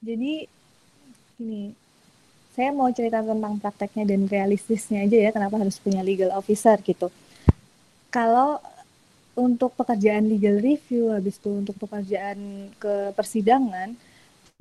Jadi 0.02 0.50
ini 1.46 1.78
saya 2.58 2.74
mau 2.74 2.90
cerita 2.90 3.22
tentang 3.22 3.62
prakteknya 3.62 4.10
dan 4.10 4.26
realistisnya 4.26 5.06
aja 5.06 5.30
ya 5.30 5.30
kenapa 5.30 5.62
harus 5.62 5.78
punya 5.78 6.02
legal 6.02 6.34
officer 6.34 6.82
gitu. 6.82 7.14
Kalau 8.10 8.73
untuk 9.34 9.74
pekerjaan 9.74 10.30
legal 10.30 10.62
review 10.62 11.10
habis 11.10 11.42
itu 11.42 11.50
untuk 11.50 11.74
pekerjaan 11.82 12.70
ke 12.78 13.12
persidangan, 13.18 13.98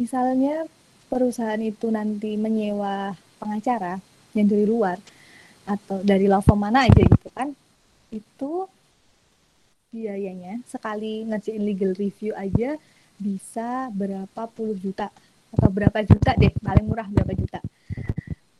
misalnya 0.00 0.64
perusahaan 1.12 1.60
itu 1.60 1.92
nanti 1.92 2.40
menyewa 2.40 3.12
pengacara 3.36 4.00
yang 4.32 4.48
dari 4.48 4.64
luar 4.64 4.96
atau 5.68 6.00
dari 6.00 6.24
law 6.24 6.40
firm 6.40 6.64
mana 6.64 6.88
aja 6.88 7.04
gitu 7.04 7.28
kan, 7.36 7.52
itu 8.08 8.64
biayanya 9.92 10.64
sekali 10.64 11.28
ngerjain 11.28 11.60
legal 11.60 11.92
review 11.92 12.32
aja 12.32 12.80
bisa 13.20 13.92
berapa 13.92 14.48
puluh 14.48 14.72
juta 14.80 15.12
atau 15.52 15.68
berapa 15.68 16.00
juta 16.00 16.32
deh 16.32 16.48
paling 16.64 16.88
murah 16.88 17.04
berapa 17.12 17.36
juta. 17.36 17.60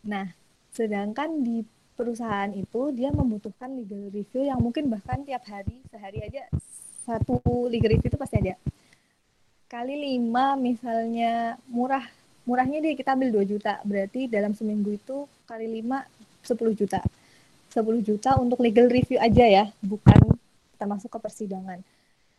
Nah 0.04 0.28
sedangkan 0.76 1.40
di 1.40 1.64
perusahaan 1.94 2.50
itu 2.56 2.90
dia 2.96 3.12
membutuhkan 3.12 3.76
legal 3.76 4.08
review 4.10 4.44
yang 4.48 4.60
mungkin 4.60 4.88
bahkan 4.88 5.24
tiap 5.24 5.44
hari 5.46 5.80
sehari 5.92 6.22
aja 6.24 6.48
satu 7.04 7.40
legal 7.68 7.90
review 7.92 8.08
itu 8.10 8.18
pasti 8.18 8.36
ada. 8.38 8.56
Kali 9.66 9.96
lima 9.96 10.56
misalnya 10.56 11.56
murah. 11.68 12.06
Murahnya 12.42 12.82
deh 12.82 12.98
kita 12.98 13.14
ambil 13.14 13.30
2 13.42 13.46
juta. 13.54 13.78
Berarti 13.86 14.26
dalam 14.26 14.52
seminggu 14.52 14.98
itu 14.98 15.30
kali 15.46 15.66
lima 15.80 16.04
10 16.42 16.74
juta. 16.74 16.98
10 17.72 18.02
juta 18.04 18.36
untuk 18.36 18.60
legal 18.60 18.84
review 18.90 19.16
aja 19.16 19.48
ya 19.48 19.72
bukan 19.80 20.36
termasuk 20.76 21.08
ke 21.14 21.18
persidangan. 21.22 21.80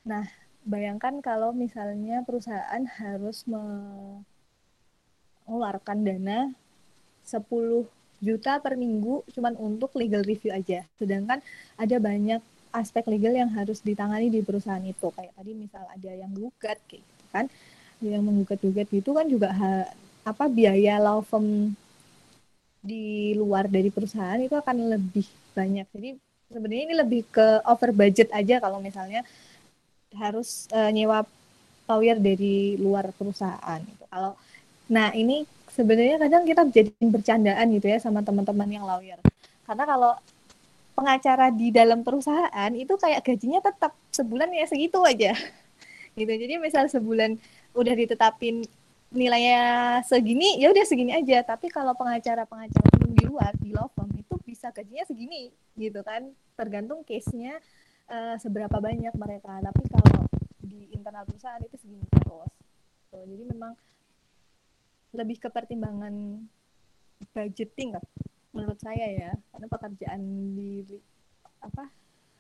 Nah, 0.06 0.28
bayangkan 0.68 1.24
kalau 1.24 1.56
misalnya 1.56 2.22
perusahaan 2.28 2.86
harus 3.00 3.48
mengeluarkan 3.48 6.04
dana 6.06 6.54
10 7.26 7.88
juta 8.24 8.64
per 8.64 8.80
minggu 8.80 9.28
cuman 9.36 9.60
untuk 9.60 9.92
legal 10.00 10.24
review 10.24 10.56
aja. 10.56 10.88
Sedangkan 10.96 11.44
ada 11.76 11.96
banyak 12.00 12.40
aspek 12.74 13.06
legal 13.12 13.36
yang 13.36 13.52
harus 13.52 13.84
ditangani 13.84 14.32
di 14.32 14.40
perusahaan 14.40 14.82
itu. 14.82 15.12
Kayak 15.12 15.36
tadi 15.36 15.52
misal 15.52 15.84
ada 15.84 16.12
yang 16.12 16.32
gugat 16.32 16.80
kayak 16.88 17.04
gitu 17.04 17.26
kan. 17.36 17.46
Yang 18.00 18.24
menggugat-gugat 18.24 18.88
gitu 18.90 19.10
kan 19.12 19.26
juga 19.28 19.52
ha, 19.52 19.92
apa 20.24 20.48
biaya 20.48 20.98
law 21.04 21.20
firm 21.20 21.76
di 22.84 23.32
luar 23.36 23.68
dari 23.68 23.92
perusahaan 23.92 24.40
itu 24.40 24.56
akan 24.56 24.92
lebih 24.96 25.28
banyak. 25.56 25.88
Jadi 25.92 26.10
sebenarnya 26.52 26.84
ini 26.88 26.96
lebih 27.00 27.22
ke 27.32 27.64
over 27.68 27.92
budget 27.96 28.28
aja 28.36 28.60
kalau 28.60 28.84
misalnya 28.84 29.24
harus 30.14 30.70
uh, 30.76 30.92
nyewa 30.92 31.26
lawyer 31.88 32.20
dari 32.20 32.76
luar 32.80 33.12
perusahaan 33.16 33.80
gitu. 33.80 34.06
Kalau 34.08 34.36
nah 34.92 35.16
ini 35.16 35.48
sebenarnya 35.74 36.22
kadang 36.22 36.44
kita 36.46 36.62
jadi 36.70 36.94
bercandaan 37.10 37.66
gitu 37.74 37.88
ya 37.90 37.98
sama 37.98 38.22
teman-teman 38.22 38.70
yang 38.70 38.86
lawyer. 38.86 39.20
Karena 39.66 39.84
kalau 39.90 40.14
pengacara 40.94 41.50
di 41.50 41.74
dalam 41.74 42.06
perusahaan 42.06 42.72
itu 42.78 42.94
kayak 42.96 43.26
gajinya 43.26 43.60
tetap 43.60 43.98
sebulan 44.14 44.54
ya 44.54 44.66
segitu 44.70 45.02
aja. 45.04 45.34
Gitu. 46.14 46.30
Jadi 46.30 46.62
misal 46.62 46.86
sebulan 46.86 47.42
udah 47.74 47.94
ditetapin 47.98 48.62
nilainya 49.10 49.98
segini, 50.06 50.62
ya 50.62 50.70
udah 50.70 50.86
segini 50.86 51.10
aja. 51.10 51.42
Tapi 51.42 51.74
kalau 51.74 51.98
pengacara-pengacara 51.98 53.02
di 53.10 53.26
luar 53.26 53.50
di 53.58 53.74
law 53.74 53.90
firm 53.98 54.14
itu 54.14 54.38
bisa 54.46 54.70
gajinya 54.70 55.02
segini 55.10 55.50
gitu 55.74 56.06
kan 56.06 56.30
tergantung 56.54 57.02
case-nya 57.02 57.58
uh, 58.10 58.38
seberapa 58.38 58.78
banyak 58.78 59.14
mereka 59.18 59.58
tapi 59.58 59.84
kalau 59.90 60.22
di 60.62 60.94
internal 60.94 61.26
perusahaan 61.26 61.62
itu 61.66 61.76
segini 61.82 62.06
terus 62.10 62.52
so, 63.10 63.18
jadi 63.26 63.44
memang 63.50 63.74
lebih 65.14 65.38
ke 65.38 65.50
pertimbangan 65.54 66.42
budgeting 67.32 67.96
menurut 68.54 68.78
saya 68.82 69.06
ya 69.10 69.32
karena 69.54 69.68
pekerjaan 69.70 70.22
di 70.58 70.84
apa 71.64 71.88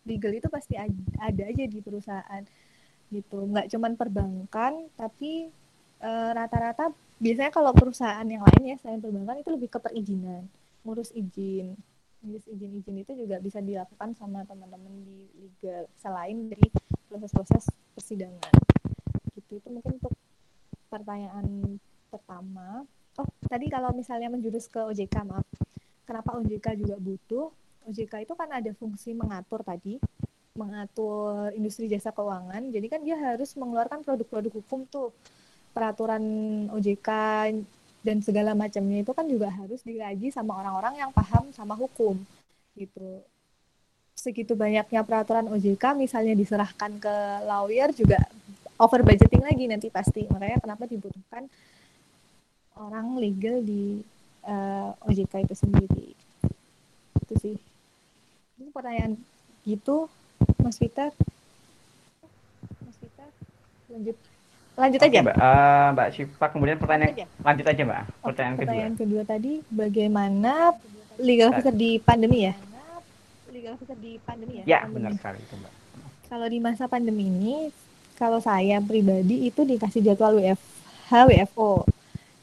legal 0.03 0.35
itu 0.35 0.51
pasti 0.51 0.75
ada 0.75 1.43
aja 1.47 1.63
di 1.63 1.79
perusahaan 1.79 2.43
gitu. 3.13 3.37
Nggak 3.47 3.71
cuman 3.71 3.93
perbankan 3.95 4.89
tapi 4.99 5.47
eh, 6.03 6.31
rata-rata 6.33 6.91
uh, 6.91 6.95
biasanya 7.21 7.51
kalau 7.53 7.71
perusahaan 7.71 8.25
yang 8.27 8.43
lain 8.43 8.73
ya 8.73 8.75
selain 8.81 8.99
perbankan 8.99 9.39
itu 9.39 9.49
lebih 9.53 9.69
ke 9.71 9.79
perizinan 9.79 10.49
ngurus 10.83 11.13
izin. 11.15 11.77
Ngurus 12.23 12.45
izin-izin 12.51 12.95
itu 13.03 13.11
juga 13.15 13.39
bisa 13.39 13.63
dilakukan 13.63 14.15
sama 14.15 14.43
teman-teman 14.43 14.91
di 15.07 15.27
legal 15.39 15.87
selain 15.99 16.51
dari 16.51 16.67
proses-proses 17.07 17.69
persidangan. 17.95 18.53
Gitu 19.39 19.61
itu 19.61 19.67
mungkin 19.71 20.01
untuk 20.01 20.13
pertanyaan 20.91 21.79
pertama 22.13 22.85
oh 23.17 23.27
tadi 23.49 23.69
kalau 23.69 23.89
misalnya 23.93 24.29
menjurus 24.29 24.69
ke 24.69 24.81
OJK 24.81 25.15
maaf. 25.25 25.47
Kenapa 26.03 26.35
OJK 26.37 26.67
juga 26.77 26.95
butuh? 26.99 27.47
OJK 27.89 28.27
itu 28.27 28.33
kan 28.35 28.49
ada 28.51 28.71
fungsi 28.75 29.15
mengatur 29.15 29.63
tadi 29.63 29.99
mengatur 30.53 31.49
industri 31.57 31.89
jasa 31.89 32.13
keuangan. 32.13 32.69
Jadi 32.69 32.85
kan 32.89 33.01
dia 33.01 33.17
harus 33.17 33.57
mengeluarkan 33.57 34.05
produk-produk 34.05 34.53
hukum 34.61 34.85
tuh. 34.85 35.09
Peraturan 35.73 36.21
OJK 36.69 37.09
dan 38.05 38.17
segala 38.21 38.53
macamnya 38.53 39.01
itu 39.01 39.11
kan 39.15 39.25
juga 39.25 39.49
harus 39.49 39.81
dikaji 39.81 40.29
sama 40.29 40.59
orang-orang 40.59 41.01
yang 41.01 41.09
paham 41.09 41.49
sama 41.49 41.73
hukum 41.73 42.19
gitu. 42.77 43.25
Segitu 44.13 44.53
banyaknya 44.53 45.01
peraturan 45.01 45.49
OJK 45.49 45.97
misalnya 45.97 46.37
diserahkan 46.37 47.01
ke 47.01 47.15
lawyer 47.49 47.89
juga 47.89 48.21
over 48.77 49.01
budgeting 49.01 49.41
lagi 49.41 49.65
nanti 49.65 49.89
pasti. 49.89 50.29
Makanya 50.29 50.61
kenapa 50.61 50.85
dibutuhkan 50.85 51.49
orang 52.77 53.17
legal 53.21 53.61
di 53.61 54.01
uh, 54.45 54.93
eh, 54.93 55.09
OJK 55.09 55.45
itu 55.45 55.55
sendiri 55.55 56.07
itu 57.23 57.33
sih 57.39 57.55
itu 58.59 58.69
pertanyaan 58.73 59.17
gitu 59.63 60.09
Mas 60.59 60.77
Peter 60.77 61.13
Mas 62.83 62.97
Peter 62.99 63.27
lanjut 63.91 64.17
lanjut 64.73 64.99
Oke, 64.99 65.07
aja 65.07 65.19
Mbak. 65.21 65.37
Uh, 65.37 65.87
Mbak 65.93 66.07
Syifa 66.17 66.45
kemudian 66.49 66.77
pertanyaan 66.81 67.13
aja. 67.13 67.25
lanjut 67.45 67.65
aja 67.69 67.81
Mbak. 67.85 68.01
Pertanyaan, 68.25 68.55
pertanyaan 68.57 68.93
kedua. 68.97 69.21
kedua 69.21 69.23
tadi 69.29 69.53
bagaimana 69.69 70.53
legal 71.21 71.53
officer 71.53 71.73
di 71.73 72.01
pandemi 72.01 72.49
ya? 72.49 72.53
Legal 73.53 73.77
officer 73.77 73.93
di 74.01 74.17
pandemi 74.25 74.61
ya? 74.61 74.63
Ya, 74.65 74.79
pandemi. 74.81 74.93
benar 74.97 75.11
sekali 75.13 75.39
itu 75.45 75.55
Mbak. 75.61 75.73
Kalau 76.25 76.47
di 76.49 76.57
masa 76.57 76.89
pandemi 76.89 77.29
ini 77.29 77.69
kalau 78.17 78.41
saya 78.41 78.81
pribadi 78.81 79.45
itu 79.45 79.61
dikasih 79.61 80.01
jadwal 80.01 80.41
WFH 80.41 81.11
WFO. 81.13 81.85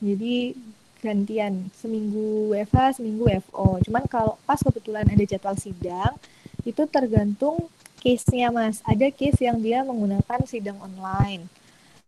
Jadi 0.01 0.57
gantian. 1.01 1.69
Seminggu 1.77 2.53
WFH 2.53 3.01
seminggu 3.01 3.29
WFO. 3.29 3.81
Cuman 3.85 4.05
kalau 4.09 4.37
pas 4.49 4.61
kebetulan 4.61 5.09
ada 5.09 5.25
jadwal 5.25 5.57
sidang 5.57 6.17
itu 6.65 6.83
tergantung 6.89 7.69
case-nya 8.01 8.53
Mas. 8.53 8.81
Ada 8.85 9.13
case 9.13 9.45
yang 9.45 9.61
dia 9.61 9.85
menggunakan 9.85 10.41
sidang 10.45 10.81
online. 10.81 11.49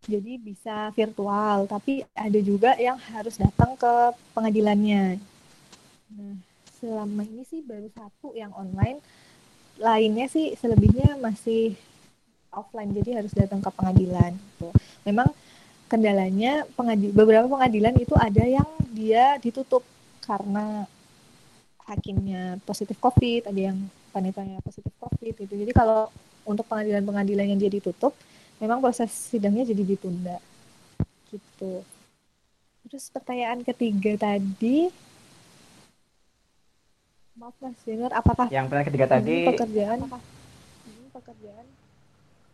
Jadi 0.04 0.40
bisa 0.40 0.90
virtual. 0.96 1.68
Tapi 1.68 2.04
ada 2.12 2.40
juga 2.40 2.76
yang 2.80 2.96
harus 2.96 3.36
datang 3.36 3.76
ke 3.76 3.92
pengadilannya. 4.36 5.20
Nah 6.12 6.52
selama 6.82 7.22
ini 7.22 7.46
sih 7.46 7.62
baru 7.62 7.86
satu 7.94 8.34
yang 8.34 8.50
online. 8.58 8.98
Lainnya 9.78 10.26
sih 10.26 10.58
selebihnya 10.58 11.14
masih 11.22 11.78
offline. 12.50 12.90
Jadi 12.90 13.10
harus 13.14 13.30
datang 13.30 13.62
ke 13.62 13.70
pengadilan. 13.70 14.34
Gitu. 14.34 14.68
memang 15.06 15.30
kendalanya 15.92 16.64
pengadil 16.72 17.12
beberapa 17.12 17.44
pengadilan 17.52 17.92
itu 18.00 18.16
ada 18.16 18.40
yang 18.48 18.64
dia 18.96 19.36
ditutup 19.36 19.84
karena 20.24 20.88
hakimnya 21.84 22.56
positif 22.64 22.96
covid 22.96 23.44
ada 23.44 23.60
yang 23.60 23.76
panitanya 24.08 24.56
positif 24.64 24.88
covid 24.96 25.36
itu 25.36 25.52
jadi 25.52 25.72
kalau 25.76 26.08
untuk 26.48 26.64
pengadilan-pengadilan 26.64 27.52
yang 27.52 27.60
dia 27.60 27.68
ditutup 27.68 28.16
memang 28.56 28.80
proses 28.80 29.12
sidangnya 29.12 29.68
jadi 29.68 29.82
ditunda 29.84 30.38
gitu. 31.28 31.84
Terus 32.88 33.08
pertanyaan 33.12 33.60
ketiga 33.64 34.16
tadi 34.16 34.88
maaf 37.32 37.56
mas 37.64 37.76
Jenur 37.88 38.12
apakah 38.12 38.52
yang 38.52 38.68
pertanyaan 38.68 38.88
ketiga 38.92 39.06
tadi 39.08 39.48
pekerjaan? 39.48 39.98
Ini 40.04 41.08
pekerjaan 41.12 41.64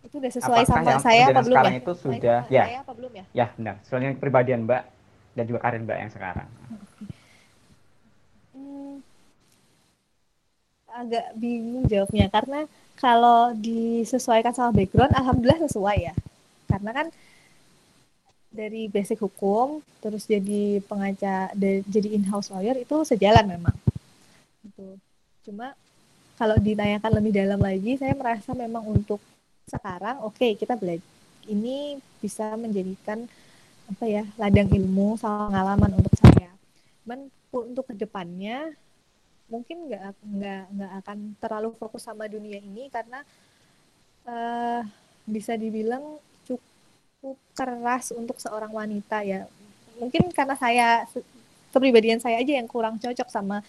itu 0.08 0.16
udah 0.16 0.32
sesuai 0.32 0.64
sama 0.64 0.96
saya 1.04 1.28
apa 1.28 1.44
belum 1.44 1.60
ya? 1.60 1.72
itu 1.76 1.92
sudah 2.00 2.40
ya. 2.48 2.64
saya 2.64 2.78
apa 2.80 2.92
belum 2.96 3.12
ya? 3.12 3.24
Ya 3.36 3.46
benar. 3.52 3.76
Soalnya 3.84 4.16
kepribadian 4.16 4.64
mbak 4.64 4.88
dan 5.36 5.44
juga 5.44 5.60
karir 5.60 5.84
mbak 5.84 5.98
yang 6.00 6.10
sekarang. 6.10 6.48
Hmm, 8.56 9.04
agak 10.88 11.26
bingung 11.36 11.84
jawabnya. 11.84 12.32
Karena 12.32 12.64
kalau 12.96 13.52
disesuaikan 13.52 14.56
sama 14.56 14.72
background 14.72 15.12
alhamdulillah 15.12 15.68
sesuai 15.68 15.98
ya. 16.00 16.14
Karena 16.72 16.90
kan 16.96 17.06
dari 18.48 18.88
basic 18.88 19.20
hukum 19.20 19.84
terus 20.00 20.24
jadi 20.24 20.80
pengacara 20.88 21.52
jadi 21.84 22.08
in-house 22.16 22.48
lawyer 22.48 22.80
itu 22.80 22.96
sejalan 23.04 23.44
memang. 23.44 23.76
Itu 24.64 24.96
cuma 25.44 25.76
kalau 26.40 26.56
ditanyakan 26.56 27.12
lebih 27.20 27.32
dalam 27.36 27.60
lagi 27.60 28.00
saya 28.00 28.16
merasa 28.16 28.56
memang 28.56 28.88
untuk 28.88 29.20
sekarang 29.68 30.24
oke 30.24 30.36
okay, 30.36 30.56
kita 30.56 30.74
belajar 30.74 31.04
ini 31.48 31.96
bisa 32.20 32.52
menjadikan 32.60 33.24
apa 33.88 34.04
ya 34.04 34.22
ladang 34.36 34.68
ilmu 34.68 35.16
sama 35.16 35.48
pengalaman 35.48 35.96
untuk 35.96 36.14
saya. 36.20 36.52
Cuman 37.02 37.32
untuk 37.48 37.84
ke 37.88 37.94
depannya 37.96 38.76
mungkin 39.48 39.88
nggak 39.88 40.12
nggak 40.20 40.62
nggak 40.76 40.92
akan 41.00 41.18
terlalu 41.40 41.72
fokus 41.80 42.04
sama 42.04 42.28
dunia 42.28 42.60
ini 42.60 42.92
karena 42.92 43.24
uh, 44.28 44.84
bisa 45.24 45.56
dibilang 45.56 46.20
cukup 46.44 47.40
keras 47.56 48.12
untuk 48.12 48.36
seorang 48.36 48.68
wanita 48.68 49.24
ya 49.24 49.48
mungkin 49.96 50.28
karena 50.36 50.52
saya 50.52 51.08
kepribadian 51.72 52.20
saya 52.20 52.44
aja 52.44 52.60
yang 52.60 52.68
kurang 52.68 53.00
cocok 53.00 53.28
sama 53.32 53.64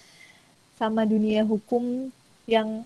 sama 0.75 1.07
dunia 1.07 1.47
hukum 1.47 2.11
yang 2.43 2.83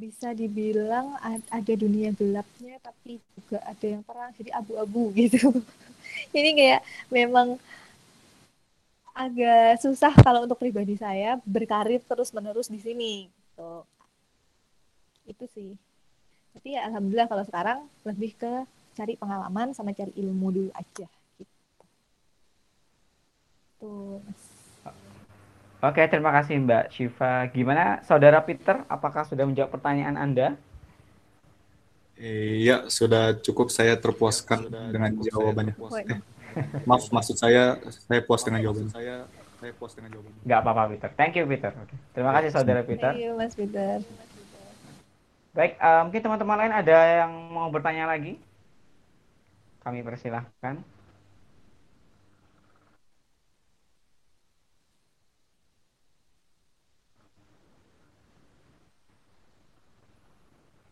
bisa 0.00 0.32
dibilang 0.32 1.12
ada 1.52 1.72
dunia 1.76 2.08
gelapnya 2.16 2.80
tapi 2.80 3.20
juga 3.36 3.60
ada 3.68 3.84
yang 3.84 4.00
terang 4.00 4.32
jadi 4.40 4.50
abu-abu 4.56 5.12
gitu. 5.20 5.52
Jadi 6.32 6.50
kayak 6.56 6.80
memang 7.12 7.60
agak 9.12 9.84
susah 9.84 10.16
kalau 10.24 10.48
untuk 10.48 10.56
pribadi 10.56 10.96
saya 10.96 11.36
berkarir 11.44 12.00
terus 12.08 12.32
menerus 12.32 12.72
di 12.72 12.80
sini 12.80 13.28
gitu. 13.28 13.84
itu 15.28 15.44
sih. 15.52 15.70
Tapi 16.56 16.74
ya 16.74 16.88
alhamdulillah 16.88 17.28
kalau 17.28 17.44
sekarang 17.44 17.78
lebih 18.08 18.32
ke 18.40 18.52
cari 18.96 19.14
pengalaman 19.20 19.76
sama 19.76 19.92
cari 19.92 20.10
ilmu 20.16 20.48
dulu 20.50 20.70
aja 20.72 21.06
gitu. 21.36 21.54
Tuh 23.78 24.24
Oke, 25.80 26.04
terima 26.12 26.28
kasih 26.28 26.60
Mbak 26.60 26.84
Syifa. 26.92 27.48
Gimana 27.56 28.04
Saudara 28.04 28.44
Peter, 28.44 28.84
apakah 28.84 29.24
sudah 29.24 29.48
menjawab 29.48 29.72
pertanyaan 29.72 30.20
Anda? 30.20 30.60
Iya, 32.20 32.92
sudah 32.92 33.40
cukup 33.40 33.72
saya 33.72 33.96
terpuaskan 33.96 34.68
dengan 34.92 35.16
jawabannya. 35.24 35.72
Eh, 36.12 36.20
Maaf, 36.84 37.08
maksud 37.08 37.40
saya 37.40 37.80
saya 37.88 38.20
puas 38.20 38.44
dengan 38.44 38.60
jawaban. 38.60 38.92
Saya 38.92 39.24
saya 39.56 39.72
puas 39.72 39.96
dengan 39.96 40.12
jawaban. 40.12 40.32
Enggak 40.44 40.60
apa-apa 40.60 40.82
Peter. 40.92 41.10
Thank 41.16 41.40
you 41.40 41.48
Peter. 41.48 41.72
Oke. 41.72 41.96
Terima 42.12 42.36
kasih 42.36 42.50
saudara 42.52 42.80
Peter. 42.84 43.16
Thank 43.16 43.24
you 43.24 43.32
Mas 43.40 43.56
Peter. 43.56 44.04
Baik, 45.56 45.80
uh, 45.80 46.02
mungkin 46.04 46.20
teman-teman 46.20 46.56
lain 46.60 46.74
ada 46.76 46.98
yang 47.24 47.32
mau 47.48 47.72
bertanya 47.72 48.04
lagi? 48.04 48.36
Kami 49.80 50.04
persilahkan. 50.04 50.76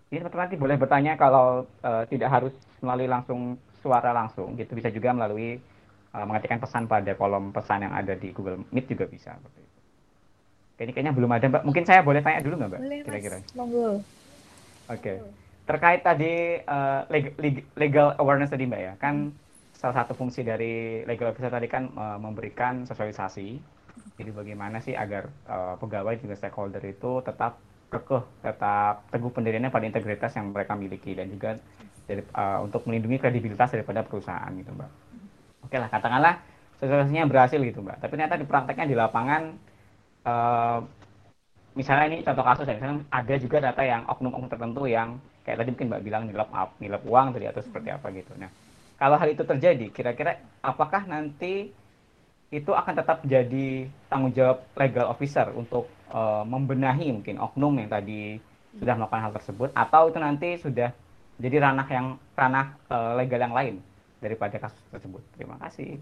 Ini 0.08 0.24
teman-teman 0.24 0.44
nanti 0.48 0.56
boleh 0.56 0.76
bertanya 0.80 1.12
kalau 1.20 1.68
uh, 1.84 2.04
tidak 2.08 2.32
harus 2.32 2.54
melalui 2.80 3.08
langsung 3.08 3.60
suara 3.84 4.10
langsung 4.16 4.56
gitu 4.56 4.72
bisa 4.72 4.88
juga 4.88 5.12
melalui 5.12 5.60
uh, 6.16 6.24
mengetikkan 6.24 6.58
pesan 6.58 6.88
pada 6.88 7.12
kolom 7.12 7.52
pesan 7.52 7.84
yang 7.84 7.92
ada 7.92 8.16
di 8.16 8.32
Google 8.32 8.64
Meet 8.72 8.88
juga 8.88 9.04
bisa 9.04 9.36
seperti 9.36 9.60
itu. 9.60 9.78
Ini 10.78 10.90
kayaknya 10.94 11.12
belum 11.12 11.30
ada 11.34 11.46
Mbak. 11.50 11.62
Mungkin 11.66 11.84
saya 11.84 12.00
boleh 12.00 12.22
tanya 12.22 12.40
dulu 12.40 12.54
nggak 12.56 12.70
Mbak? 12.70 12.80
Boleh 12.80 12.98
kira-kira. 13.04 13.38
Monggo. 13.58 13.88
Oke. 13.90 14.00
Okay. 14.88 15.16
Terkait 15.68 16.00
tadi 16.00 16.34
uh, 16.64 17.04
legal, 17.12 17.32
legal 17.76 18.08
awareness 18.16 18.48
tadi 18.48 18.64
Mbak 18.64 18.80
ya, 18.80 18.92
kan 18.96 19.28
hmm. 19.28 19.76
salah 19.76 20.00
satu 20.00 20.16
fungsi 20.16 20.40
dari 20.40 21.04
legal 21.04 21.34
officer 21.34 21.52
tadi 21.52 21.68
kan 21.68 21.92
uh, 21.92 22.16
memberikan 22.16 22.88
sosialisasi. 22.88 23.60
Jadi 24.16 24.30
bagaimana 24.32 24.80
sih 24.80 24.96
agar 24.96 25.28
uh, 25.50 25.76
pegawai 25.76 26.16
juga 26.16 26.34
stakeholder 26.38 26.80
itu 26.88 27.20
tetap 27.20 27.60
kekeh, 27.88 28.22
tetap 28.44 29.08
teguh 29.08 29.32
pendiriannya 29.32 29.72
pada 29.72 29.88
integritas 29.88 30.36
yang 30.36 30.52
mereka 30.52 30.76
miliki 30.76 31.16
dan 31.16 31.32
juga 31.32 31.56
dari, 32.04 32.20
uh, 32.36 32.60
untuk 32.64 32.84
melindungi 32.84 33.16
kredibilitas 33.20 33.72
daripada 33.72 34.04
perusahaan 34.04 34.48
gitu 34.56 34.72
mbak. 34.72 34.90
Oke 35.64 35.76
lah 35.76 35.88
katakanlah 35.88 36.40
sosialisasinya 36.80 37.24
berhasil 37.28 37.60
gitu 37.60 37.80
mbak. 37.80 38.00
Tapi 38.00 38.12
ternyata 38.16 38.36
di 38.36 38.46
prakteknya 38.48 38.86
di 38.88 38.96
lapangan 38.96 39.42
uh, 40.28 40.78
misalnya 41.76 42.06
ini 42.12 42.18
contoh 42.24 42.44
kasus 42.44 42.64
ya 42.68 42.74
misalnya 42.76 43.04
ada 43.08 43.34
juga 43.40 43.56
data 43.62 43.82
yang 43.84 44.02
oknum-oknum 44.08 44.50
tertentu 44.50 44.82
yang 44.84 45.16
kayak 45.44 45.64
tadi 45.64 45.68
mungkin 45.72 45.88
mbak 45.88 46.02
bilang 46.04 46.22
nilap 46.28 46.48
nilap 46.80 47.02
uang 47.08 47.26
tadi 47.36 47.46
atau 47.48 47.62
seperti 47.64 47.88
apa 47.88 48.06
gitu. 48.12 48.32
Nah 48.36 48.52
kalau 49.00 49.16
hal 49.16 49.28
itu 49.32 49.46
terjadi 49.48 49.86
kira-kira 49.94 50.42
apakah 50.60 51.08
nanti 51.08 51.72
itu 52.48 52.72
akan 52.72 52.94
tetap 52.96 53.20
jadi 53.28 53.84
tanggung 54.08 54.32
jawab 54.32 54.64
legal 54.72 55.12
officer 55.12 55.52
untuk 55.52 55.84
uh, 56.08 56.40
membenahi 56.48 57.12
mungkin 57.12 57.36
oknum 57.36 57.76
yang 57.76 57.92
tadi 57.92 58.40
sudah 58.80 58.96
melakukan 58.96 59.22
hal 59.28 59.32
tersebut 59.36 59.68
atau 59.76 60.08
itu 60.08 60.18
nanti 60.20 60.48
sudah 60.56 60.88
jadi 61.36 61.56
ranah 61.60 61.88
yang 61.92 62.06
ranah 62.32 62.66
uh, 62.88 63.12
legal 63.20 63.40
yang 63.40 63.52
lain 63.52 63.74
daripada 64.18 64.56
kasus 64.58 64.80
tersebut. 64.90 65.22
Terima 65.36 65.60
kasih. 65.60 66.00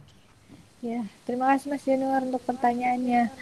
Ya, 0.84 1.02
terima 1.26 1.50
kasih 1.52 1.66
Mas 1.72 1.84
Januar 1.84 2.22
untuk 2.22 2.40
pertanyaannya. 2.46 3.32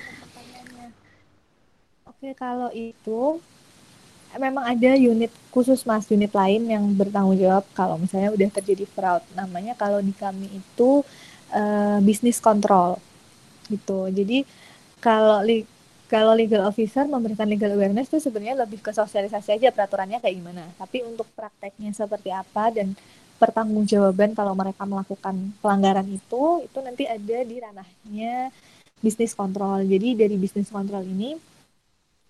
Oke, 2.08 2.32
kalau 2.34 2.72
itu 2.72 3.38
memang 4.38 4.64
ada 4.66 4.96
unit 4.96 5.30
khusus 5.52 5.84
Mas, 5.86 6.08
unit 6.10 6.32
lain 6.32 6.66
yang 6.66 6.82
bertanggung 6.94 7.38
jawab 7.38 7.66
kalau 7.76 8.00
misalnya 8.00 8.34
udah 8.34 8.48
terjadi 8.48 8.86
fraud. 8.88 9.22
Namanya 9.36 9.76
kalau 9.78 10.00
di 10.00 10.14
kami 10.14 10.50
itu 10.50 11.04
uh, 11.54 11.98
bisnis 12.02 12.42
kontrol 12.42 12.98
gitu. 13.70 14.10
Jadi 14.10 14.44
kalau 14.98 15.40
kalau 16.04 16.36
legal 16.36 16.68
officer 16.68 17.08
memberikan 17.08 17.48
legal 17.48 17.72
awareness 17.72 18.12
itu 18.12 18.20
sebenarnya 18.20 18.66
lebih 18.66 18.78
ke 18.84 18.92
sosialisasi 18.92 19.56
aja 19.56 19.72
peraturannya 19.72 20.20
kayak 20.20 20.36
gimana. 20.36 20.64
Tapi 20.76 21.00
untuk 21.06 21.26
prakteknya 21.32 21.94
seperti 21.96 22.28
apa 22.28 22.70
dan 22.74 22.92
pertanggungjawaban 23.40 24.36
kalau 24.36 24.54
mereka 24.54 24.86
melakukan 24.86 25.34
pelanggaran 25.58 26.06
itu 26.06 26.62
itu 26.62 26.78
nanti 26.84 27.04
ada 27.08 27.38
di 27.42 27.56
ranahnya 27.58 28.52
bisnis 29.00 29.32
kontrol. 29.32 29.80
Jadi 29.82 30.14
dari 30.14 30.36
bisnis 30.36 30.68
kontrol 30.68 31.02
ini 31.02 31.34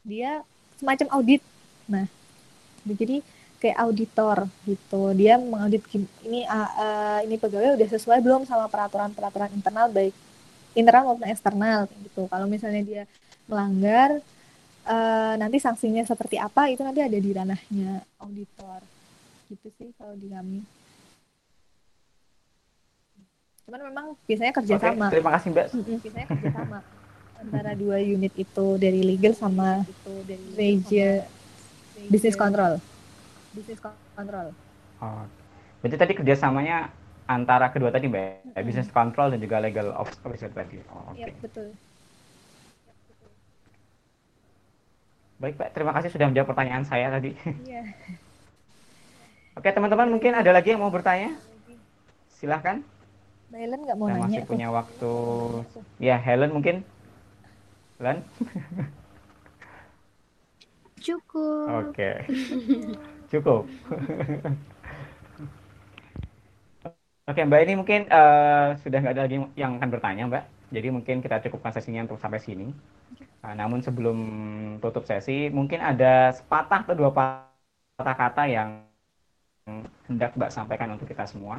dia 0.06 0.40
semacam 0.78 1.20
audit. 1.20 1.42
Nah, 1.90 2.08
jadi 2.86 3.20
kayak 3.64 3.80
auditor 3.80 4.44
gitu. 4.68 5.16
Dia 5.16 5.40
mengaudit 5.40 5.80
ini 6.28 6.44
uh, 6.44 6.70
uh, 6.76 7.18
ini 7.24 7.40
pegawai 7.40 7.80
udah 7.80 7.88
sesuai 7.88 8.20
belum 8.20 8.44
sama 8.44 8.68
peraturan-peraturan 8.68 9.56
internal 9.56 9.88
baik 9.88 10.12
internal 10.76 11.08
maupun 11.08 11.24
eksternal 11.32 11.88
gitu. 12.04 12.28
Kalau 12.28 12.44
misalnya 12.44 12.84
dia 12.84 13.02
melanggar 13.48 14.20
uh, 14.84 15.34
nanti 15.40 15.56
sanksinya 15.56 16.04
seperti 16.04 16.36
apa 16.36 16.68
itu 16.68 16.84
nanti 16.84 17.00
ada 17.00 17.16
di 17.16 17.30
ranahnya 17.32 18.04
auditor. 18.20 18.84
Gitu 19.48 19.72
sih 19.80 19.88
kalau 19.96 20.12
di 20.20 20.28
kami. 20.28 20.60
Cuman 23.64 23.80
memang 23.88 24.06
biasanya 24.28 24.52
kerjasama. 24.52 25.08
Oke, 25.08 25.14
terima 25.16 25.30
kasih 25.40 25.48
Mbak. 25.56 25.66
biasanya 26.04 26.26
kerjasama 26.28 26.78
antara 27.40 27.72
dua 27.72 27.96
unit 28.00 28.32
itu 28.36 28.66
dari 28.76 29.00
legal 29.00 29.32
sama 29.32 29.84
itu 29.88 30.12
dari 30.28 30.46
regia 30.52 31.24
business 32.12 32.36
control. 32.36 32.76
Business 33.54 33.80
control. 34.18 34.50
Oh, 34.98 35.22
berarti 35.80 35.96
tadi 35.96 36.12
kerjasamanya 36.18 36.90
antara 37.24 37.72
kedua 37.72 37.88
tadi 37.88 38.10
Mbak, 38.10 38.52
hmm. 38.52 38.64
business 38.66 38.90
control 38.92 39.32
dan 39.32 39.40
juga 39.40 39.62
legal 39.62 39.94
officer 39.96 40.50
tadi. 40.52 40.82
Oh, 40.92 41.14
Iya, 41.16 41.30
okay. 41.30 41.40
betul. 41.40 41.66
Baik 45.40 45.54
Pak, 45.58 45.68
terima 45.76 45.92
kasih 45.96 46.10
sudah 46.12 46.26
menjawab 46.30 46.50
pertanyaan 46.52 46.84
saya 46.86 47.10
tadi. 47.10 47.34
Iya. 47.64 47.82
Oke 49.58 49.70
teman-teman 49.70 50.10
mungkin 50.10 50.34
ada 50.34 50.50
lagi 50.50 50.74
yang 50.74 50.82
mau 50.82 50.90
bertanya? 50.90 51.30
Silahkan. 52.34 52.82
Mbak 53.54 53.60
Helen 53.62 53.80
nggak 53.86 53.98
mau 53.98 54.08
nanya. 54.10 54.26
Masih 54.26 54.42
punya 54.50 54.68
waktu. 54.74 55.14
Ya, 56.02 56.18
Helen 56.18 56.50
mungkin. 56.50 56.82
Helen? 58.02 58.18
Cukup. 60.98 61.86
Oke. 61.86 62.10
Cukup. 63.34 63.66
Oke, 67.24 67.40
Mbak 67.40 67.60
ini 67.64 67.72
mungkin 67.74 68.06
uh, 68.12 68.76
sudah 68.84 69.00
nggak 69.00 69.14
ada 69.16 69.24
lagi 69.26 69.40
yang 69.58 69.80
akan 69.80 69.88
bertanya, 69.90 70.22
Mbak. 70.30 70.44
Jadi 70.70 70.88
mungkin 70.92 71.16
kita 71.24 71.40
cukupkan 71.48 71.72
sesinya 71.74 72.04
untuk 72.06 72.20
sampai 72.20 72.38
sini. 72.38 72.70
Uh, 73.42 73.54
namun 73.58 73.82
sebelum 73.82 74.18
tutup 74.78 75.02
sesi, 75.08 75.50
mungkin 75.50 75.82
ada 75.82 76.30
sepatah 76.36 76.86
atau 76.86 76.94
dua 76.94 77.10
patah 77.10 78.16
kata 78.16 78.44
yang 78.46 78.86
hendak 80.06 80.36
Mbak 80.36 80.52
sampaikan 80.52 80.94
untuk 80.94 81.08
kita 81.10 81.26
semua. 81.26 81.58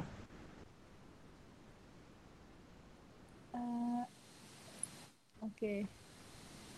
Oke. 5.45 5.85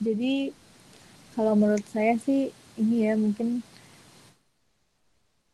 Jadi 0.04 0.54
kalau 1.34 1.56
menurut 1.56 1.84
saya 1.90 2.20
sih 2.20 2.54
ini 2.78 3.10
ya 3.10 3.18
mungkin 3.18 3.66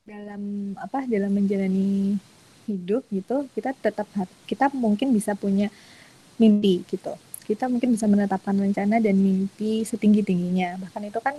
dalam 0.03 0.75
apa 0.75 1.07
dalam 1.07 1.31
menjalani 1.31 2.19
hidup 2.67 3.07
gitu 3.11 3.47
kita 3.55 3.71
tetap 3.71 4.07
kita 4.43 4.67
mungkin 4.75 5.15
bisa 5.15 5.35
punya 5.35 5.71
mimpi 6.39 6.83
gitu. 6.87 7.15
Kita 7.43 7.67
mungkin 7.67 7.91
bisa 7.95 8.07
menetapkan 8.07 8.55
rencana 8.55 9.03
dan 9.03 9.15
mimpi 9.19 9.83
setinggi 9.83 10.23
tingginya 10.23 10.79
bahkan 10.79 11.03
itu 11.07 11.19
kan 11.23 11.35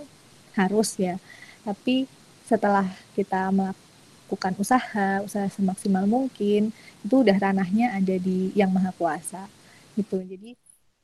harus 0.57 0.97
ya. 0.97 1.17
Tapi 1.65 2.09
setelah 2.45 2.85
kita 3.17 3.49
melakukan 3.49 4.53
usaha 4.61 5.21
usaha 5.25 5.49
semaksimal 5.49 6.05
mungkin 6.05 6.69
itu 7.05 7.15
udah 7.21 7.37
ranahnya 7.37 7.93
ada 7.97 8.15
di 8.17 8.53
yang 8.57 8.69
maha 8.73 8.93
kuasa 8.97 9.45
gitu. 9.97 10.21
Jadi 10.21 10.57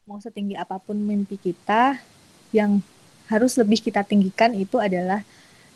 mau 0.06 0.18
setinggi 0.18 0.58
apa 0.58 0.82
pun 0.82 0.98
mimpi 0.98 1.38
kita 1.38 1.98
yang 2.54 2.82
harus 3.30 3.54
lebih 3.58 3.80
kita 3.86 4.02
tinggikan 4.04 4.52
itu 4.58 4.76
adalah 4.82 5.24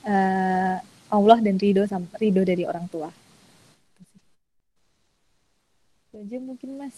uh, 0.03 0.77
Allah 1.13 1.37
dan 1.37 1.55
ridho 1.61 1.85
ridho 2.17 2.41
dari 2.41 2.65
orang 2.65 2.89
tua. 2.89 3.13
Itu 6.09 6.15
aja 6.21 6.37
mungkin 6.41 6.69
mas. 6.81 6.97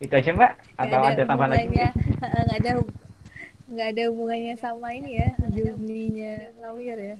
Itu 0.00 0.12
aja 0.16 0.30
mbak? 0.32 0.52
Atau 0.80 0.98
ada, 1.00 1.12
ada 1.12 1.22
tambahan 1.28 1.50
lagi? 1.56 1.76
Nggak 2.20 2.58
ada 2.60 2.72
nggak 3.70 3.88
ada 3.94 4.02
hubungannya 4.10 4.54
sama 4.58 4.90
ini 4.98 5.22
ya, 5.22 5.30
jurninya 5.54 6.34
lawyer 6.58 6.98
ya. 6.98 7.16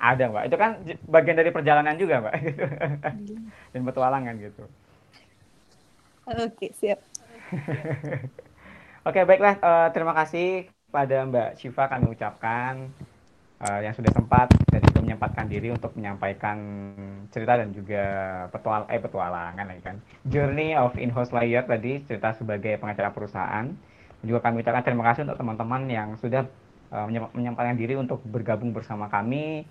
Ada 0.00 0.32
mbak, 0.32 0.42
itu 0.48 0.56
kan 0.56 0.70
bagian 1.04 1.36
dari 1.36 1.52
perjalanan 1.52 2.00
juga 2.00 2.24
mbak, 2.24 2.34
dan 3.76 3.80
petualangan 3.84 4.34
gitu. 4.40 4.64
Oke 6.24 6.72
siap. 6.72 7.04
Oke 9.04 9.20
baiklah, 9.20 9.60
uh, 9.60 9.92
terima 9.92 10.16
kasih 10.16 10.72
pada 10.88 11.28
Mbak 11.28 11.60
Syifa 11.60 11.92
kami 11.92 12.16
ucapkan 12.16 12.88
uh, 13.60 13.80
yang 13.84 13.92
sudah 13.92 14.08
sempat 14.08 14.48
dan 14.72 14.80
juga 14.80 15.04
menyempatkan 15.04 15.44
diri 15.44 15.68
untuk 15.76 15.92
menyampaikan 15.92 16.56
cerita 17.28 17.60
dan 17.60 17.68
juga 17.76 18.04
petual 18.48 18.88
eh 18.88 18.96
petualangan 18.96 19.60
lagi 19.68 19.84
kan 19.84 20.00
journey 20.24 20.72
of 20.72 20.96
in-house 20.96 21.36
lawyer 21.36 21.60
tadi 21.68 22.00
cerita 22.08 22.32
sebagai 22.32 22.80
pengacara 22.80 23.12
perusahaan 23.12 23.68
dan 23.68 24.24
juga 24.24 24.40
kami 24.40 24.64
ucapkan 24.64 24.80
terima 24.80 25.04
kasih 25.12 25.28
untuk 25.28 25.36
teman-teman 25.36 25.82
yang 25.84 26.08
sudah 26.16 26.48
uh, 26.88 27.04
menyampaikan 27.36 27.76
diri 27.76 28.00
untuk 28.00 28.24
bergabung 28.24 28.72
bersama 28.72 29.12
kami 29.12 29.68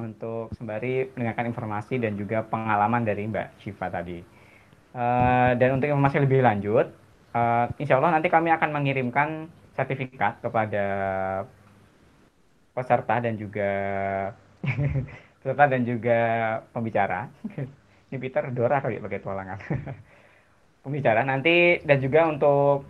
untuk 0.00 0.56
sembari 0.56 1.12
mendengarkan 1.12 1.52
informasi 1.52 2.00
dan 2.00 2.16
juga 2.16 2.48
pengalaman 2.48 3.04
dari 3.04 3.28
Mbak 3.28 3.60
Syifa 3.60 3.92
tadi. 3.92 4.24
Uh, 4.96 5.52
dan 5.60 5.76
untuk 5.76 5.92
informasi 5.92 6.16
lebih 6.24 6.40
lanjut, 6.40 6.88
uh, 7.34 7.66
insya 7.78 7.98
Allah 7.98 8.18
nanti 8.18 8.28
kami 8.30 8.50
akan 8.50 8.70
mengirimkan 8.70 9.50
sertifikat 9.74 10.42
kepada 10.42 10.84
peserta 12.74 13.18
dan 13.20 13.34
juga 13.38 13.70
peserta 15.40 15.64
dan 15.66 15.82
juga 15.86 16.18
pembicara. 16.74 17.30
Ini 18.10 18.18
Peter 18.18 18.50
Dora 18.50 18.82
kali 18.82 18.98
pakai 18.98 19.22
tualangan. 19.22 19.58
pembicara 20.84 21.20
nanti 21.22 21.76
dan 21.84 22.00
juga 22.00 22.24
untuk 22.24 22.88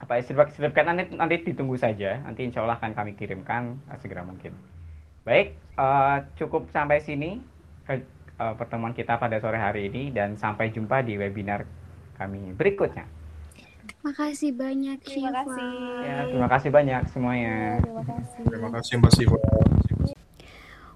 apa 0.00 0.18
sertifikat 0.18 0.82
nanti 0.82 1.02
nanti 1.14 1.34
ditunggu 1.46 1.78
saja. 1.78 2.18
Nanti 2.26 2.42
insya 2.42 2.66
Allah 2.66 2.78
akan 2.80 2.92
kami 2.92 3.14
kirimkan 3.14 3.78
segera 4.02 4.26
mungkin. 4.26 4.50
Baik, 5.22 5.54
uh, 5.78 6.26
cukup 6.34 6.66
sampai 6.74 6.98
sini 6.98 7.38
uh, 7.86 8.54
pertemuan 8.58 8.90
kita 8.90 9.14
pada 9.22 9.38
sore 9.38 9.54
hari 9.54 9.86
ini 9.86 10.10
dan 10.10 10.34
sampai 10.34 10.74
jumpa 10.74 11.06
di 11.06 11.14
webinar 11.14 11.62
kami 12.18 12.50
berikutnya. 12.58 13.21
Makasih 14.02 14.50
banyak 14.50 14.98
Terima 15.06 15.30
kasih. 15.30 15.70
Ya, 16.02 16.18
terima 16.26 16.48
kasih 16.50 16.70
banyak 16.74 17.02
semuanya. 17.14 17.78
Ya, 17.78 17.82
terima 17.86 18.02
kasih. 18.02 18.42
Terima 18.50 18.68
kasih 18.74 18.92
Mbak. 18.98 19.12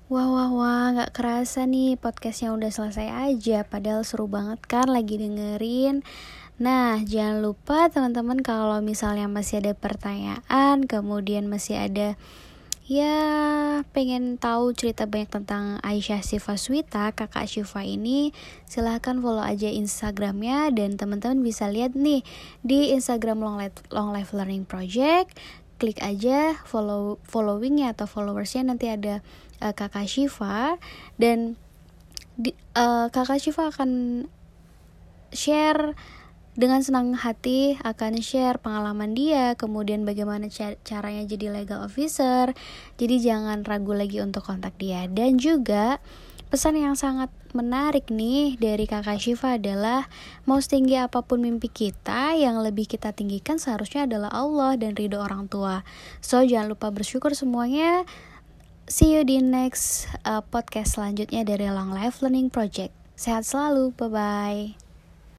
Wah 0.07 0.31
wah 0.31 0.51
wah 0.55 0.87
nggak 0.95 1.19
kerasa 1.19 1.67
nih 1.67 1.99
podcastnya 1.99 2.55
udah 2.55 2.71
selesai 2.71 3.11
aja 3.11 3.67
Padahal 3.67 4.07
seru 4.07 4.31
banget 4.31 4.63
kan 4.63 4.87
lagi 4.87 5.19
dengerin 5.19 6.07
Nah 6.63 7.03
jangan 7.03 7.43
lupa 7.43 7.91
teman-teman 7.91 8.39
kalau 8.39 8.79
misalnya 8.79 9.27
masih 9.27 9.67
ada 9.67 9.75
pertanyaan 9.75 10.87
Kemudian 10.87 11.51
masih 11.51 11.91
ada 11.91 12.15
ya 12.87 13.83
pengen 13.91 14.39
tahu 14.39 14.71
cerita 14.71 15.11
banyak 15.11 15.27
tentang 15.27 15.83
Aisyah 15.83 16.23
Siva 16.23 16.55
Swita 16.55 17.11
kakak 17.11 17.51
Syifa 17.51 17.83
ini. 17.83 18.31
Silahkan 18.71 19.19
follow 19.19 19.43
aja 19.43 19.67
instagramnya 19.67 20.71
dan 20.71 20.95
teman-teman 20.95 21.43
bisa 21.43 21.67
lihat 21.67 21.99
nih 21.99 22.23
di 22.63 22.95
instagram 22.95 23.43
long 23.43 23.59
life, 23.59 23.75
long 23.91 24.15
life 24.15 24.31
learning 24.31 24.63
project. 24.63 25.35
Klik 25.77 25.99
aja 26.01 26.57
follow 26.65 27.21
followingnya 27.27 27.93
atau 27.93 28.09
followersnya 28.09 28.65
nanti 28.71 28.89
ada 28.89 29.21
uh, 29.59 29.75
kakak 29.75 30.07
Syifa. 30.07 30.79
Dan 31.19 31.59
di, 32.39 32.55
uh, 32.79 33.11
kakak 33.11 33.43
Syifa 33.43 33.75
akan 33.75 34.25
share 35.35 35.99
dengan 36.57 36.81
senang 36.81 37.13
hati 37.13 37.77
akan 37.85 38.25
share 38.25 38.57
pengalaman 38.57 39.13
dia, 39.13 39.53
kemudian 39.61 40.09
bagaimana 40.09 40.49
caranya 40.83 41.23
jadi 41.29 41.53
legal 41.53 41.85
officer. 41.85 42.57
Jadi 42.97 43.21
jangan 43.21 43.61
ragu 43.63 43.93
lagi 43.93 44.25
untuk 44.25 44.49
kontak 44.49 44.73
dia. 44.81 45.05
Dan 45.05 45.37
juga 45.37 46.01
pesan 46.49 46.81
yang 46.81 46.97
sangat 46.97 47.29
menarik 47.53 48.09
nih 48.09 48.57
dari 48.57 48.89
kakak 48.89 49.21
Syifa 49.21 49.61
adalah 49.61 50.09
mau 50.49 50.57
setinggi 50.57 50.97
apa 50.97 51.21
pun 51.21 51.45
mimpi 51.45 51.69
kita, 51.69 52.33
yang 52.33 52.65
lebih 52.65 52.89
kita 52.89 53.13
tinggikan 53.13 53.61
seharusnya 53.61 54.09
adalah 54.09 54.33
Allah 54.33 54.81
dan 54.81 54.97
ridho 54.97 55.21
orang 55.21 55.53
tua. 55.53 55.85
So 56.25 56.41
jangan 56.41 56.73
lupa 56.73 56.89
bersyukur 56.89 57.37
semuanya. 57.37 58.09
See 58.89 59.13
you 59.13 59.27
di 59.27 59.43
next 59.43 60.07
uh, 60.23 60.41
podcast 60.41 60.97
selanjutnya 60.97 61.43
dari 61.45 61.67
Long 61.69 61.91
Life 61.91 62.25
Learning 62.25 62.49
Project. 62.49 62.95
Sehat 63.19 63.43
selalu, 63.43 63.93
bye-bye. 63.99 64.86